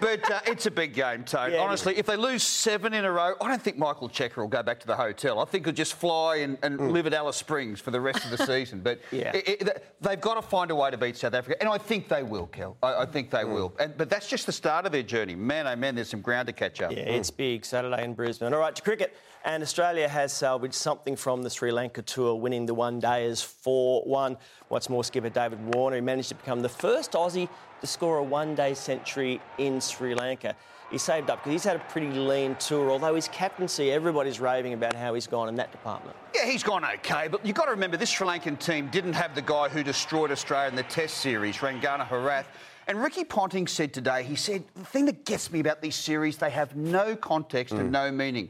But 0.02 0.30
uh, 0.30 0.40
it's 0.46 0.66
a 0.66 0.72
big 0.72 0.94
game, 0.94 1.24
Tone. 1.24 1.54
Yeah, 1.54 1.62
Honestly, 1.62 1.98
if 1.98 2.06
they 2.06 2.16
lose 2.16 2.44
seven 2.44 2.94
in 2.94 3.06
a 3.06 3.12
row, 3.12 3.36
I 3.42 3.48
don't 3.48 3.62
think 3.62 3.78
Michael 3.78 4.10
Cheika 4.10 4.38
will 4.38 4.48
go 4.48 4.62
back 4.62 4.80
to 4.82 4.88
the 4.88 4.96
hotel. 4.96 5.40
I 5.40 5.46
think 5.46 5.66
he'll 5.66 5.74
just 5.74 5.94
fly 5.94 6.38
and, 6.38 6.58
and 6.64 6.80
mm. 6.80 6.92
live 6.92 7.06
at 7.08 7.14
Alice 7.14 7.38
Springs 7.38 7.80
for 7.80 7.92
the 7.92 8.02
rest 8.02 8.26
of 8.26 8.32
the 8.32 8.46
season. 8.46 8.82
But 8.82 9.00
Yeah. 9.12 9.32
it- 9.34 9.62
it- 9.62 9.86
they've 10.02 10.20
got 10.20 10.36
to 10.36 10.42
find 10.42 10.72
a 10.72 10.76
way 10.76 10.92
to 10.92 10.98
beat 10.98 11.18
South 11.18 11.34
Africa, 11.34 11.58
and 11.62 11.70
I 11.70 11.78
think 11.78 12.08
they 12.08 12.24
will, 12.24 12.48
Kel. 12.48 12.78
I, 12.84 13.04
I 13.04 13.06
think 13.06 13.30
they 13.30 13.44
mm. 13.44 13.54
will. 13.54 13.74
And, 13.80 13.98
but 13.98 14.10
that's 14.10 14.28
just 14.28 14.46
the 14.46 14.52
start 14.52 14.86
of 14.86 14.92
their 14.92 15.04
journey. 15.04 15.36
Man, 15.36 15.68
oh 15.68 15.76
man, 15.76 15.96
there's 15.96 16.10
some 16.10 16.22
ground 16.22 16.48
to 16.48 16.54
catch 16.54 16.82
up. 16.82 16.92
Yeah, 16.92 17.00
it's 17.00 17.32
mm. 17.32 17.38
big 17.38 17.66
Saturday 17.66 18.04
in 18.04 18.14
Brisbane. 18.14 18.54
All 18.54 18.60
right, 18.60 18.76
to 18.76 18.82
cricket. 18.82 19.16
And 19.46 19.64
Australia 19.64 20.08
has 20.08 20.34
salvaged 20.34 20.74
something 20.74 21.16
from 21.16 21.44
the 21.44 21.50
Sri 21.50 21.72
Lanka 21.72 22.02
tour, 22.02 22.36
winning 22.36 22.66
the 22.66 22.74
one 22.74 23.00
dayers 23.30 23.44
4 23.44 24.04
1. 24.04 24.38
What's 24.68 24.90
more, 24.90 25.04
skipper 25.04 25.30
David 25.30 25.60
Warner 25.74 25.98
he 25.98 26.02
managed 26.02 26.30
to 26.30 26.36
become 26.36 26.62
the 26.62 26.70
first 26.70 27.12
Aussie 27.14 27.50
to 27.82 27.88
score 27.88 28.18
a 28.18 28.24
one 28.24 28.56
day 28.56 28.74
century 28.74 29.42
in 29.58 29.80
Sri 29.82 30.16
Lanka. 30.16 30.56
He 30.92 30.98
saved 30.98 31.30
up 31.30 31.40
because 31.40 31.52
he's 31.52 31.64
had 31.64 31.76
a 31.76 31.84
pretty 31.92 32.10
lean 32.10 32.56
tour, 32.56 32.90
although 32.90 33.14
his 33.14 33.28
captaincy, 33.28 33.92
everybody's 33.92 34.40
raving 34.40 34.74
about 34.74 34.96
how 34.96 35.14
he's 35.14 35.28
gone 35.28 35.48
in 35.48 35.56
that 35.56 35.72
department. 35.72 36.18
Yeah, 36.34 36.46
he's 36.46 36.64
gone 36.64 36.84
okay, 36.84 37.28
but 37.28 37.46
you've 37.46 37.56
got 37.56 37.66
to 37.66 37.72
remember 37.72 37.96
this 37.96 38.10
Sri 38.10 38.28
Lankan 38.28 38.58
team 38.58 38.90
didn't 38.90 39.14
have 39.14 39.36
the 39.36 39.42
guy 39.42 39.70
who 39.70 39.84
destroyed 39.84 40.32
Australia 40.32 40.70
in 40.70 40.76
the 40.76 40.84
Test 40.84 41.18
series, 41.18 41.58
Rangana 41.58 42.08
Herath. 42.08 42.46
And 42.88 43.00
Ricky 43.04 43.24
Ponting 43.24 43.68
said 43.68 43.94
today, 43.94 44.24
he 44.24 44.36
said, 44.36 44.64
the 44.74 44.84
thing 44.84 45.06
that 45.06 45.26
gets 45.26 45.52
me 45.52 45.60
about 45.60 45.80
these 45.80 45.96
series, 45.96 46.38
they 46.38 46.50
have 46.50 46.76
no 46.76 47.16
context 47.16 47.76
and 47.76 47.90
mm. 47.90 47.92
no 47.92 48.12
meaning. 48.12 48.50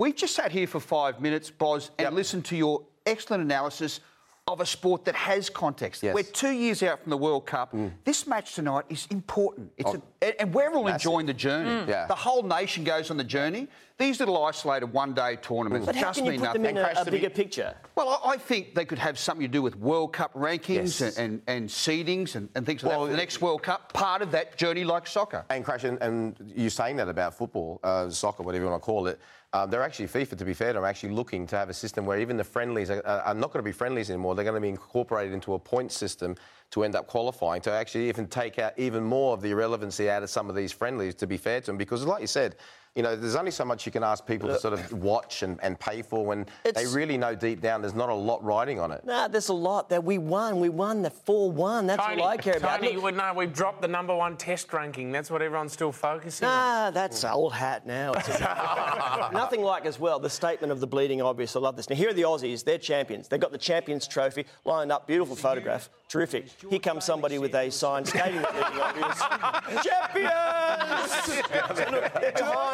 We've 0.00 0.16
just 0.16 0.34
sat 0.34 0.52
here 0.52 0.66
for 0.66 0.80
five 0.80 1.20
minutes, 1.20 1.50
Boz, 1.50 1.90
and 1.98 2.14
listened 2.14 2.46
to 2.46 2.56
your 2.56 2.82
excellent 3.06 3.42
analysis 3.42 4.00
of 4.48 4.60
a 4.60 4.66
sport 4.66 5.04
that 5.04 5.14
has 5.14 5.48
context. 5.50 6.02
Yes. 6.02 6.14
We're 6.14 6.22
two 6.24 6.50
years 6.50 6.82
out 6.82 7.02
from 7.02 7.10
the 7.10 7.16
World 7.16 7.46
Cup. 7.46 7.70
Hmm. 7.70 7.88
This 8.04 8.26
match 8.26 8.54
tonight 8.54 8.84
is 8.88 9.06
important. 9.10 9.70
It's 9.76 9.90
Oh. 9.90 10.02
a, 10.22 10.40
and 10.40 10.52
we're 10.52 10.72
all 10.72 10.84
Massive. 10.84 11.06
enjoying 11.06 11.26
the 11.26 11.34
journey. 11.34 11.84
Hmm. 11.84 11.88
Yeah. 11.90 12.06
The 12.06 12.14
whole 12.16 12.42
nation 12.42 12.82
goes 12.82 13.10
on 13.10 13.16
the 13.16 13.24
journey. 13.24 13.68
These 14.00 14.18
little 14.18 14.42
isolated 14.46 14.86
one-day 14.86 15.36
tournaments 15.42 15.84
But 15.84 15.94
how 15.94 16.00
just 16.04 16.20
can 16.20 16.24
you 16.24 16.30
mean 16.30 16.40
put 16.40 16.46
nothing. 16.46 16.62
them 16.62 16.76
in 16.78 16.96
a, 16.96 17.02
a 17.02 17.10
bigger 17.10 17.28
picture? 17.28 17.74
well, 17.94 18.18
I, 18.24 18.30
I 18.30 18.36
think 18.38 18.74
they 18.74 18.86
could 18.86 18.98
have 18.98 19.18
something 19.18 19.44
to 19.46 19.52
do 19.52 19.60
with 19.60 19.76
World 19.76 20.14
Cup 20.14 20.32
rankings 20.32 21.00
Yes. 21.02 21.18
and, 21.18 21.18
and, 21.18 21.42
and 21.46 21.68
seedings 21.68 22.34
and, 22.34 22.48
and 22.54 22.64
things 22.64 22.82
like 22.82 22.92
Well, 22.92 23.00
that. 23.00 23.06
for 23.08 23.12
The 23.12 23.18
next 23.18 23.42
World 23.42 23.62
Cup, 23.62 23.92
part 23.92 24.22
of 24.22 24.30
that 24.30 24.56
journey 24.56 24.84
like 24.84 25.06
soccer. 25.06 25.44
And 25.50 25.66
Crash, 25.66 25.84
and, 25.84 26.00
and 26.00 26.34
you 26.56 26.70
saying 26.70 26.96
that 26.96 27.10
about 27.10 27.34
football, 27.36 27.78
uh, 27.84 28.08
soccer, 28.08 28.42
whatever 28.42 28.64
you 28.64 28.70
want 28.70 28.82
to 28.82 28.86
call 28.86 29.06
it, 29.06 29.20
um, 29.52 29.68
they're 29.68 29.82
actually 29.82 30.06
FIFA, 30.06 30.38
to 30.38 30.44
be 30.46 30.54
fair, 30.54 30.74
are 30.78 30.86
actually 30.86 31.12
looking 31.12 31.46
to 31.48 31.58
have 31.58 31.68
a 31.68 31.74
system 31.74 32.06
where 32.06 32.18
even 32.20 32.38
the 32.38 32.44
friendlies 32.44 32.88
are, 32.88 33.04
are 33.06 33.34
not 33.34 33.52
going 33.52 33.62
to 33.62 33.68
be 33.68 33.72
friendlies 33.72 34.08
anymore. 34.08 34.34
They're 34.34 34.44
going 34.46 34.54
to 34.54 34.60
be 34.62 34.68
incorporated 34.70 35.34
into 35.34 35.52
a 35.52 35.58
point 35.58 35.92
system 35.92 36.36
to 36.70 36.84
end 36.84 36.94
up 36.94 37.06
qualifying 37.06 37.60
to 37.62 37.72
actually 37.72 38.08
even 38.08 38.28
take 38.28 38.58
out 38.60 38.72
even 38.78 39.02
more 39.04 39.34
of 39.34 39.42
the 39.42 39.50
irrelevancy 39.50 40.08
out 40.08 40.22
of 40.22 40.30
some 40.30 40.48
of 40.48 40.54
these 40.56 40.72
friendlies. 40.72 41.14
To 41.16 41.26
be 41.26 41.36
fair 41.36 41.60
to 41.60 41.66
them, 41.66 41.76
because 41.76 42.06
like 42.06 42.22
you 42.22 42.28
said, 42.28 42.56
you 42.96 43.04
know, 43.04 43.14
there's 43.14 43.36
only 43.36 43.52
so 43.52 43.64
much 43.64 43.86
you 43.86 43.92
can 43.92 44.02
ask 44.02 44.26
people 44.26 44.48
to 44.48 44.56
uh, 44.56 44.58
sort 44.58 44.74
of 44.74 44.92
watch 44.92 45.44
and, 45.44 45.60
and 45.62 45.78
pay 45.78 46.02
for 46.02 46.26
when 46.26 46.44
they 46.64 46.86
really 46.86 47.16
know 47.16 47.36
deep 47.36 47.60
down 47.60 47.80
there's 47.80 47.94
not 47.94 48.08
a 48.08 48.14
lot 48.14 48.42
riding 48.42 48.80
on 48.80 48.90
it. 48.90 49.04
Nah, 49.04 49.28
there's 49.28 49.48
a 49.48 49.54
lot 49.54 49.88
that 49.90 50.02
we 50.02 50.18
won. 50.18 50.58
We 50.58 50.70
won 50.70 51.02
the 51.02 51.10
4 51.10 51.52
1. 51.52 51.86
That's 51.86 52.04
Tony, 52.04 52.20
all 52.20 52.28
I 52.28 52.36
care 52.36 52.56
about. 52.56 52.80
Tony, 52.80 52.94
Look, 52.94 53.04
well, 53.04 53.14
no, 53.14 53.32
we've 53.34 53.52
dropped 53.52 53.82
the 53.82 53.88
number 53.88 54.12
one 54.14 54.36
test 54.36 54.72
ranking. 54.72 55.12
That's 55.12 55.30
what 55.30 55.40
everyone's 55.40 55.72
still 55.72 55.92
focusing 55.92 56.48
on. 56.48 56.54
Nah, 56.54 56.90
that's 56.90 57.22
old 57.24 57.52
hat 57.52 57.86
now. 57.86 58.12
Nothing 59.32 59.62
like 59.62 59.86
as 59.86 60.00
well 60.00 60.18
the 60.18 60.30
statement 60.30 60.72
of 60.72 60.80
the 60.80 60.86
bleeding 60.88 61.22
obvious. 61.22 61.54
I 61.54 61.60
love 61.60 61.76
this. 61.76 61.88
Now 61.88 61.94
here 61.94 62.10
are 62.10 62.14
the 62.14 62.22
Aussies. 62.22 62.64
They're 62.64 62.78
champions. 62.78 63.28
They've 63.28 63.38
got 63.38 63.52
the 63.52 63.58
champions 63.58 64.08
trophy 64.08 64.46
lined 64.64 64.90
up. 64.90 65.06
Beautiful 65.06 65.36
photograph. 65.36 65.90
Terrific. 66.08 66.48
Here 66.68 66.80
comes 66.80 67.04
somebody 67.04 67.38
with 67.38 67.54
a 67.54 67.70
sign 67.70 68.04
stating 68.04 68.40
the 68.40 68.48
bleeding 68.50 68.80
obvious. 68.80 69.20
champions! 69.86 71.92
Look, 71.92 72.14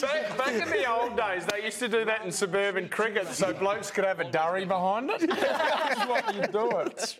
Back, 0.00 0.38
back 0.38 0.52
in 0.62 0.70
the 0.70 0.90
old 0.90 1.16
days, 1.16 1.44
they 1.46 1.64
used 1.64 1.78
to 1.78 1.88
do 1.88 2.04
that 2.04 2.24
in 2.24 2.32
suburban 2.32 2.88
cricket 2.88 3.26
so 3.28 3.52
blokes 3.52 3.90
could 3.90 4.04
have 4.04 4.20
a 4.20 4.30
durry 4.30 4.64
behind 4.64 5.10
it. 5.10 5.20
That's 5.30 6.06
what 6.08 6.34
you 6.34 6.42
do 6.46 6.70
it. 6.80 7.16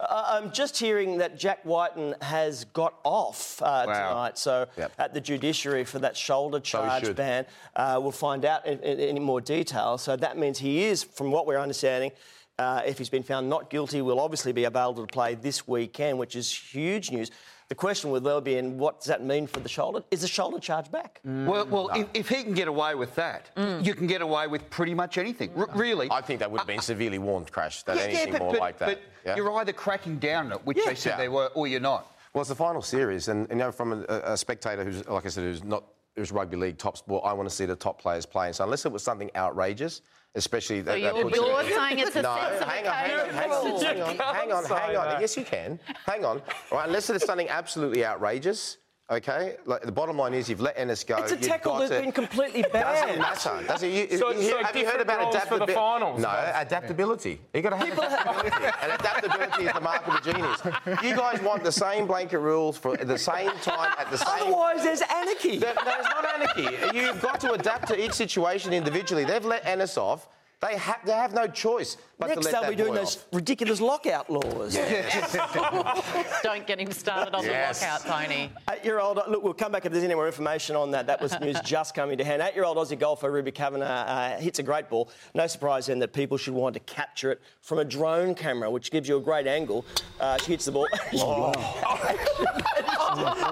Uh, 0.00 0.24
I'm 0.26 0.52
just 0.52 0.76
hearing 0.78 1.18
that 1.18 1.38
Jack 1.38 1.64
Wighton 1.64 2.14
has 2.20 2.64
got 2.66 2.94
off 3.04 3.60
uh, 3.62 3.84
Wow. 3.86 4.08
tonight, 4.08 4.38
so 4.38 4.66
Yep. 4.76 4.92
at 4.98 5.14
the 5.14 5.20
judiciary 5.20 5.84
for 5.84 5.98
that 6.00 6.16
shoulder 6.16 6.60
charge 6.60 7.04
should. 7.04 7.16
ban. 7.16 7.46
Uh, 7.76 7.98
we'll 8.02 8.10
find 8.12 8.44
out 8.44 8.66
in, 8.66 8.78
in, 8.80 8.98
in 9.16 9.22
more 9.22 9.40
detail. 9.40 9.98
So 9.98 10.16
that 10.16 10.36
means 10.38 10.58
he 10.58 10.84
is, 10.84 11.02
from 11.02 11.30
what 11.30 11.46
we're 11.46 11.58
understanding, 11.60 12.12
uh, 12.58 12.82
if 12.84 12.98
he's 12.98 13.08
been 13.10 13.22
found 13.22 13.48
not 13.48 13.70
guilty, 13.70 14.02
will 14.02 14.20
obviously 14.20 14.52
be 14.52 14.64
available 14.64 15.06
to 15.06 15.12
play 15.12 15.34
this 15.34 15.66
weekend, 15.66 16.18
which 16.18 16.36
is 16.36 16.52
huge 16.52 17.10
news. 17.10 17.30
The 17.72 17.76
question 17.76 18.10
will 18.10 18.20
there 18.20 18.38
be, 18.42 18.56
and 18.56 18.78
what 18.78 19.00
does 19.00 19.06
that 19.06 19.24
mean 19.24 19.46
for 19.46 19.60
the 19.60 19.68
shoulder? 19.70 20.02
Is 20.10 20.20
the 20.20 20.28
shoulder 20.28 20.58
charge 20.58 20.90
back? 20.90 21.22
Mm. 21.26 21.46
Well, 21.46 21.64
well 21.64 21.88
if, 21.94 22.06
if 22.12 22.28
he 22.28 22.42
can 22.42 22.52
get 22.52 22.68
away 22.68 22.94
with 22.94 23.14
that, 23.14 23.48
mm. 23.56 23.82
you 23.82 23.94
can 23.94 24.06
get 24.06 24.20
away 24.20 24.46
with 24.46 24.68
pretty 24.68 24.92
much 24.92 25.16
anything. 25.16 25.50
R- 25.56 25.66
really. 25.74 26.06
I 26.10 26.20
think 26.20 26.40
that 26.40 26.50
would 26.50 26.58
have 26.58 26.66
been 26.66 26.76
uh, 26.76 26.80
uh, 26.80 26.82
severely 26.82 27.18
warned, 27.18 27.50
Crash, 27.50 27.82
that 27.84 27.96
Yeah, 27.96 28.02
yeah, 28.02 28.08
anything 28.08 28.32
but- 28.32 28.42
more 28.42 28.50
but- 28.52 28.60
like 28.60 28.76
that. 28.76 28.86
But 28.88 29.00
yeah? 29.24 29.36
you're 29.36 29.50
either 29.54 29.72
cracking 29.72 30.18
down 30.18 30.48
on 30.48 30.52
it, 30.52 30.66
which 30.66 30.76
Yeah. 30.76 30.84
they 30.88 30.94
said 30.94 31.10
Yeah. 31.12 31.16
they 31.16 31.28
were, 31.30 31.46
or 31.54 31.66
you're 31.66 31.80
not. 31.80 32.14
Well, 32.34 32.42
it's 32.42 32.50
the 32.50 32.54
final 32.56 32.82
series, 32.82 33.28
and 33.28 33.48
you 33.48 33.56
know, 33.56 33.72
from 33.72 34.04
a, 34.06 34.32
a 34.32 34.36
spectator 34.36 34.84
who's, 34.84 35.08
like 35.08 35.24
I 35.24 35.30
said, 35.30 35.44
who's 35.44 35.64
not 35.64 35.84
who's 36.14 36.30
rugby 36.30 36.58
league 36.58 36.76
top 36.76 36.98
sport, 36.98 37.24
I 37.24 37.32
want 37.32 37.48
to 37.48 37.54
see 37.54 37.64
the 37.64 37.74
top 37.74 37.98
players 37.98 38.26
playing. 38.26 38.52
So 38.52 38.64
unless 38.64 38.84
it 38.84 38.92
was 38.92 39.02
something 39.02 39.30
outrageous, 39.34 40.02
especially 40.34 40.80
that, 40.82 40.92
that 40.92 41.00
you're- 41.00 41.32
you're 41.34 41.60
it, 41.62 41.74
saying 41.74 41.98
it's 41.98 42.16
a 42.16 42.22
no, 42.22 42.34
sensitive 42.36 42.68
hang 42.68 42.86
on, 42.86 42.94
hang 42.94 43.20
on, 43.20 43.28
hang 43.28 43.50
on, 43.52 43.80
hang 43.80 44.02
on, 44.02 44.16
hang 44.16 44.52
on, 44.52 44.64
hang 44.64 44.96
on. 44.96 45.20
Yes, 45.20 45.36
you 45.36 45.44
can. 45.44 45.78
Hang 46.06 46.24
on. 46.24 46.40
All 46.70 46.78
right, 46.78 46.86
unless 46.86 47.10
it's 47.10 47.24
something 47.24 47.48
absolutely 47.48 48.04
outrageous. 48.04 48.78
Okay, 49.12 49.56
like 49.66 49.82
the 49.82 49.92
bottom 49.92 50.16
line 50.16 50.32
is 50.32 50.48
you've 50.48 50.62
let 50.62 50.78
Ennis 50.78 51.04
go. 51.04 51.16
It's 51.18 51.32
a 51.32 51.34
you've 51.34 51.42
tackle 51.46 51.72
got 51.72 51.78
that's 51.80 51.90
to- 51.92 52.00
been 52.00 52.12
completely 52.12 52.62
Doesn't 52.62 53.18
matter. 53.18 53.62
Does 53.66 53.82
it? 53.82 54.10
You, 54.10 54.16
So- 54.18 54.30
you 54.30 54.40
hear- 54.40 54.50
so 54.52 54.64
have 54.64 54.74
you 54.76 54.86
heard 54.86 55.02
about 55.02 55.20
rules 55.20 55.34
for 55.34 55.40
the 55.58 55.64
adaptability? 55.64 55.74
finals, 55.74 56.20
No, 56.22 56.28
guys. 56.28 56.54
adaptability. 56.66 57.40
You 57.52 57.60
got 57.60 57.70
to 57.70 57.76
have 57.76 57.88
adaptability, 57.98 58.64
and 58.82 58.92
adaptability 58.92 59.64
is 59.66 59.72
the 59.74 59.80
mark 59.82 60.08
of 60.08 60.14
a 60.14 60.20
genius. 60.32 60.60
You 61.04 61.14
guys 61.14 61.42
want 61.42 61.62
the 61.62 61.72
same 61.72 62.06
blanket 62.06 62.38
rules 62.38 62.78
for 62.78 62.94
at 62.98 63.06
the 63.06 63.18
same 63.18 63.50
time 63.60 63.92
at 63.98 64.10
the 64.10 64.16
same. 64.16 64.28
Otherwise, 64.44 64.82
there's 64.82 65.02
anarchy. 65.02 65.58
There- 65.58 65.74
There's 65.84 66.06
not 66.06 66.24
anarchy. 66.34 66.96
You've 66.98 67.20
got 67.20 67.38
to 67.40 67.52
adapt 67.52 67.88
to 67.88 68.02
each 68.02 68.12
situation 68.14 68.72
individually. 68.72 69.24
They've 69.24 69.44
let 69.44 69.66
Ennis 69.66 69.98
off. 69.98 70.26
They, 70.62 70.76
ha- 70.76 71.00
they 71.04 71.10
have 71.12 71.34
no 71.34 71.48
choice 71.48 71.96
but 72.20 72.28
Next, 72.28 72.38
to 72.38 72.44
let 72.44 72.52
they'll 72.52 72.60
that 72.62 72.70
be 72.70 72.76
doing 72.76 72.90
boy 72.92 72.98
those 72.98 73.16
off. 73.16 73.26
ridiculous 73.32 73.80
lockout 73.80 74.30
laws. 74.30 74.76
Don't 76.44 76.64
get 76.68 76.78
him 76.78 76.92
started 76.92 77.34
on 77.34 77.42
Yes. 77.44 77.80
the 77.80 77.86
lockout, 77.86 78.06
Tony. 78.28 78.48
Eight-year-old, 78.70 79.16
look, 79.28 79.42
we'll 79.42 79.54
come 79.54 79.72
back 79.72 79.86
if 79.86 79.90
there's 79.92 80.04
any 80.04 80.14
more 80.14 80.26
information 80.26 80.76
on 80.76 80.92
that. 80.92 81.08
That 81.08 81.20
was 81.20 81.38
news 81.40 81.60
just 81.64 81.96
coming 81.96 82.16
to 82.18 82.22
hand. 82.24 82.42
Eight-year-old 82.42 82.76
Aussie 82.76 82.96
golfer 82.96 83.28
Ruby 83.32 83.50
Kavanagh 83.50 83.84
uh, 83.86 84.36
hits 84.38 84.60
a 84.60 84.62
great 84.62 84.88
ball. 84.88 85.08
No 85.34 85.48
surprise 85.48 85.86
then 85.86 85.98
that 85.98 86.12
people 86.12 86.36
should 86.36 86.54
want 86.54 86.74
to 86.74 86.80
capture 86.80 87.32
it 87.32 87.40
from 87.60 87.80
a 87.80 87.84
drone 87.84 88.32
camera, 88.36 88.70
which 88.70 88.92
gives 88.92 89.08
you 89.08 89.16
a 89.16 89.20
great 89.20 89.48
angle. 89.48 89.84
Uh, 90.20 90.38
she 90.38 90.52
hits 90.52 90.64
the 90.66 90.70
ball. 90.72 90.86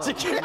To 0.00 0.12
get- 0.14 0.42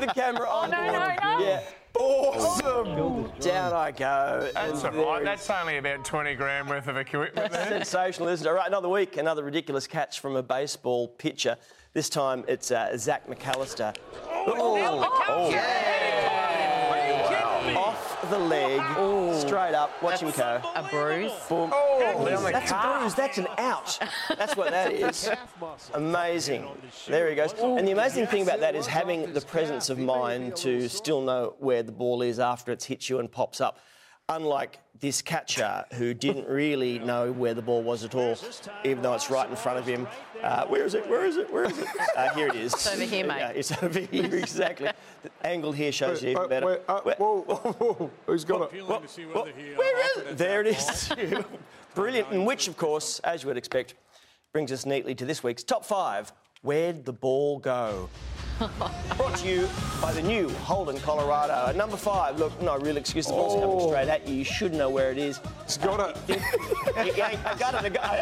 the 0.00 0.12
camera 0.14 0.48
on. 0.48 0.70
no, 0.70 0.76
no, 0.86 0.92
no. 0.92 1.38
Yeah. 1.44 1.62
Awesome. 1.98 3.30
Down 3.40 3.72
I 3.72 3.90
go. 3.92 4.50
That's 4.54 4.84
And 4.84 4.96
all 4.98 5.06
right. 5.14 5.24
That's 5.24 5.48
only 5.50 5.78
about 5.78 6.04
20 6.04 6.34
grand 6.34 6.68
worth 6.68 6.88
of 6.88 6.96
equipment 6.96 7.52
there. 7.52 7.68
Sensational, 7.68 8.28
isn't 8.28 8.46
it? 8.46 8.50
All 8.50 8.56
right, 8.56 8.68
another 8.68 8.88
week, 8.88 9.16
another 9.16 9.42
ridiculous 9.44 9.86
catch 9.86 10.20
from 10.20 10.36
a 10.36 10.42
baseball 10.42 11.08
pitcher. 11.08 11.56
This 11.92 12.08
time 12.10 12.44
it's 12.46 12.70
uh, 12.70 12.96
Zach 12.98 13.26
McAllister. 13.26 13.96
Oh, 14.28 15.02
Off 15.28 15.50
the 18.30 18.38
leg, 18.38 18.80
straight 19.40 19.74
up. 19.74 20.02
Watch 20.02 20.20
him 20.20 20.30
go. 20.32 20.60
A 20.74 20.82
bruise. 20.82 21.32
Boom. 21.48 21.70
down 21.70 22.24
the 22.24 22.50
that's 22.52 22.70
a 22.70 22.98
bruise. 22.98 23.14
That's 23.14 23.38
an 23.38 23.46
ouch. 23.58 23.98
That's 24.36 24.56
what 24.56 24.70
that 24.70 24.92
is. 24.92 25.30
Amazing. 25.94 26.66
There 27.06 27.28
he 27.28 27.34
goes. 27.34 27.52
And 27.54 27.86
the 27.86 27.92
amazing 27.92 28.26
thing 28.26 28.42
about 28.42 28.60
that 28.60 28.74
is 28.74 28.86
having 28.86 29.32
the 29.32 29.40
presence 29.40 29.90
of 29.90 29.98
mind 29.98 30.56
to 30.56 30.88
still 30.88 31.22
know 31.22 31.54
where 31.58 31.82
the 31.82 31.92
ball 31.92 32.22
is 32.22 32.38
after 32.38 32.72
it's 32.72 32.84
hit 32.84 33.08
you 33.08 33.18
and 33.18 33.30
pops 33.30 33.60
up. 33.60 33.78
Unlike 34.36 34.80
this 34.98 35.22
catcher 35.22 35.84
who 35.94 36.12
didn't 36.12 36.48
really 36.48 36.98
know 36.98 37.30
where 37.30 37.54
the 37.54 37.62
ball 37.62 37.84
was 37.84 38.02
at 38.02 38.16
all, 38.16 38.36
even 38.84 39.00
though 39.00 39.14
it's 39.14 39.30
right 39.30 39.48
in 39.48 39.54
front 39.54 39.78
of 39.78 39.86
him. 39.86 40.08
Uh, 40.42 40.66
where 40.66 40.84
is 40.84 40.94
it? 40.94 41.08
Where 41.08 41.24
is 41.24 41.36
it? 41.36 41.52
Where 41.52 41.62
is 41.62 41.78
it? 41.78 41.86
Uh, 42.16 42.34
here 42.34 42.48
it 42.48 42.56
is. 42.56 42.72
It's 42.74 42.88
over 42.92 43.04
here, 43.04 43.24
mate. 43.24 43.52
it's 43.54 43.70
over 43.80 44.00
here, 44.00 44.24
exactly. 44.34 44.90
The 45.22 45.30
angle 45.46 45.70
here 45.70 45.92
shows 45.92 46.24
you 46.24 46.30
even 46.30 46.48
better. 46.48 46.66
Where- 46.66 46.80
Who's 48.26 48.44
got 48.44 48.74
it? 48.74 48.84
well, 48.88 49.00
well, 49.32 49.48
where 49.76 50.00
is 50.10 50.16
it? 50.16 50.36
There 50.38 50.60
it 50.60 50.66
is. 50.76 51.12
Brilliant. 51.94 52.30
And 52.32 52.44
which, 52.44 52.66
of 52.66 52.76
course, 52.76 53.20
as 53.20 53.44
you 53.44 53.46
would 53.46 53.56
expect, 53.56 53.94
brings 54.52 54.72
us 54.72 54.84
neatly 54.84 55.14
to 55.14 55.24
this 55.24 55.44
week's 55.44 55.62
top 55.62 55.84
five. 55.84 56.32
Where'd 56.62 57.04
the 57.04 57.12
ball 57.12 57.60
go? 57.60 58.08
Brought 59.16 59.36
to 59.36 59.48
you 59.48 59.68
by 60.00 60.12
the 60.12 60.22
new 60.22 60.48
Holden, 60.48 60.98
Colorado. 61.00 61.68
At 61.68 61.76
number 61.76 61.96
five, 61.96 62.38
look, 62.38 62.60
no 62.62 62.78
real 62.78 62.96
excuse. 62.96 63.26
The 63.26 63.32
ball's 63.32 63.60
coming 63.60 63.80
straight 63.88 64.08
at 64.08 64.26
you. 64.26 64.36
You 64.36 64.44
should 64.44 64.72
know 64.72 64.88
where 64.88 65.10
it 65.10 65.18
is. 65.18 65.40
He's 65.66 65.76
got 65.76 66.00
it. 66.00 66.16
I 66.96 67.56
got 67.58 67.74
it. 67.74 67.84
I 67.84 67.88
got 67.88 68.14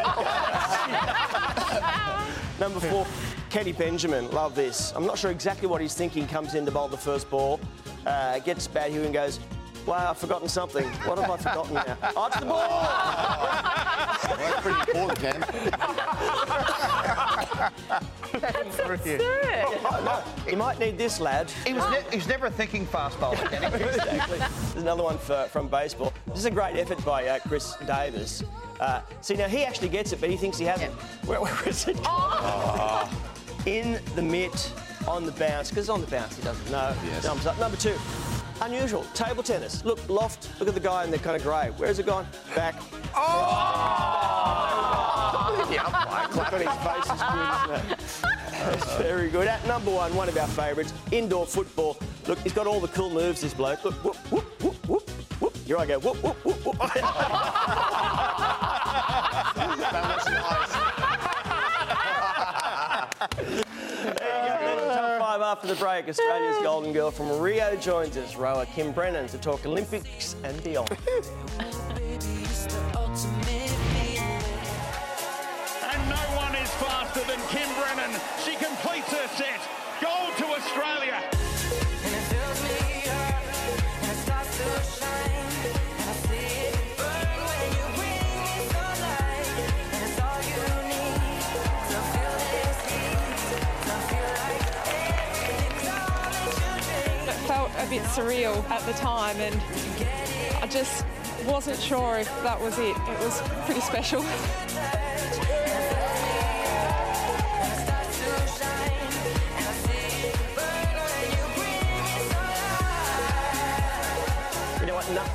it. 2.19 2.35
Number 2.59 2.79
four, 2.79 3.05
Kenny 3.49 3.73
Benjamin. 3.73 4.31
Love 4.31 4.55
this. 4.55 4.93
I'm 4.95 5.05
not 5.05 5.17
sure 5.17 5.31
exactly 5.31 5.67
what 5.67 5.81
he's 5.81 5.93
thinking. 5.93 6.25
Comes 6.27 6.55
in 6.55 6.65
to 6.65 6.71
bowl 6.71 6.87
the 6.87 6.97
first 6.97 7.29
ball, 7.29 7.59
uh, 8.05 8.39
gets 8.39 8.67
bad 8.67 8.91
here 8.91 9.03
and 9.03 9.13
goes, 9.13 9.39
Wow, 9.85 10.09
I've 10.09 10.17
forgotten 10.17 10.49
something. 10.49 10.83
What 10.83 11.19
have 11.19 11.29
I 11.29 11.37
forgotten 11.37 11.75
now? 11.75 11.97
Oh, 12.17 12.25
it's 12.27 12.39
the 12.39 12.45
ball! 12.45 12.69
That's 14.37 14.61
pretty 14.61 14.79
important, 14.91 15.19
No, 20.03 20.23
You 20.49 20.57
might 20.57 20.79
need 20.79 20.97
this, 20.97 21.19
lad. 21.19 21.51
He 21.65 21.73
was, 21.73 21.89
ne- 21.91 22.09
he 22.09 22.17
was 22.17 22.27
never 22.27 22.47
a 22.47 22.51
thinking 22.51 22.85
fast 22.85 23.19
bowler, 23.19 23.37
Kenny. 23.37 23.65
exactly. 23.83 24.39
There's 24.39 24.75
another 24.75 25.03
one 25.03 25.17
for, 25.19 25.47
from 25.51 25.67
baseball. 25.67 26.13
This 26.27 26.39
is 26.39 26.45
a 26.45 26.51
great 26.51 26.77
effort 26.77 27.03
by 27.05 27.27
uh, 27.27 27.39
Chris 27.39 27.75
Davis. 27.85 28.43
Uh, 28.79 29.01
see, 29.21 29.35
now 29.35 29.47
he 29.47 29.63
actually 29.63 29.89
gets 29.89 30.11
it, 30.13 30.19
but 30.19 30.29
he 30.29 30.37
thinks 30.37 30.57
he 30.57 30.65
hasn't. 30.65 30.93
Where, 31.25 31.41
where 31.41 31.69
is 31.69 31.87
it? 31.87 31.97
Oh. 32.05 33.09
In 33.65 33.99
the 34.15 34.21
mitt, 34.21 34.71
on 35.07 35.25
the 35.25 35.31
bounce, 35.33 35.69
because 35.69 35.89
on 35.89 36.01
the 36.01 36.07
bounce 36.07 36.35
he 36.37 36.43
doesn't 36.43 36.71
know. 36.71 36.95
Yes. 37.05 37.25
Thumbs 37.25 37.45
up. 37.45 37.59
Number 37.59 37.77
two, 37.77 37.95
unusual, 38.61 39.03
table 39.13 39.43
tennis. 39.43 39.83
Look, 39.85 39.99
loft, 40.09 40.49
look 40.59 40.67
at 40.69 40.75
the 40.75 40.79
guy 40.79 41.03
in 41.03 41.11
the 41.11 41.17
kind 41.17 41.35
of 41.35 41.43
grey. 41.43 41.71
Where's 41.77 41.99
it 41.99 42.05
gone? 42.05 42.25
Back. 42.55 42.75
Oh! 43.15 44.35
I'm 45.67 46.31
Look 46.35 46.53
on 46.53 46.59
his 46.61 46.69
face 46.83 47.05
is 47.11 47.21
good, 47.21 47.49
isn't 47.51 47.91
it? 47.91 47.97
That's 48.51 48.95
very 49.01 49.29
good. 49.29 49.47
At 49.47 49.65
number 49.67 49.91
one, 49.91 50.15
one 50.15 50.29
of 50.29 50.37
our 50.37 50.47
favourites, 50.47 50.93
indoor 51.11 51.45
football. 51.45 51.97
Look, 52.27 52.39
he's 52.39 52.53
got 52.53 52.67
all 52.67 52.79
the 52.79 52.87
cool 52.89 53.09
moves, 53.09 53.41
this 53.41 53.53
bloke. 53.53 53.83
Look, 53.83 53.95
whoop, 54.03 54.15
whoop, 54.31 54.61
whoop, 54.61 54.87
whoop, 54.87 55.09
whoop. 55.41 55.57
Here 55.65 55.77
I 55.77 55.85
go, 55.85 55.99
whoop, 55.99 56.23
whoop, 56.23 56.45
whoop, 56.45 56.65
whoop. 56.65 56.77
There 59.55 59.69
you 63.45 63.55
go. 63.55 63.61
After 65.45 65.67
the 65.67 65.75
break. 65.75 66.09
Australia's 66.09 66.57
golden 66.63 66.91
girl 66.91 67.11
from 67.11 67.39
Rio 67.39 67.75
joins 67.75 68.17
us, 68.17 68.35
rower 68.35 68.65
Kim 68.65 68.91
Brennan, 68.91 69.27
to 69.27 69.37
talk 69.37 69.63
Olympics 69.63 70.35
and 70.43 70.63
beyond. 70.63 70.89
And 75.85 76.09
no 76.09 76.23
one 76.35 76.55
is 76.55 76.69
faster 76.81 77.21
than 77.25 77.39
Kim 77.49 77.69
Brennan. 77.79 78.19
She 78.43 78.55
completes 78.55 79.11
her 79.13 79.27
set. 79.37 79.61
Gold 80.01 80.35
to 80.37 80.45
Australia. 80.45 81.34
Surreal 98.03 98.67
at 98.69 98.81
the 98.85 98.93
time, 98.93 99.37
and 99.37 99.55
I 100.61 100.67
just 100.67 101.05
wasn't 101.45 101.79
sure 101.79 102.17
if 102.17 102.27
that 102.43 102.59
was 102.59 102.77
it. 102.79 102.95
It 102.95 103.19
was 103.19 103.41
pretty 103.65 103.81
special. 103.81 104.23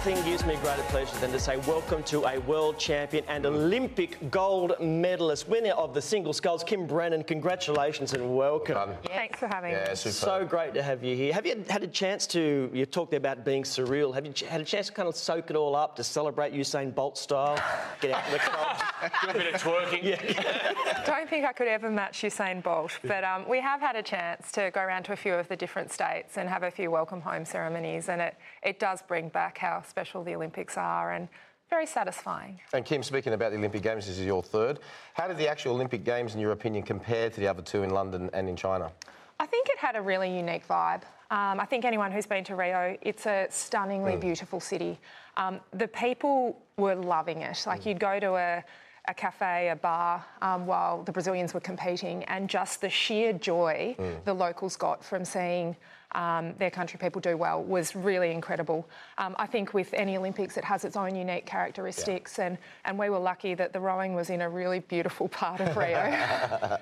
Nothing 0.01 0.25
gives 0.25 0.47
me 0.47 0.57
greater 0.63 0.81
pleasure 0.85 1.15
than 1.19 1.31
to 1.33 1.39
say 1.39 1.59
welcome 1.69 2.03
to 2.05 2.25
a 2.25 2.39
world 2.39 2.79
champion 2.79 3.23
and 3.29 3.45
Olympic 3.45 4.31
gold 4.31 4.73
medalist, 4.81 5.47
winner 5.47 5.73
of 5.73 5.93
the 5.93 6.01
single 6.01 6.33
sculls, 6.33 6.65
Kim 6.65 6.87
Brennan. 6.87 7.23
Congratulations 7.23 8.15
and 8.15 8.35
welcome. 8.35 8.93
Thanks 9.05 9.39
for 9.39 9.47
having 9.47 9.75
me. 9.75 9.95
So 9.95 10.47
great 10.47 10.73
to 10.73 10.83
have 10.83 11.05
you 11.05 11.15
here. 11.15 11.35
Have 11.35 11.45
you 11.45 11.63
had 11.69 11.83
a 11.83 11.87
chance 11.87 12.27
to? 12.29 12.71
You 12.73 12.87
talked 12.87 13.13
about 13.13 13.45
being 13.45 13.63
surreal. 13.63 14.15
Have 14.15 14.25
you 14.25 14.33
had 14.49 14.63
a 14.63 14.65
chance 14.65 14.87
to 14.87 14.95
kind 14.95 15.07
of 15.07 15.17
soak 15.17 15.51
it 15.51 15.57
all 15.57 15.77
up 15.77 15.97
to 15.97 16.03
celebrate 16.03 16.55
Usain 16.55 16.95
Bolt 16.95 17.19
style? 17.19 17.63
Get 18.01 18.13
out 18.13 18.25
in 18.25 18.33
the 18.33 18.39
clubs. 18.39 18.83
Do 19.23 19.29
a 19.29 19.33
bit 19.35 19.55
of 19.55 19.63
twerking. 19.63 20.03
Yeah. 20.03 21.03
Don't 21.05 21.29
think 21.29 21.45
I 21.45 21.53
could 21.53 21.69
ever 21.69 21.91
match 21.91 22.23
Usain 22.23 22.63
Bolt, 22.63 22.99
but 23.05 23.23
um, 23.23 23.47
we 23.47 23.61
have 23.61 23.83
had 23.83 23.97
a 23.97 24.03
chance 24.03 24.51
to 24.53 24.71
go 24.73 24.81
around 24.81 25.03
to 25.05 25.13
a 25.13 25.17
few 25.17 25.35
of 25.35 25.47
the 25.49 25.57
different 25.57 25.93
states 25.93 26.39
and 26.39 26.49
have 26.49 26.63
a 26.63 26.71
few 26.71 26.91
welcome 26.91 27.21
home 27.21 27.45
ceremonies, 27.45 28.09
and 28.09 28.23
it, 28.23 28.35
it 28.63 28.81
does 28.81 29.03
bring 29.03 29.29
back 29.29 29.59
how 29.59 29.83
special 29.91 30.25
the 30.25 30.35
Olympics 30.35 30.79
are 30.79 31.13
and 31.13 31.29
very 31.69 31.87
satisfying. 31.87 32.59
And 32.73 32.85
Kim, 32.85 33.03
speaking 33.03 33.33
about 33.35 33.51
the 33.53 33.59
Olympic 33.59 33.83
Games, 33.83 34.07
this 34.07 34.19
is 34.19 34.25
your 34.25 34.43
third. 34.43 34.79
How 35.15 35.29
did 35.29 35.37
the 35.37 35.49
actual 35.49 35.75
Olympic 35.75 36.05
Games, 36.05 36.35
in 36.35 36.41
your 36.41 36.53
opinion, 36.53 36.83
compare 36.85 37.29
to 37.29 37.41
the 37.41 37.47
other 37.49 37.63
two 37.63 37.83
in 37.83 37.91
London 37.91 38.31
and 38.33 38.49
in 38.49 38.57
China? 38.57 38.91
I 39.39 39.47
think 39.47 39.69
it 39.69 39.79
had 39.79 39.97
a 39.97 40.01
really 40.03 40.35
unique 40.35 40.67
vibe. 40.67 41.03
Um, 41.31 41.61
I 41.61 41.65
think 41.65 41.85
anyone 41.85 42.11
who's 42.11 42.27
been 42.27 42.43
to 42.45 42.57
Rio, 42.57 42.97
it's 43.03 43.27
a 43.27 43.47
stunningly 43.51 44.13
Mm. 44.15 44.21
beautiful 44.21 44.59
city. 44.61 44.99
Um, 45.37 45.61
the 45.73 45.87
people 45.89 46.61
were 46.77 46.97
loving 46.97 47.43
it. 47.43 47.63
Like 47.67 47.87
you'd 47.87 48.01
go 48.01 48.19
to 48.19 48.35
a, 48.35 48.65
a 49.11 49.15
cafe, 49.15 49.69
a 49.71 49.77
bar, 49.77 50.25
um, 50.41 50.67
while 50.67 51.03
the 51.03 51.11
Brazilians 51.13 51.53
were 51.53 51.61
competing, 51.61 52.23
and 52.25 52.49
just 52.49 52.81
the 52.81 52.89
sheer 52.89 53.33
joy 53.33 53.95
Mm. 53.99 54.25
the 54.25 54.33
locals 54.33 54.77
got 54.77 55.05
from 55.05 55.25
seeing 55.25 55.77
um, 56.13 56.55
their 56.59 56.71
country 56.71 56.99
people 56.99 57.21
do 57.21 57.37
well 57.37 57.63
was 57.63 57.95
really 57.95 58.33
incredible. 58.33 58.89
Um, 59.19 59.37
I 59.39 59.47
think 59.47 59.75
with 59.75 59.93
any 59.95 60.17
Olympics, 60.17 60.57
it 60.57 60.65
has 60.65 60.85
its 60.85 60.97
own 60.97 61.15
unique 61.15 61.47
characteristics, 61.47 62.39
and, 62.41 62.59
and 62.85 62.99
we 62.99 63.11
were 63.11 63.19
lucky 63.19 63.55
that 63.55 63.73
the 63.73 63.79
rowing 63.81 64.15
was 64.15 64.29
in 64.31 64.41
a 64.43 64.49
really 64.49 64.81
beautiful 64.81 65.29
part 65.29 65.61
of 65.61 65.77
Rio. 65.77 66.03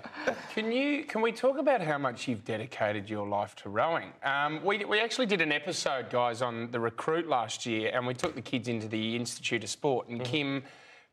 Can 0.55 0.73
you? 0.73 1.05
Can 1.05 1.21
we 1.21 1.33
talk 1.33 1.59
about 1.59 1.81
how 1.83 1.99
much 1.99 2.27
you've 2.27 2.45
dedicated 2.45 3.09
your 3.11 3.27
life 3.27 3.55
to 3.57 3.69
rowing? 3.69 4.13
Um, 4.23 4.65
we, 4.65 4.85
we 4.85 4.99
actually 5.01 5.27
did 5.27 5.41
an 5.43 5.53
episode, 5.53 6.09
guys, 6.11 6.41
on 6.41 6.71
the 6.71 6.81
recruit 6.81 7.29
last 7.29 7.67
year, 7.67 7.91
and 7.95 8.07
we 8.07 8.15
took 8.15 8.35
the 8.35 8.43
kids 8.43 8.67
into 8.69 8.89
the 8.89 9.15
Institute 9.17 9.63
of 9.63 9.69
Sport, 9.71 10.09
and 10.09 10.25
Kim 10.25 10.63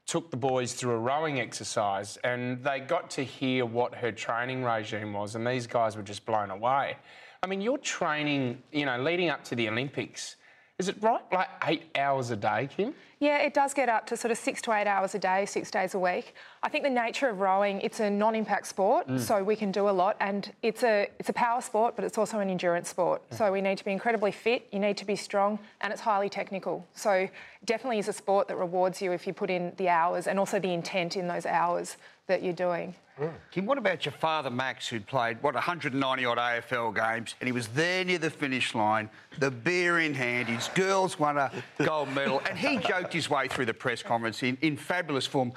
took 0.05 0.29
the 0.29 0.37
boys 0.37 0.73
through 0.73 0.93
a 0.93 0.99
rowing 0.99 1.39
exercise, 1.39 2.17
and 2.23 2.63
they 2.63 2.79
got 2.79 3.09
to 3.11 3.23
hear 3.23 3.65
what 3.65 3.95
her 3.95 4.11
training 4.11 4.63
regime 4.63 5.13
was, 5.13 5.35
and 5.35 5.45
these 5.45 5.67
guys 5.67 5.95
were 5.95 6.03
just 6.03 6.25
blown 6.25 6.51
away. 6.51 6.97
I 7.41 7.47
mean, 7.47 7.61
your 7.61 7.77
training, 7.77 8.61
you 8.71 8.85
know, 8.85 9.01
leading 9.01 9.29
up 9.29 9.43
to 9.45 9.55
the 9.55 9.67
Olympics, 9.67 10.35
is 10.77 10.89
it 10.89 10.97
right? 11.01 11.21
Like 11.31 11.47
eight 11.67 11.83
hours 11.95 12.31
a 12.31 12.35
day, 12.35 12.67
Kim? 12.75 12.93
Yeah, 13.21 13.37
it 13.37 13.53
does 13.53 13.73
get 13.73 13.87
up 13.87 14.05
to 14.07 14.17
sort 14.17 14.31
of 14.33 14.37
six 14.37 14.61
to 14.63 14.73
eight 14.73 14.87
hours 14.87 15.15
a 15.15 15.19
day, 15.19 15.45
six 15.45 15.71
days 15.71 15.93
a 15.93 15.99
week. 15.99 16.35
I 16.63 16.67
think 16.67 16.83
the 16.83 16.89
nature 16.89 17.29
of 17.29 17.39
rowing, 17.39 17.79
it's 17.79 18.01
a 18.01 18.09
non-impact 18.09 18.67
sport, 18.67 19.07
Mm. 19.07 19.19
so 19.19 19.41
we 19.41 19.55
can 19.55 19.71
do 19.71 19.87
a 19.87 19.91
lot, 19.91 20.17
and 20.19 20.51
it's 20.61 20.83
a 20.83 21.09
it's 21.17 21.29
a 21.29 21.33
power 21.33 21.61
sport, 21.61 21.95
but 21.95 22.03
it's 22.03 22.17
also 22.17 22.39
an 22.39 22.49
endurance 22.49 22.89
sport. 22.89 23.21
So 23.31 23.53
we 23.53 23.61
need 23.61 23.77
to 23.77 23.85
be 23.85 23.91
incredibly 23.93 24.31
fit, 24.33 24.67
you 24.73 24.79
need 24.79 24.97
to 24.97 25.05
be 25.05 25.15
strong, 25.15 25.59
and 25.79 25.93
it's 25.93 26.01
highly 26.01 26.29
technical. 26.29 26.85
So 26.93 27.29
definitely 27.63 27.99
is 27.99 28.09
a 28.09 28.13
sport 28.13 28.49
that 28.49 28.57
rewards 28.57 29.01
you 29.01 29.13
if 29.13 29.25
you 29.25 29.31
put 29.33 29.49
in 29.49 29.71
the 29.77 29.87
hours 29.87 30.27
and 30.27 30.37
also 30.37 30.59
the 30.59 30.73
intent 30.73 31.15
in 31.15 31.27
those 31.27 31.45
hours 31.45 31.95
that 32.27 32.43
you're 32.43 32.53
doing. 32.53 32.95
Kim, 33.51 33.65
what 33.65 33.77
about 33.77 34.05
your 34.05 34.11
father, 34.11 34.49
Max, 34.49 34.87
who'd 34.87 35.07
played, 35.07 35.41
what, 35.41 35.53
190 35.53 36.25
odd 36.25 36.37
AFL 36.37 36.93
games, 36.93 37.35
and 37.39 37.47
he 37.47 37.53
was 37.53 37.67
there 37.69 38.03
near 38.03 38.17
the 38.17 38.29
finish 38.29 38.75
line, 38.75 39.09
the 39.39 39.49
beer 39.49 39.99
in 39.99 40.13
hand, 40.13 40.49
his 40.49 40.67
girls 40.69 41.17
won 41.17 41.37
a 41.37 41.51
gold 41.85 42.09
medal, 42.13 42.41
and 42.49 42.57
he 42.57 42.77
joked 42.77 43.13
his 43.13 43.29
way 43.29 43.47
through 43.47 43.65
the 43.65 43.73
press 43.73 44.03
conference 44.03 44.43
in, 44.43 44.57
in 44.61 44.75
fabulous 44.75 45.25
form. 45.25 45.53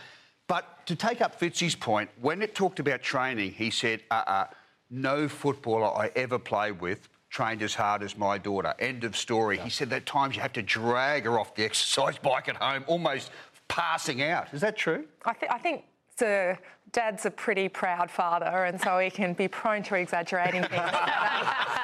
But 0.47 0.87
to 0.87 0.95
take 0.95 1.21
up 1.21 1.39
Fitzy's 1.39 1.75
point, 1.75 2.11
when 2.21 2.43
it 2.43 2.55
talked 2.55 2.79
about 2.79 3.03
training, 3.03 3.53
he 3.53 3.71
said, 3.71 4.03
uh 4.11 4.23
uh, 4.27 4.47
no 4.91 5.29
footballer 5.29 5.95
I 5.99 6.11
ever 6.17 6.39
played 6.39 6.81
with 6.81 7.09
trained 7.29 7.61
as 7.61 7.75
hard 7.75 8.03
as 8.03 8.17
my 8.17 8.39
daughter. 8.39 8.75
End 8.79 9.05
of 9.05 9.15
story. 9.15 9.59
He 9.59 9.69
said 9.69 9.91
that 9.91 10.07
times 10.07 10.35
you 10.35 10.41
have 10.41 10.55
to 10.55 10.63
drag 10.63 11.25
her 11.25 11.39
off 11.39 11.55
the 11.55 11.65
exercise 11.65 12.17
bike 12.17 12.49
at 12.49 12.57
home, 12.57 12.85
almost 12.87 13.31
passing 13.69 14.23
out. 14.23 14.47
Is 14.55 14.63
that 14.63 14.79
true? 14.79 15.05
I, 15.27 15.35
th- 15.35 15.53
I 15.53 15.59
think 15.59 15.85
the 16.19 16.59
dad's 16.93 17.27
a 17.27 17.31
pretty 17.31 17.69
proud 17.69 18.11
father, 18.11 18.65
and 18.65 18.81
so 18.81 18.99
he 18.99 19.11
can 19.11 19.33
be 19.33 19.49
prone 19.49 19.83
to 19.85 19.95
exaggerating 19.95 20.63
things. 20.65 20.91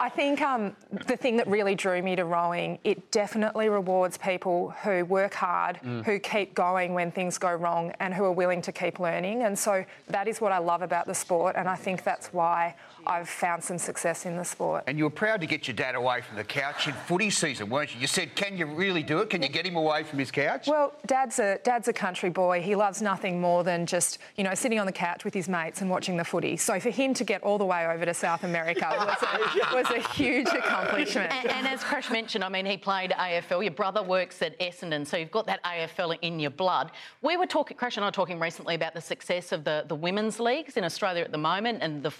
I, 0.00 0.08
think 0.08 0.40
um, 0.40 0.74
the 1.06 1.16
thing 1.16 1.36
that 1.36 1.46
really 1.46 1.74
drew 1.74 2.02
me 2.02 2.16
to 2.16 2.24
rowing, 2.24 2.78
it 2.84 3.10
definitely 3.10 3.68
rewards 3.68 4.16
people 4.18 4.70
who 4.82 5.04
work 5.04 5.34
hard, 5.34 5.78
Mm. 5.84 6.04
who 6.04 6.18
keep 6.18 6.54
going 6.54 6.94
when 6.94 7.10
things 7.10 7.38
go 7.38 7.52
wrong, 7.54 7.92
and 8.00 8.12
who 8.12 8.24
are 8.24 8.32
willing 8.32 8.62
to 8.62 8.72
keep 8.72 8.98
learning. 8.98 9.42
And 9.42 9.58
so 9.58 9.84
that 10.08 10.26
is 10.28 10.40
what 10.40 10.52
I 10.52 10.58
love 10.58 10.82
about 10.82 11.06
the 11.06 11.14
sport, 11.14 11.54
and 11.56 11.68
I 11.68 11.76
think 11.76 12.02
that's 12.04 12.32
why 12.32 12.74
I've 13.06 13.28
found 13.28 13.62
some 13.64 13.78
success 13.78 14.26
in 14.26 14.36
the 14.36 14.44
sport. 14.44 14.84
And 14.86 14.98
you 14.98 15.04
were 15.04 15.10
proud 15.10 15.40
to 15.40 15.46
get 15.46 15.66
your 15.68 15.74
dad 15.76 15.94
away 15.94 16.20
from 16.20 16.36
the 16.36 16.44
couch 16.44 16.86
in 16.86 16.92
footy 16.92 17.30
season, 17.30 17.70
weren't 17.70 17.94
you? 17.94 18.00
You 18.00 18.06
said, 18.06 18.34
can 18.34 18.56
you 18.58 18.66
really 18.66 19.02
do 19.02 19.18
it? 19.20 19.30
Can 19.30 19.42
you 19.42 19.48
get 19.48 19.64
him 19.66 19.76
away 19.76 20.02
from 20.02 20.18
his 20.18 20.30
couch? 20.30 20.66
Well, 20.66 20.92
Dad's 21.06 21.38
a 21.38 21.58
Dad's 21.64 21.88
a 21.88 21.92
country 21.92 22.30
boy. 22.30 22.60
He 22.62 22.76
loves 22.76 23.00
nothing 23.00 23.40
more 23.40 23.64
than 23.64 23.86
just 23.86 24.18
you 24.36 24.44
know 24.44 24.54
sitting 24.54 24.78
on 24.78 24.86
the 24.86 24.92
couch 24.92 25.24
with 25.24 25.34
his 25.34 25.48
mates 25.48 25.80
and 25.80 25.90
watching 25.90 26.16
the 26.16 26.24
footy. 26.24 26.56
So 26.56 26.78
for 26.80 26.90
him 26.90 27.14
to 27.14 27.24
get 27.24 27.42
all 27.42 27.58
the 27.58 27.64
way 27.64 27.86
over 27.86 28.04
to 28.04 28.14
South 28.14 28.44
America 28.44 28.86
was 29.72 29.84
was 29.86 29.89
a 29.90 30.00
huge 30.14 30.48
accomplishment. 30.48 31.32
And, 31.32 31.48
and 31.48 31.66
as 31.66 31.82
Crash 31.82 32.10
mentioned, 32.10 32.44
I 32.44 32.48
mean, 32.48 32.66
he 32.66 32.76
played 32.76 33.10
AFL. 33.10 33.62
Your 33.62 33.72
brother 33.72 34.02
works 34.02 34.42
at 34.42 34.58
Essendon, 34.60 35.06
so 35.06 35.16
you've 35.16 35.30
got 35.30 35.46
that 35.46 35.62
AFL 35.64 36.18
in 36.22 36.38
your 36.40 36.50
blood. 36.50 36.92
We 37.22 37.36
were 37.36 37.46
talking, 37.46 37.76
Crash 37.76 37.96
and 37.96 38.04
I 38.04 38.08
were 38.08 38.12
talking 38.12 38.38
recently 38.38 38.74
about 38.74 38.94
the 38.94 39.00
success 39.00 39.52
of 39.52 39.64
the, 39.64 39.84
the 39.88 39.94
women's 39.94 40.40
leagues 40.40 40.76
in 40.76 40.84
Australia 40.84 41.24
at 41.24 41.32
the 41.32 41.38
moment, 41.38 41.78
and 41.82 42.02
the, 42.02 42.12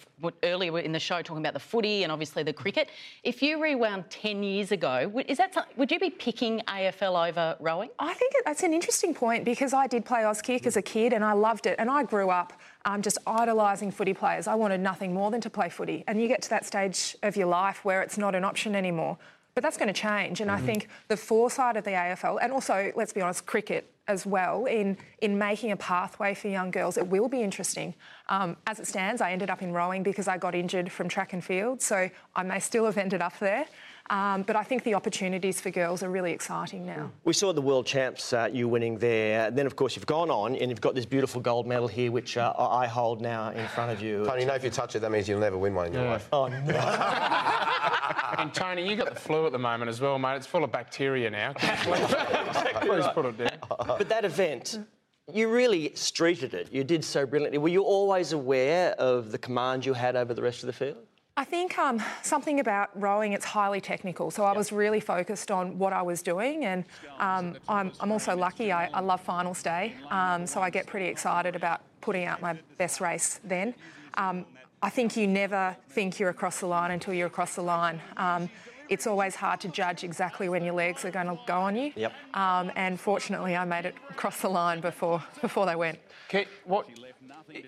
earlier 0.43 0.79
in 0.79 0.93
the 0.93 0.99
show 0.99 1.23
talking 1.23 1.43
about 1.43 1.55
the 1.55 1.61
footy 1.61 2.03
and 2.03 2.13
obviously 2.13 2.43
the 2.43 2.53
cricket. 2.53 2.89
If 3.23 3.43
you 3.43 3.63
rewound 3.63 4.11
10 4.11 4.43
years 4.43 4.73
ago, 4.73 5.09
would- 5.09 5.27
is 5.31 5.39
that 5.39 5.55
some- 5.55 5.65
would 5.77 5.91
you 5.91 5.99
be 5.99 6.11
picking 6.11 6.61
AFL 6.69 7.29
over 7.29 7.57
rowing? 7.61 7.91
I 7.99 8.15
think 8.15 8.35
that's 8.45 8.63
an 8.63 8.73
interesting 8.75 9.15
point 9.15 9.45
because 9.45 9.73
I 9.73 9.87
did 9.87 10.05
play 10.05 10.21
Auskick 10.21 10.67
as 10.67 10.77
a 10.77 10.83
kid 10.83 11.13
and 11.13 11.25
I 11.25 11.33
loved 11.33 11.67
it. 11.67 11.77
And 11.79 11.91
I 11.91 12.03
grew 12.03 12.31
up 12.31 12.53
um, 12.85 13.03
just 13.03 13.19
idolising 13.27 13.91
footy 13.91 14.15
players. 14.15 14.47
I 14.47 14.55
wanted 14.55 14.81
nothing 14.81 15.13
more 15.13 15.31
than 15.31 15.41
to 15.43 15.51
play 15.51 15.69
footy. 15.69 16.05
And 16.07 16.21
you 16.21 16.29
get 16.29 16.43
to 16.43 16.51
that 16.51 16.65
stage 16.65 17.17
of 17.23 17.37
your 17.37 17.47
life 17.49 17.85
where 17.85 18.03
it's 18.03 18.19
not 18.19 18.35
an 18.35 18.45
option 18.45 18.75
anymore. 18.75 19.19
But 19.55 19.63
that's 19.65 19.77
going 19.77 19.93
to 19.93 20.01
change. 20.01 20.41
And 20.41 20.51
I 20.51 20.59
Mhm. 20.59 20.65
think 20.67 20.89
the 21.09 21.17
foresight 21.17 21.77
of 21.77 21.85
the 21.85 21.91
AFL, 21.95 22.39
and 22.39 22.53
also, 22.53 22.93
let's 22.95 23.13
be 23.13 23.21
honest, 23.21 23.47
cricket 23.47 23.93
as 24.07 24.25
well, 24.25 24.65
in, 24.65 24.97
in 25.21 25.39
making 25.39 25.73
a 25.73 25.77
pathway 25.77 26.35
for 26.35 26.49
young 26.49 26.71
girls, 26.71 26.97
it 26.97 27.07
will 27.09 27.29
be 27.29 27.43
interesting. 27.43 27.95
Um, 28.29 28.57
as 28.67 28.79
it 28.81 28.87
stands, 28.87 29.21
I 29.21 29.33
ended 29.33 29.51
up 29.51 29.61
in 29.61 29.73
rowing 29.73 30.03
because 30.03 30.29
I 30.29 30.39
got 30.39 30.55
injured 30.55 30.91
from 30.91 31.09
track 31.09 31.33
and 31.33 31.45
field. 31.45 31.83
So 31.83 32.09
I 32.35 32.43
may 32.43 32.61
still 32.61 32.87
have 32.87 32.97
ended 32.97 33.23
up 33.23 33.39
there. 33.39 33.67
Um, 34.11 34.43
but 34.43 34.57
I 34.57 34.65
think 34.65 34.83
the 34.83 34.95
opportunities 34.95 35.61
for 35.61 35.71
girls 35.71 36.03
are 36.03 36.11
really 36.11 36.33
exciting 36.33 36.85
now. 36.85 37.13
We 37.23 37.33
saw 37.33 37.53
the 37.53 37.61
world 37.63 37.87
champs, 37.87 38.33
uh, 38.33 38.49
you 38.53 38.67
winning 38.67 38.99
there. 38.99 39.47
And 39.47 39.57
then, 39.57 39.67
of 39.67 39.77
course, 39.77 39.95
you've 39.95 40.05
gone 40.07 40.31
on 40.31 40.57
and 40.57 40.69
you've 40.69 40.81
got 40.81 40.97
this 40.97 41.07
beautiful 41.07 41.41
gold 41.41 41.65
medal 41.65 41.87
here, 41.87 42.11
which 42.11 42.37
uh, 42.37 42.53
I 42.59 42.81
I 42.83 42.87
hold 42.89 43.21
now 43.21 43.51
in 43.51 43.69
front 43.69 43.93
of 43.93 44.03
you. 44.03 44.25
Tony, 44.25 44.41
you 44.43 44.47
know 44.49 44.55
if 44.55 44.65
you 44.65 44.71
touch 44.71 44.97
it, 44.97 45.01
that 45.01 45.13
means 45.13 45.29
you'll 45.29 45.39
never 45.39 45.57
win 45.57 45.75
one 45.75 45.87
in 45.87 45.93
your 45.93 46.03
Yeah. 46.03 46.11
life. 46.13 46.29
Oh, 46.33 46.49
no. 46.49 46.57
and 48.39 48.53
Tony, 48.53 48.89
you 48.89 48.97
got 48.97 49.15
the 49.15 49.21
flu 49.21 49.47
at 49.47 49.53
the 49.53 49.59
moment 49.59 49.89
as 49.89 50.01
well, 50.01 50.19
mate. 50.19 50.37
It's 50.37 50.47
full 50.47 50.65
of 50.65 50.73
bacteria 50.73 51.31
now. 51.31 51.53
Please 52.81 53.07
put 53.15 53.27
it 53.27 53.39
down. 53.39 53.59
But 53.87 54.09
that 54.09 54.25
event, 54.25 54.81
you 55.33 55.49
really 55.49 55.91
streeted 55.91 56.55
it. 56.55 56.73
You 56.73 56.83
did 56.83 57.05
so 57.05 57.27
brilliantly. 57.27 57.59
Were 57.59 57.69
you 57.69 57.83
always 57.83 58.33
aware 58.33 58.93
of 58.93 59.31
the 59.31 59.39
command 59.39 59.87
you 59.87 59.93
had 59.93 60.17
over 60.17 60.35
the 60.35 60.43
rest 60.43 60.65
of 60.65 60.67
the 60.67 60.73
field? 60.73 60.97
I 61.41 61.45
think 61.45 61.79
um, 61.79 62.03
something 62.23 62.61
about 62.61 62.91
rowing, 63.01 63.33
it's 63.33 63.47
highly 63.47 63.81
technical. 63.81 64.31
So 64.31 64.45
I 64.45 64.53
was 64.53 64.73
really 64.73 65.01
focused 65.01 65.51
on 65.51 65.79
what 65.79 65.95
I 65.95 66.03
was 66.03 66.21
doing. 66.21 66.67
And 66.67 66.85
um, 67.19 67.57
I'm, 67.67 67.93
I'm 67.99 68.13
also 68.13 68.37
lucky, 68.37 68.73
I, 68.73 68.91
I 68.93 69.01
love 69.01 69.23
finals 69.23 69.63
day. 69.63 69.95
Um, 70.11 70.47
so 70.47 70.61
I 70.61 70.69
get 70.69 70.87
pretty 70.87 71.07
excited 71.07 71.57
about 71.57 71.81
putting 72.03 72.27
out 72.27 72.43
my 72.43 72.59
best 72.77 73.01
race 73.01 73.41
then. 73.43 73.75
Um, 74.19 74.45
I 74.83 74.91
think 74.91 75.17
you 75.17 75.27
never 75.27 75.75
think 75.89 76.19
you're 76.19 76.29
across 76.29 76.61
the 76.61 76.67
line 76.67 76.91
until 76.91 77.15
you're 77.15 77.29
across 77.29 77.55
the 77.55 77.63
line. 77.63 78.03
Um, 78.19 78.51
it's 78.91 79.07
always 79.07 79.35
hard 79.35 79.61
to 79.61 79.69
judge 79.69 80.05
exactly 80.05 80.51
when 80.51 80.63
your 80.63 80.75
legs 80.75 81.07
are 81.07 81.11
going 81.11 81.29
to 81.29 81.39
go 81.47 81.59
on 81.59 81.75
you. 81.75 81.91
Yep. 81.97 82.13
Um, 82.35 82.71
and 82.77 83.01
fortunately, 83.01 83.57
I 83.57 83.65
made 83.65 83.87
it 83.87 83.95
across 84.11 84.43
the 84.43 84.51
line 84.51 84.81
before, 84.81 85.25
before 85.41 85.65
they 85.65 85.77
went. 85.77 86.01
Okay, 86.29 86.49
what? 86.65 86.87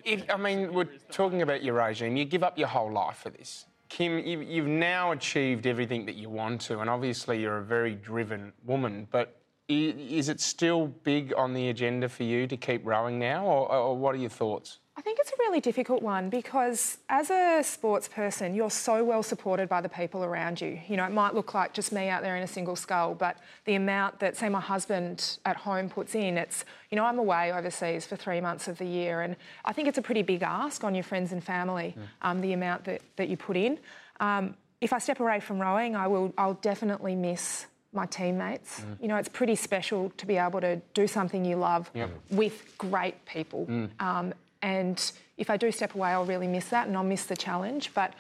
If, 0.05 0.25
I 0.31 0.37
mean, 0.37 0.73
we're 0.73 0.89
talking 1.11 1.43
about 1.43 1.63
your 1.63 1.75
regime. 1.75 2.17
You 2.17 2.25
give 2.25 2.43
up 2.43 2.59
your 2.59 2.69
whole 2.69 2.93
life 2.93 3.19
for 3.19 3.31
this. 3.31 3.67
Kim, 3.89 4.19
you've, 4.19 4.43
you've 4.43 4.67
now 4.67 5.13
achieved 5.13 5.67
everything 5.67 6.07
that 6.07 6.15
you 6.15 6.31
want 6.31 6.63
to, 6.63 6.81
and 6.81 6.89
obviously 6.89 7.41
you're 7.41 7.59
a 7.59 7.65
very 7.65 7.95
driven 7.95 8.53
woman, 8.65 9.07
but 9.11 9.43
is 9.69 10.29
it 10.29 10.41
still 10.41 10.87
big 10.87 11.33
on 11.37 11.53
the 11.55 11.69
agenda 11.69 12.09
for 12.09 12.23
you 12.25 12.47
to 12.47 12.57
keep 12.57 12.85
rowing 12.87 13.19
now, 13.19 13.45
or, 13.45 13.71
or 13.71 13.97
what 13.97 14.15
are 14.15 14.19
your 14.19 14.31
thoughts? 14.31 14.79
I 14.95 15.01
think 15.01 15.19
it's 15.21 15.31
a 15.31 15.37
really 15.39 15.61
difficult 15.61 16.03
one 16.03 16.29
because 16.29 16.99
as 17.09 17.31
a 17.31 17.63
sports 17.65 18.09
person, 18.09 18.55
you're 18.55 18.71
so 18.71 19.03
well 19.03 19.23
supported 19.23 19.67
by 19.67 19.81
the 19.81 19.89
people 19.89 20.23
around 20.23 20.61
you. 20.61 20.79
You 20.87 20.99
know, 20.99 21.05
it 21.05 21.13
might 21.13 21.35
look 21.35 21.55
like 21.55 21.73
just 21.73 21.93
me 21.93 22.09
out 22.11 22.23
there 22.23 22.37
in 22.37 22.43
a 22.43 22.47
single 22.47 22.77
scull, 22.77 23.15
but 23.15 23.39
the 23.65 23.75
amount 23.75 24.21
that, 24.21 24.37
say, 24.37 24.51
my 24.51 24.61
husband 24.61 25.39
at 25.47 25.57
home 25.57 25.89
puts 25.89 26.15
in, 26.15 26.37
it's, 26.37 26.67
you 26.91 26.97
know, 26.97 27.05
I'm 27.05 27.19
away 27.19 27.53
overseas 27.53 28.05
for 28.07 28.17
three 28.17 28.41
months 28.43 28.69
of 28.69 28.77
the 28.77 28.85
year, 28.85 29.23
and 29.23 29.35
I 29.65 29.73
think 29.73 29.89
it's 29.89 29.99
a 29.99 30.03
pretty 30.03 30.23
big 30.23 30.43
ask 30.43 30.85
on 30.85 30.95
your 30.95 31.05
friends 31.05 31.33
and 31.33 31.43
family, 31.43 31.97
um, 32.21 32.43
the 32.43 32.53
amount 32.53 32.85
that, 32.85 33.01
that 33.17 33.29
you 33.31 33.39
put 33.39 33.57
in. 33.57 33.79
Um, 34.21 34.55
if 34.83 34.93
I 34.93 34.99
step 34.99 35.21
away 35.21 35.41
from 35.41 35.59
rowing, 35.59 35.97
I 35.97 36.07
will, 36.07 36.35
I'll 36.37 36.55
definitely 36.55 37.17
miss 37.17 37.67
my 37.95 38.05
teammates. 38.07 38.85
You 39.01 39.09
know, 39.09 39.17
it's 39.17 39.29
pretty 39.29 39.55
special 39.55 40.11
to 40.17 40.27
be 40.27 40.37
able 40.37 40.61
to 40.61 40.81
do 40.93 41.07
something 41.07 41.45
you 41.45 41.57
love 41.57 41.91
Yep. 41.95 42.11
with 42.31 42.75
great 42.79 43.25
people. 43.27 43.67
Um, 44.01 44.33
and 44.63 45.13
if 45.37 45.51
I 45.51 45.57
do 45.57 45.73
step 45.73 45.95
away, 45.95 46.11
I'll 46.11 46.25
really 46.25 46.47
miss 46.47 46.69
that 46.69 46.87
and 46.87 46.97
I'll 46.97 47.03
miss 47.05 47.27
the 47.27 47.37
challenge. 47.37 47.91
But 47.95 48.15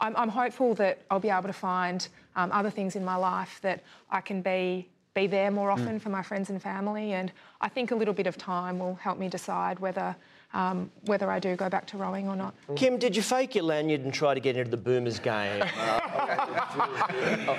I'm, 0.00 0.16
I'm 0.16 0.28
hopeful 0.28 0.74
that 0.74 0.98
I'll 1.10 1.20
be 1.20 1.30
able 1.30 1.44
to 1.44 1.52
find 1.52 2.06
um, 2.34 2.50
other 2.52 2.70
things 2.70 2.96
in 2.96 3.04
my 3.04 3.16
life 3.16 3.60
that 3.62 3.82
I 4.10 4.20
can 4.20 4.42
be 4.42 4.88
be 5.14 5.26
there 5.26 5.50
more 5.50 5.70
often 5.70 5.98
for 5.98 6.10
my 6.10 6.22
friends 6.22 6.50
and 6.50 6.60
family. 6.60 7.14
And 7.14 7.32
I 7.62 7.70
think 7.70 7.90
a 7.90 7.94
little 7.94 8.12
bit 8.12 8.26
of 8.26 8.36
time 8.36 8.78
will 8.78 8.96
help 8.96 9.18
me 9.18 9.30
decide 9.30 9.78
whether 9.78 10.14
um, 10.52 10.90
whether 11.06 11.30
I 11.30 11.38
do 11.38 11.56
go 11.56 11.68
back 11.68 11.86
to 11.88 11.96
rowing 11.96 12.28
or 12.28 12.36
not. 12.36 12.54
Kim, 12.76 12.98
did 12.98 13.16
you 13.16 13.22
fake 13.22 13.54
your 13.54 13.64
lanyard 13.64 14.02
and 14.02 14.12
try 14.14 14.32
to 14.32 14.40
get 14.40 14.56
into 14.56 14.70
the 14.70 14.76
Boomers 14.76 15.18
game? 15.18 15.62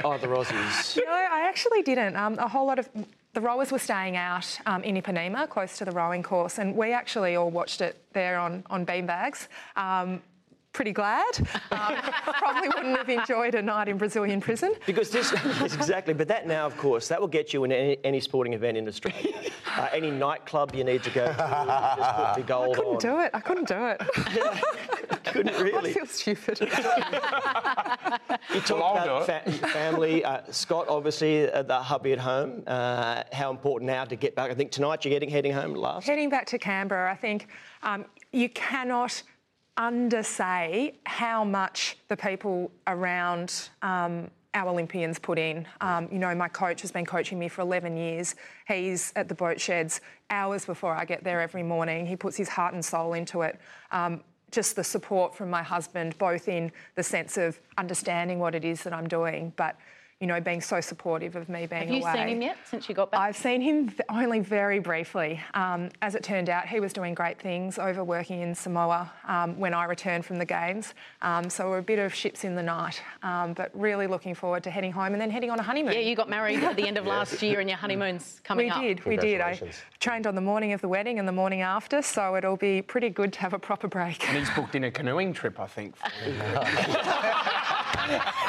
oh, 0.04 0.18
the 0.20 0.28
Aussies. 0.28 0.98
No, 0.98 1.12
I 1.12 1.46
actually 1.48 1.82
didn't. 1.82 2.16
Um, 2.16 2.40
a 2.40 2.48
whole 2.48 2.66
lot 2.66 2.80
of 2.80 2.90
the 3.38 3.42
rowers 3.42 3.72
were 3.72 3.78
staying 3.78 4.18
out 4.18 4.60
um, 4.66 4.84
in 4.84 5.00
Ipanema, 5.00 5.48
close 5.48 5.78
to 5.78 5.86
the 5.86 5.92
rowing 5.92 6.24
course, 6.24 6.58
and 6.58 6.76
we 6.76 6.92
actually 6.92 7.36
all 7.36 7.52
watched 7.52 7.82
it 7.82 8.04
there 8.14 8.40
on 8.40 8.64
on 8.68 8.84
beanbags. 8.84 9.48
Um, 9.76 10.24
pretty 10.78 10.94
glad. 10.94 11.26
Um, 11.72 11.96
probably 12.38 12.70
wouldn't 12.70 12.96
have 12.98 13.10
enjoyed 13.10 13.56
a 13.56 13.62
night 13.64 13.88
in 13.88 13.98
Brazilian 13.98 14.40
prison. 14.40 14.76
Because 14.86 15.10
this, 15.10 15.32
yes, 15.34 15.74
exactly. 15.74 16.14
But 16.14 16.28
that 16.28 16.46
now, 16.46 16.68
of 16.68 16.78
course, 16.78 17.08
that 17.08 17.20
will 17.20 17.28
get 17.28 17.52
you 17.52 17.64
in 17.64 17.72
any, 17.72 17.98
any 18.04 18.20
sporting 18.20 18.54
event 18.54 18.78
in 18.78 18.88
Australia. 18.88 19.34
Uh, 19.78 19.88
any 19.94 20.10
nightclub 20.10 20.74
you 20.74 20.84
need 20.84 21.04
to 21.04 21.12
go 21.12 21.28
to, 21.28 21.34
just 21.38 22.16
put 22.16 22.36
the 22.36 22.42
gold 22.48 22.76
I 22.76 22.80
couldn't 22.80 22.94
on. 22.94 22.98
do 23.00 23.20
it. 23.20 23.30
I 23.32 23.40
couldn't 23.40 23.68
do 23.68 23.86
it. 23.86 24.02
Couldn't 25.26 25.56
really. 25.62 25.92
I 25.92 25.94
feel 25.94 26.06
stupid. 26.08 26.60
You 26.62 26.68
talk 28.62 28.80
Well, 28.80 28.98
about 28.98 29.26
fa- 29.28 29.52
family. 29.68 30.26
Uh, 30.26 30.42
Scott, 30.50 30.88
obviously, 30.90 31.52
uh, 31.52 31.62
the 31.62 31.80
hubby 31.80 32.12
at 32.14 32.18
home. 32.18 32.64
Uh, 32.66 33.22
how 33.34 33.52
important 33.52 33.92
now 33.92 34.04
to 34.06 34.16
get 34.16 34.34
back? 34.34 34.50
I 34.50 34.56
think 34.56 34.72
tonight 34.72 35.06
you're 35.06 35.14
getting 35.14 35.30
heading 35.30 35.54
home 35.54 35.76
last. 35.76 36.08
Heading 36.08 36.30
back 36.32 36.48
to 36.48 36.58
Canberra, 36.58 37.12
I 37.12 37.16
think 37.16 37.48
um, 37.84 38.06
you 38.32 38.50
cannot 38.50 39.22
undersay 39.78 40.94
how 41.06 41.44
much 41.44 41.98
the 42.08 42.18
people 42.18 42.72
around 42.88 43.70
um, 43.82 44.30
our 44.54 44.70
Olympians 44.70 45.20
put 45.20 45.38
in. 45.38 45.68
Um, 45.82 46.10
you 46.12 46.18
know, 46.18 46.34
my 46.34 46.48
coach 46.48 46.82
has 46.82 46.92
been 46.92 47.06
coaching 47.06 47.38
me 47.38 47.48
for 47.48 47.62
11 47.62 47.96
years. 47.96 48.36
He's 48.68 49.14
at 49.16 49.30
the 49.30 49.36
boat 49.36 49.62
sheds 49.62 50.02
hours 50.30 50.66
before 50.66 50.94
I 50.94 51.06
get 51.06 51.24
there 51.24 51.40
every 51.40 51.64
morning. 51.64 52.06
He 52.06 52.16
puts 52.16 52.36
his 52.36 52.50
heart 52.50 52.74
and 52.74 52.84
soul 52.84 53.14
into 53.14 53.42
it. 53.42 53.60
Um, 53.92 54.22
just 54.50 54.76
the 54.76 54.84
support 54.84 55.36
from 55.36 55.50
my 55.50 55.62
husband, 55.62 56.18
both 56.18 56.48
in 56.48 56.72
the 56.96 57.04
sense 57.04 57.38
of 57.38 57.60
understanding 57.78 58.40
what 58.40 58.56
it 58.56 58.64
is 58.64 58.82
that 58.84 58.94
I'm 58.94 59.08
doing, 59.08 59.54
but 59.58 59.78
you 60.20 60.26
know, 60.26 60.42
being 60.42 60.62
so 60.62 60.82
supportive 60.82 61.36
of 61.36 61.48
me 61.48 61.68
being 61.68 61.84
away. 61.84 61.86
Have 61.86 61.90
you 61.90 62.02
away. 62.02 62.14
seen 62.14 62.28
him 62.28 62.42
yet 62.42 62.58
since 62.66 62.90
you 62.90 62.96
got 62.96 63.12
back? 63.12 63.20
I've 63.20 63.38
seen 63.38 63.62
him 63.62 63.90
v- 63.90 64.02
only 64.10 64.40
very 64.40 64.80
briefly. 64.80 65.40
Um, 65.54 65.90
as 66.02 66.16
it 66.16 66.24
turned 66.24 66.50
out, 66.50 66.68
he 66.68 66.80
was 66.80 66.92
doing 66.92 67.14
great 67.14 67.40
things 67.40 67.78
over 67.78 68.04
working 68.04 68.42
in 68.42 68.56
Samoa 68.56 69.12
um, 69.28 69.60
when 69.60 69.76
I 69.76 69.86
returned 69.86 70.26
from 70.26 70.40
the 70.40 70.46
Games. 70.46 70.96
Um, 71.22 71.52
so 71.52 71.70
we're 71.70 71.78
a 71.78 71.84
bit 71.84 72.00
of 72.00 72.16
ships 72.16 72.46
in 72.46 72.56
the 72.56 72.64
night, 72.64 73.00
um, 73.22 73.54
but 73.54 73.70
really 73.76 74.08
looking 74.08 74.34
forward 74.34 74.64
to 74.64 74.72
heading 74.72 74.92
home 74.92 75.14
and 75.14 75.22
then 75.22 75.30
heading 75.30 75.52
on 75.52 75.60
a 75.60 75.64
honeymoon. 75.64 75.94
yeah, 75.94 76.00
you 76.00 76.16
got 76.16 76.30
married 76.30 76.64
at 76.64 76.76
the 76.76 76.88
end 76.88 76.98
of 76.98 77.06
last 77.16 77.44
year 77.44 77.60
and 77.60 77.70
your 77.70 77.78
honeymoon's 77.78 78.42
coming 78.44 78.66
we 78.66 78.72
up. 78.72 78.82
We 78.82 78.88
did, 78.88 79.06
we 79.06 79.18
did. 79.18 79.40
I 79.40 79.60
trained 80.00 80.26
on 80.26 80.34
the 80.34 80.42
morning 80.42 80.74
of 80.74 80.82
the 80.82 80.88
wedding 80.88 81.20
and 81.20 81.28
the 81.28 81.32
morning 81.32 81.62
after, 81.62 82.02
so 82.02 82.36
it'll 82.36 82.58
be 82.58 82.82
pretty 82.82 83.10
good 83.12 83.34
to 83.34 83.40
have 83.42 83.54
a 83.54 83.60
proper 83.60 83.88
break. 83.88 84.28
And 84.28 84.36
he's 84.36 84.50
booked 84.56 84.74
in 84.74 84.86
a 84.86 84.90
canoeing 84.92 85.34
trip, 85.34 85.60
I 85.60 85.68
think. 85.68 85.94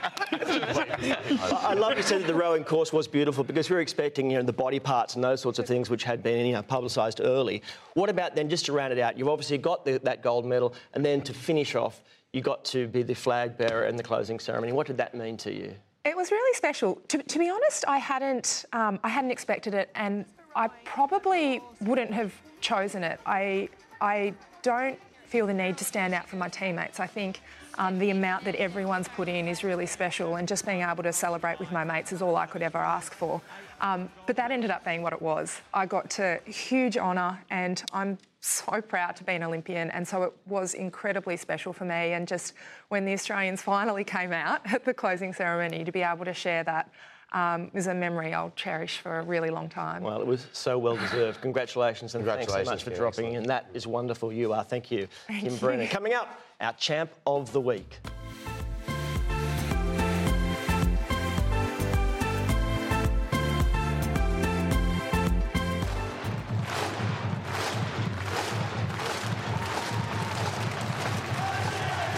for. 0.00 1.56
I 1.56 1.74
love 1.74 1.96
you 1.96 2.02
said 2.02 2.22
that 2.22 2.26
the 2.26 2.34
rowing 2.34 2.64
course 2.64 2.92
was 2.92 3.08
beautiful 3.08 3.44
because 3.44 3.68
we 3.70 3.76
were 3.76 3.82
expecting, 3.82 4.30
you 4.30 4.38
know, 4.38 4.42
the 4.42 4.52
body 4.52 4.78
parts 4.78 5.14
and 5.14 5.24
those 5.24 5.40
sorts 5.40 5.58
of 5.58 5.66
things 5.66 5.90
which 5.90 6.04
had 6.04 6.22
been, 6.22 6.46
you 6.46 6.52
know, 6.52 6.62
publicised 6.62 7.20
early. 7.20 7.62
What 7.94 8.10
about 8.10 8.34
then, 8.34 8.48
just 8.48 8.66
to 8.66 8.72
round 8.72 8.92
it 8.92 8.98
out, 8.98 9.18
you've 9.18 9.28
obviously 9.28 9.58
got 9.58 9.84
the, 9.84 9.98
that 10.04 10.22
gold 10.22 10.44
medal, 10.46 10.74
and 10.94 11.04
then 11.04 11.20
to 11.22 11.34
finish 11.34 11.74
off, 11.74 12.02
you 12.32 12.40
got 12.40 12.64
to 12.66 12.86
be 12.88 13.02
the 13.02 13.14
flag 13.14 13.56
bearer 13.56 13.86
in 13.86 13.96
the 13.96 14.02
closing 14.02 14.38
ceremony. 14.38 14.72
What 14.72 14.86
did 14.86 14.98
that 14.98 15.14
mean 15.14 15.36
to 15.38 15.52
you? 15.52 15.74
It 16.04 16.16
was 16.16 16.30
really 16.30 16.54
special. 16.54 17.00
To, 17.08 17.22
to 17.22 17.38
be 17.38 17.50
honest, 17.50 17.84
I 17.88 17.98
hadn't, 17.98 18.64
um, 18.72 19.00
I 19.02 19.08
hadn't 19.08 19.30
expected 19.30 19.74
it, 19.74 19.90
and 19.94 20.24
I 20.54 20.68
probably 20.84 21.60
wouldn't 21.80 22.12
have 22.12 22.32
chosen 22.60 23.02
it. 23.02 23.20
I, 23.26 23.68
I 24.00 24.34
don't 24.62 24.98
feel 25.26 25.46
the 25.46 25.54
need 25.54 25.76
to 25.78 25.84
stand 25.84 26.14
out 26.14 26.28
from 26.28 26.38
my 26.38 26.48
teammates. 26.48 27.00
I 27.00 27.06
think 27.06 27.40
um, 27.78 27.98
the 27.98 28.10
amount 28.10 28.44
that 28.44 28.54
everyone's 28.56 29.08
put 29.08 29.28
in 29.28 29.48
is 29.48 29.62
really 29.62 29.86
special, 29.86 30.36
and 30.36 30.48
just 30.48 30.64
being 30.64 30.82
able 30.82 31.02
to 31.02 31.12
celebrate 31.12 31.58
with 31.58 31.70
my 31.72 31.84
mates 31.84 32.12
is 32.12 32.22
all 32.22 32.36
I 32.36 32.46
could 32.46 32.62
ever 32.62 32.78
ask 32.78 33.12
for. 33.12 33.40
Um, 33.80 34.08
but 34.26 34.36
that 34.36 34.50
ended 34.50 34.70
up 34.70 34.84
being 34.84 35.02
what 35.02 35.12
it 35.12 35.20
was. 35.20 35.60
I 35.74 35.86
got 35.86 36.08
to 36.10 36.40
huge 36.46 36.96
honour, 36.96 37.38
and 37.50 37.82
I'm 37.92 38.18
so 38.40 38.80
proud 38.80 39.16
to 39.16 39.24
be 39.24 39.32
an 39.32 39.42
Olympian, 39.42 39.90
and 39.90 40.06
so 40.06 40.22
it 40.22 40.32
was 40.46 40.74
incredibly 40.74 41.36
special 41.36 41.72
for 41.72 41.84
me. 41.84 42.12
And 42.12 42.26
just 42.26 42.54
when 42.88 43.04
the 43.04 43.12
Australians 43.12 43.62
finally 43.62 44.04
came 44.04 44.32
out 44.32 44.60
at 44.72 44.84
the 44.84 44.94
closing 44.94 45.32
ceremony, 45.32 45.84
to 45.84 45.92
be 45.92 46.02
able 46.02 46.24
to 46.24 46.34
share 46.34 46.64
that 46.64 46.90
um, 47.32 47.70
is 47.74 47.86
a 47.86 47.94
memory 47.94 48.32
I'll 48.32 48.52
cherish 48.56 48.98
for 48.98 49.18
a 49.18 49.22
really 49.22 49.50
long 49.50 49.68
time. 49.68 50.02
Well, 50.02 50.20
it 50.20 50.26
was 50.26 50.46
so 50.52 50.78
well 50.78 50.96
deserved. 50.96 51.40
Congratulations 51.42 52.14
and 52.14 52.24
thanks 52.24 52.52
so 52.52 52.64
much 52.64 52.84
for 52.84 52.90
dropping 52.90 53.34
in. 53.34 53.44
That 53.44 53.66
is 53.74 53.86
wonderful. 53.86 54.32
You 54.32 54.52
are. 54.52 54.64
Thank 54.64 54.90
you, 54.90 55.08
Thank 55.26 55.42
Kim 55.42 55.52
you. 55.52 55.58
Brennan. 55.58 55.88
Coming 55.88 56.14
up, 56.14 56.40
our 56.60 56.72
champ 56.74 57.10
of 57.26 57.52
the 57.52 57.60
week. 57.60 57.98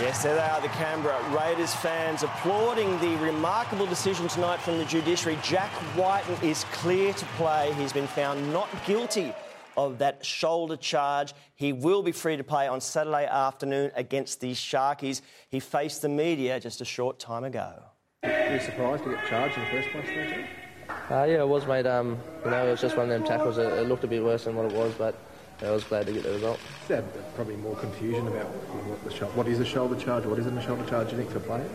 Yes, 0.01 0.23
there 0.23 0.37
they 0.37 0.41
are, 0.41 0.61
the 0.61 0.69
Canberra 0.69 1.21
Raiders 1.37 1.75
fans 1.75 2.23
applauding 2.23 2.99
the 3.01 3.17
remarkable 3.17 3.85
decision 3.85 4.29
tonight 4.29 4.61
from 4.61 4.79
the 4.79 4.85
judiciary. 4.85 5.39
Jack 5.43 5.71
Wighton 5.97 6.37
is 6.43 6.65
clear 6.73 7.13
to 7.13 7.25
play. 7.37 7.73
He's 7.75 7.93
been 7.93 8.07
found 8.07 8.53
not 8.53 8.69
guilty 8.87 9.35
of 9.79 9.99
that 9.99 10.27
shoulder 10.27 10.77
charge. 10.77 11.33
He 11.55 11.73
will 11.73 12.03
be 12.03 12.11
free 12.11 12.37
to 12.37 12.43
play 12.43 12.67
on 12.67 12.81
Saturday 12.81 13.27
afternoon 13.27 13.93
against 13.95 14.41
the 14.41 14.53
Sharkies. 14.53 15.23
He 15.49 15.61
faced 15.61 16.03
the 16.03 16.09
media 16.09 16.59
just 16.59 16.81
a 16.81 16.85
short 16.85 17.21
time 17.21 17.45
ago. 17.45 17.81
Were 18.25 18.55
you 18.55 18.61
surprised 18.61 19.05
to 19.05 19.11
get 19.11 19.25
charged 19.29 19.57
in 19.57 19.65
the 19.65 19.71
first 19.71 19.89
place, 19.91 20.09
though, 20.09 20.25
Jack? 20.25 20.51
Uh, 21.11 21.25
yeah, 21.25 21.43
it 21.43 21.49
was, 21.49 21.65
mate. 21.67 21.87
Um, 21.87 22.19
you 22.45 22.51
know, 22.51 22.67
it 22.67 22.71
was 22.73 22.81
just 22.81 22.97
one 22.97 23.05
of 23.05 23.11
them 23.11 23.25
tackles. 23.25 23.57
It, 23.57 23.73
it 23.73 23.89
looked 23.89 24.03
a 24.03 24.09
bit 24.09 24.23
worse 24.23 24.45
than 24.45 24.57
what 24.57 24.67
it 24.67 24.73
was, 24.73 24.93
but 24.95 25.15
yeah, 25.63 25.69
I 25.69 25.71
was 25.71 25.85
glad 25.85 26.07
to 26.07 26.13
get 26.13 26.25
the 26.25 26.33
result. 26.33 26.59
There's 26.89 27.05
probably 27.37 27.57
more 27.57 27.77
confusion 27.77 28.27
about 28.27 28.47
what, 28.47 29.05
the 29.05 29.15
shou- 29.15 29.27
what 29.27 29.47
is 29.47 29.61
a 29.61 29.65
shoulder 29.65 29.95
charge, 29.95 30.27
what 30.27 30.41
isn't 30.41 30.59
a 30.59 30.63
shoulder 30.63 30.85
charge, 30.87 31.13
you 31.13 31.19
think, 31.19 31.31
for 31.31 31.41
players? 31.41 31.71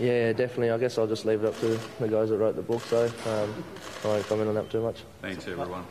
Yeah, 0.00 0.06
yeah, 0.06 0.32
definitely. 0.32 0.70
I 0.70 0.78
guess 0.78 0.98
I'll 0.98 1.06
just 1.06 1.26
leave 1.26 1.44
it 1.44 1.46
up 1.46 1.60
to 1.60 1.78
the 2.00 2.08
guys 2.08 2.30
that 2.30 2.38
wrote 2.38 2.56
the 2.56 2.62
book, 2.62 2.82
so 2.82 3.04
um, 3.04 3.64
I 4.02 4.08
won't 4.08 4.26
comment 4.26 4.48
on 4.48 4.54
that 4.56 4.68
too 4.68 4.82
much. 4.82 5.04
Thanks, 5.22 5.46
everyone. 5.46 5.84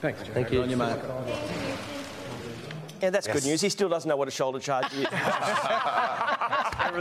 Thanks, 0.00 0.22
Jack. 0.22 0.32
Thank 0.32 0.52
you. 0.52 0.62
On 0.62 0.68
your 0.68 0.78
mark. 0.78 1.00
Yeah, 3.02 3.10
that's 3.10 3.26
good 3.26 3.44
news. 3.44 3.60
He 3.60 3.68
still 3.68 3.88
doesn't 3.88 4.08
know 4.08 4.16
what 4.16 4.28
a 4.28 4.30
shoulder 4.30 4.58
charge 4.58 4.92
is. 4.94 5.06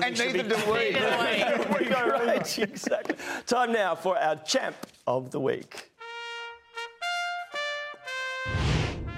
And 0.03 0.17
neither 0.17 0.43
do 0.43 0.55
we. 0.71 0.87
we 1.79 1.85
go 1.85 2.07
right, 2.07 2.59
exactly. 2.59 3.15
Time 3.45 3.71
now 3.71 3.95
for 3.95 4.17
our 4.17 4.35
champ 4.37 4.75
of 5.07 5.31
the 5.31 5.39
week. 5.39 5.91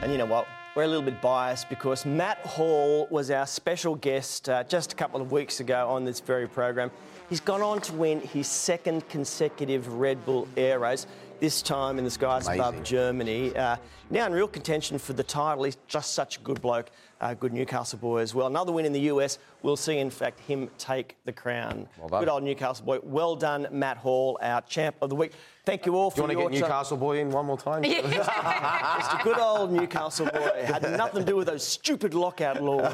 And 0.01 0.11
you 0.11 0.17
know 0.17 0.25
what? 0.25 0.47
We're 0.75 0.83
a 0.83 0.87
little 0.87 1.01
bit 1.01 1.21
biased 1.21 1.69
because 1.69 2.05
Matt 2.05 2.37
Hall 2.39 3.07
was 3.09 3.31
our 3.31 3.47
special 3.47 3.95
guest 3.95 4.47
uh, 4.47 4.63
just 4.63 4.93
a 4.93 4.95
couple 4.95 5.21
of 5.21 5.31
weeks 5.31 5.59
ago 5.59 5.89
on 5.89 6.05
this 6.05 6.19
very 6.19 6.47
program. 6.47 6.91
He's 7.29 7.39
gone 7.39 7.61
on 7.61 7.81
to 7.81 7.93
win 7.93 8.21
his 8.21 8.47
second 8.47 9.09
consecutive 9.09 9.87
Red 9.93 10.23
Bull 10.23 10.47
Air 10.55 10.79
Race, 10.79 11.07
this 11.39 11.61
time 11.61 11.97
in 11.97 12.03
the 12.03 12.11
skies 12.11 12.47
Amazing. 12.47 12.59
above 12.61 12.83
Germany. 12.83 13.55
Uh, 13.55 13.77
now 14.09 14.25
in 14.25 14.33
real 14.33 14.47
contention 14.47 14.97
for 14.97 15.13
the 15.13 15.23
title. 15.23 15.63
He's 15.63 15.77
just 15.87 16.13
such 16.13 16.37
a 16.37 16.39
good 16.41 16.61
bloke, 16.61 16.89
uh, 17.21 17.33
good 17.33 17.53
Newcastle 17.53 17.99
boy 17.99 18.19
as 18.19 18.33
well. 18.33 18.47
Another 18.47 18.71
win 18.71 18.85
in 18.85 18.93
the 18.93 19.01
US. 19.01 19.39
We'll 19.61 19.75
see, 19.75 19.97
in 19.99 20.09
fact, 20.09 20.39
him 20.39 20.69
take 20.77 21.15
the 21.25 21.33
crown. 21.33 21.87
Well. 21.97 22.19
Good 22.19 22.29
old 22.29 22.43
Newcastle 22.43 22.85
boy. 22.85 22.99
Well 23.03 23.35
done, 23.35 23.67
Matt 23.71 23.97
Hall, 23.97 24.37
our 24.41 24.61
champ 24.61 24.95
of 25.01 25.09
the 25.09 25.15
week. 25.15 25.33
Thank 25.67 25.85
you 25.85 25.97
all 25.97 26.09
Do 26.09 26.21
for 26.21 26.31
you 26.31 26.37
want 26.37 26.37
to 26.37 26.39
your 26.39 26.49
get 26.49 26.61
Newcastle 26.61 26.95
boy 26.95 27.19
in 27.19 27.29
one 27.29 27.45
more 27.45 27.57
time? 27.57 27.83
Just 27.83 27.99
a 27.99 29.19
good 29.21 29.37
old 29.37 29.69
Newcastle 29.69 30.27
boy. 30.27 30.63
Had 30.65 30.83
nothing 30.95 31.25
to 31.25 31.25
do 31.25 31.35
with 31.35 31.47
those 31.47 31.67
stupid 31.67 32.13
lockout 32.13 32.63
laws. 32.63 32.93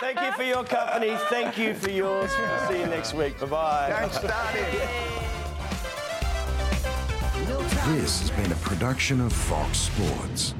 Thank 0.00 0.20
you 0.20 0.32
for 0.32 0.42
your 0.42 0.64
company. 0.64 1.16
Thank 1.30 1.56
you 1.56 1.72
for 1.72 1.88
yours. 1.88 2.30
We'll 2.38 2.68
see 2.68 2.80
you 2.80 2.86
next 2.88 3.14
week. 3.14 3.40
Bye 3.40 3.46
bye. 3.46 4.08
This 7.86 8.20
has 8.20 8.30
been 8.32 8.52
a 8.52 8.56
production 8.56 9.22
of 9.22 9.32
Fox 9.32 9.78
Sports. 9.78 10.52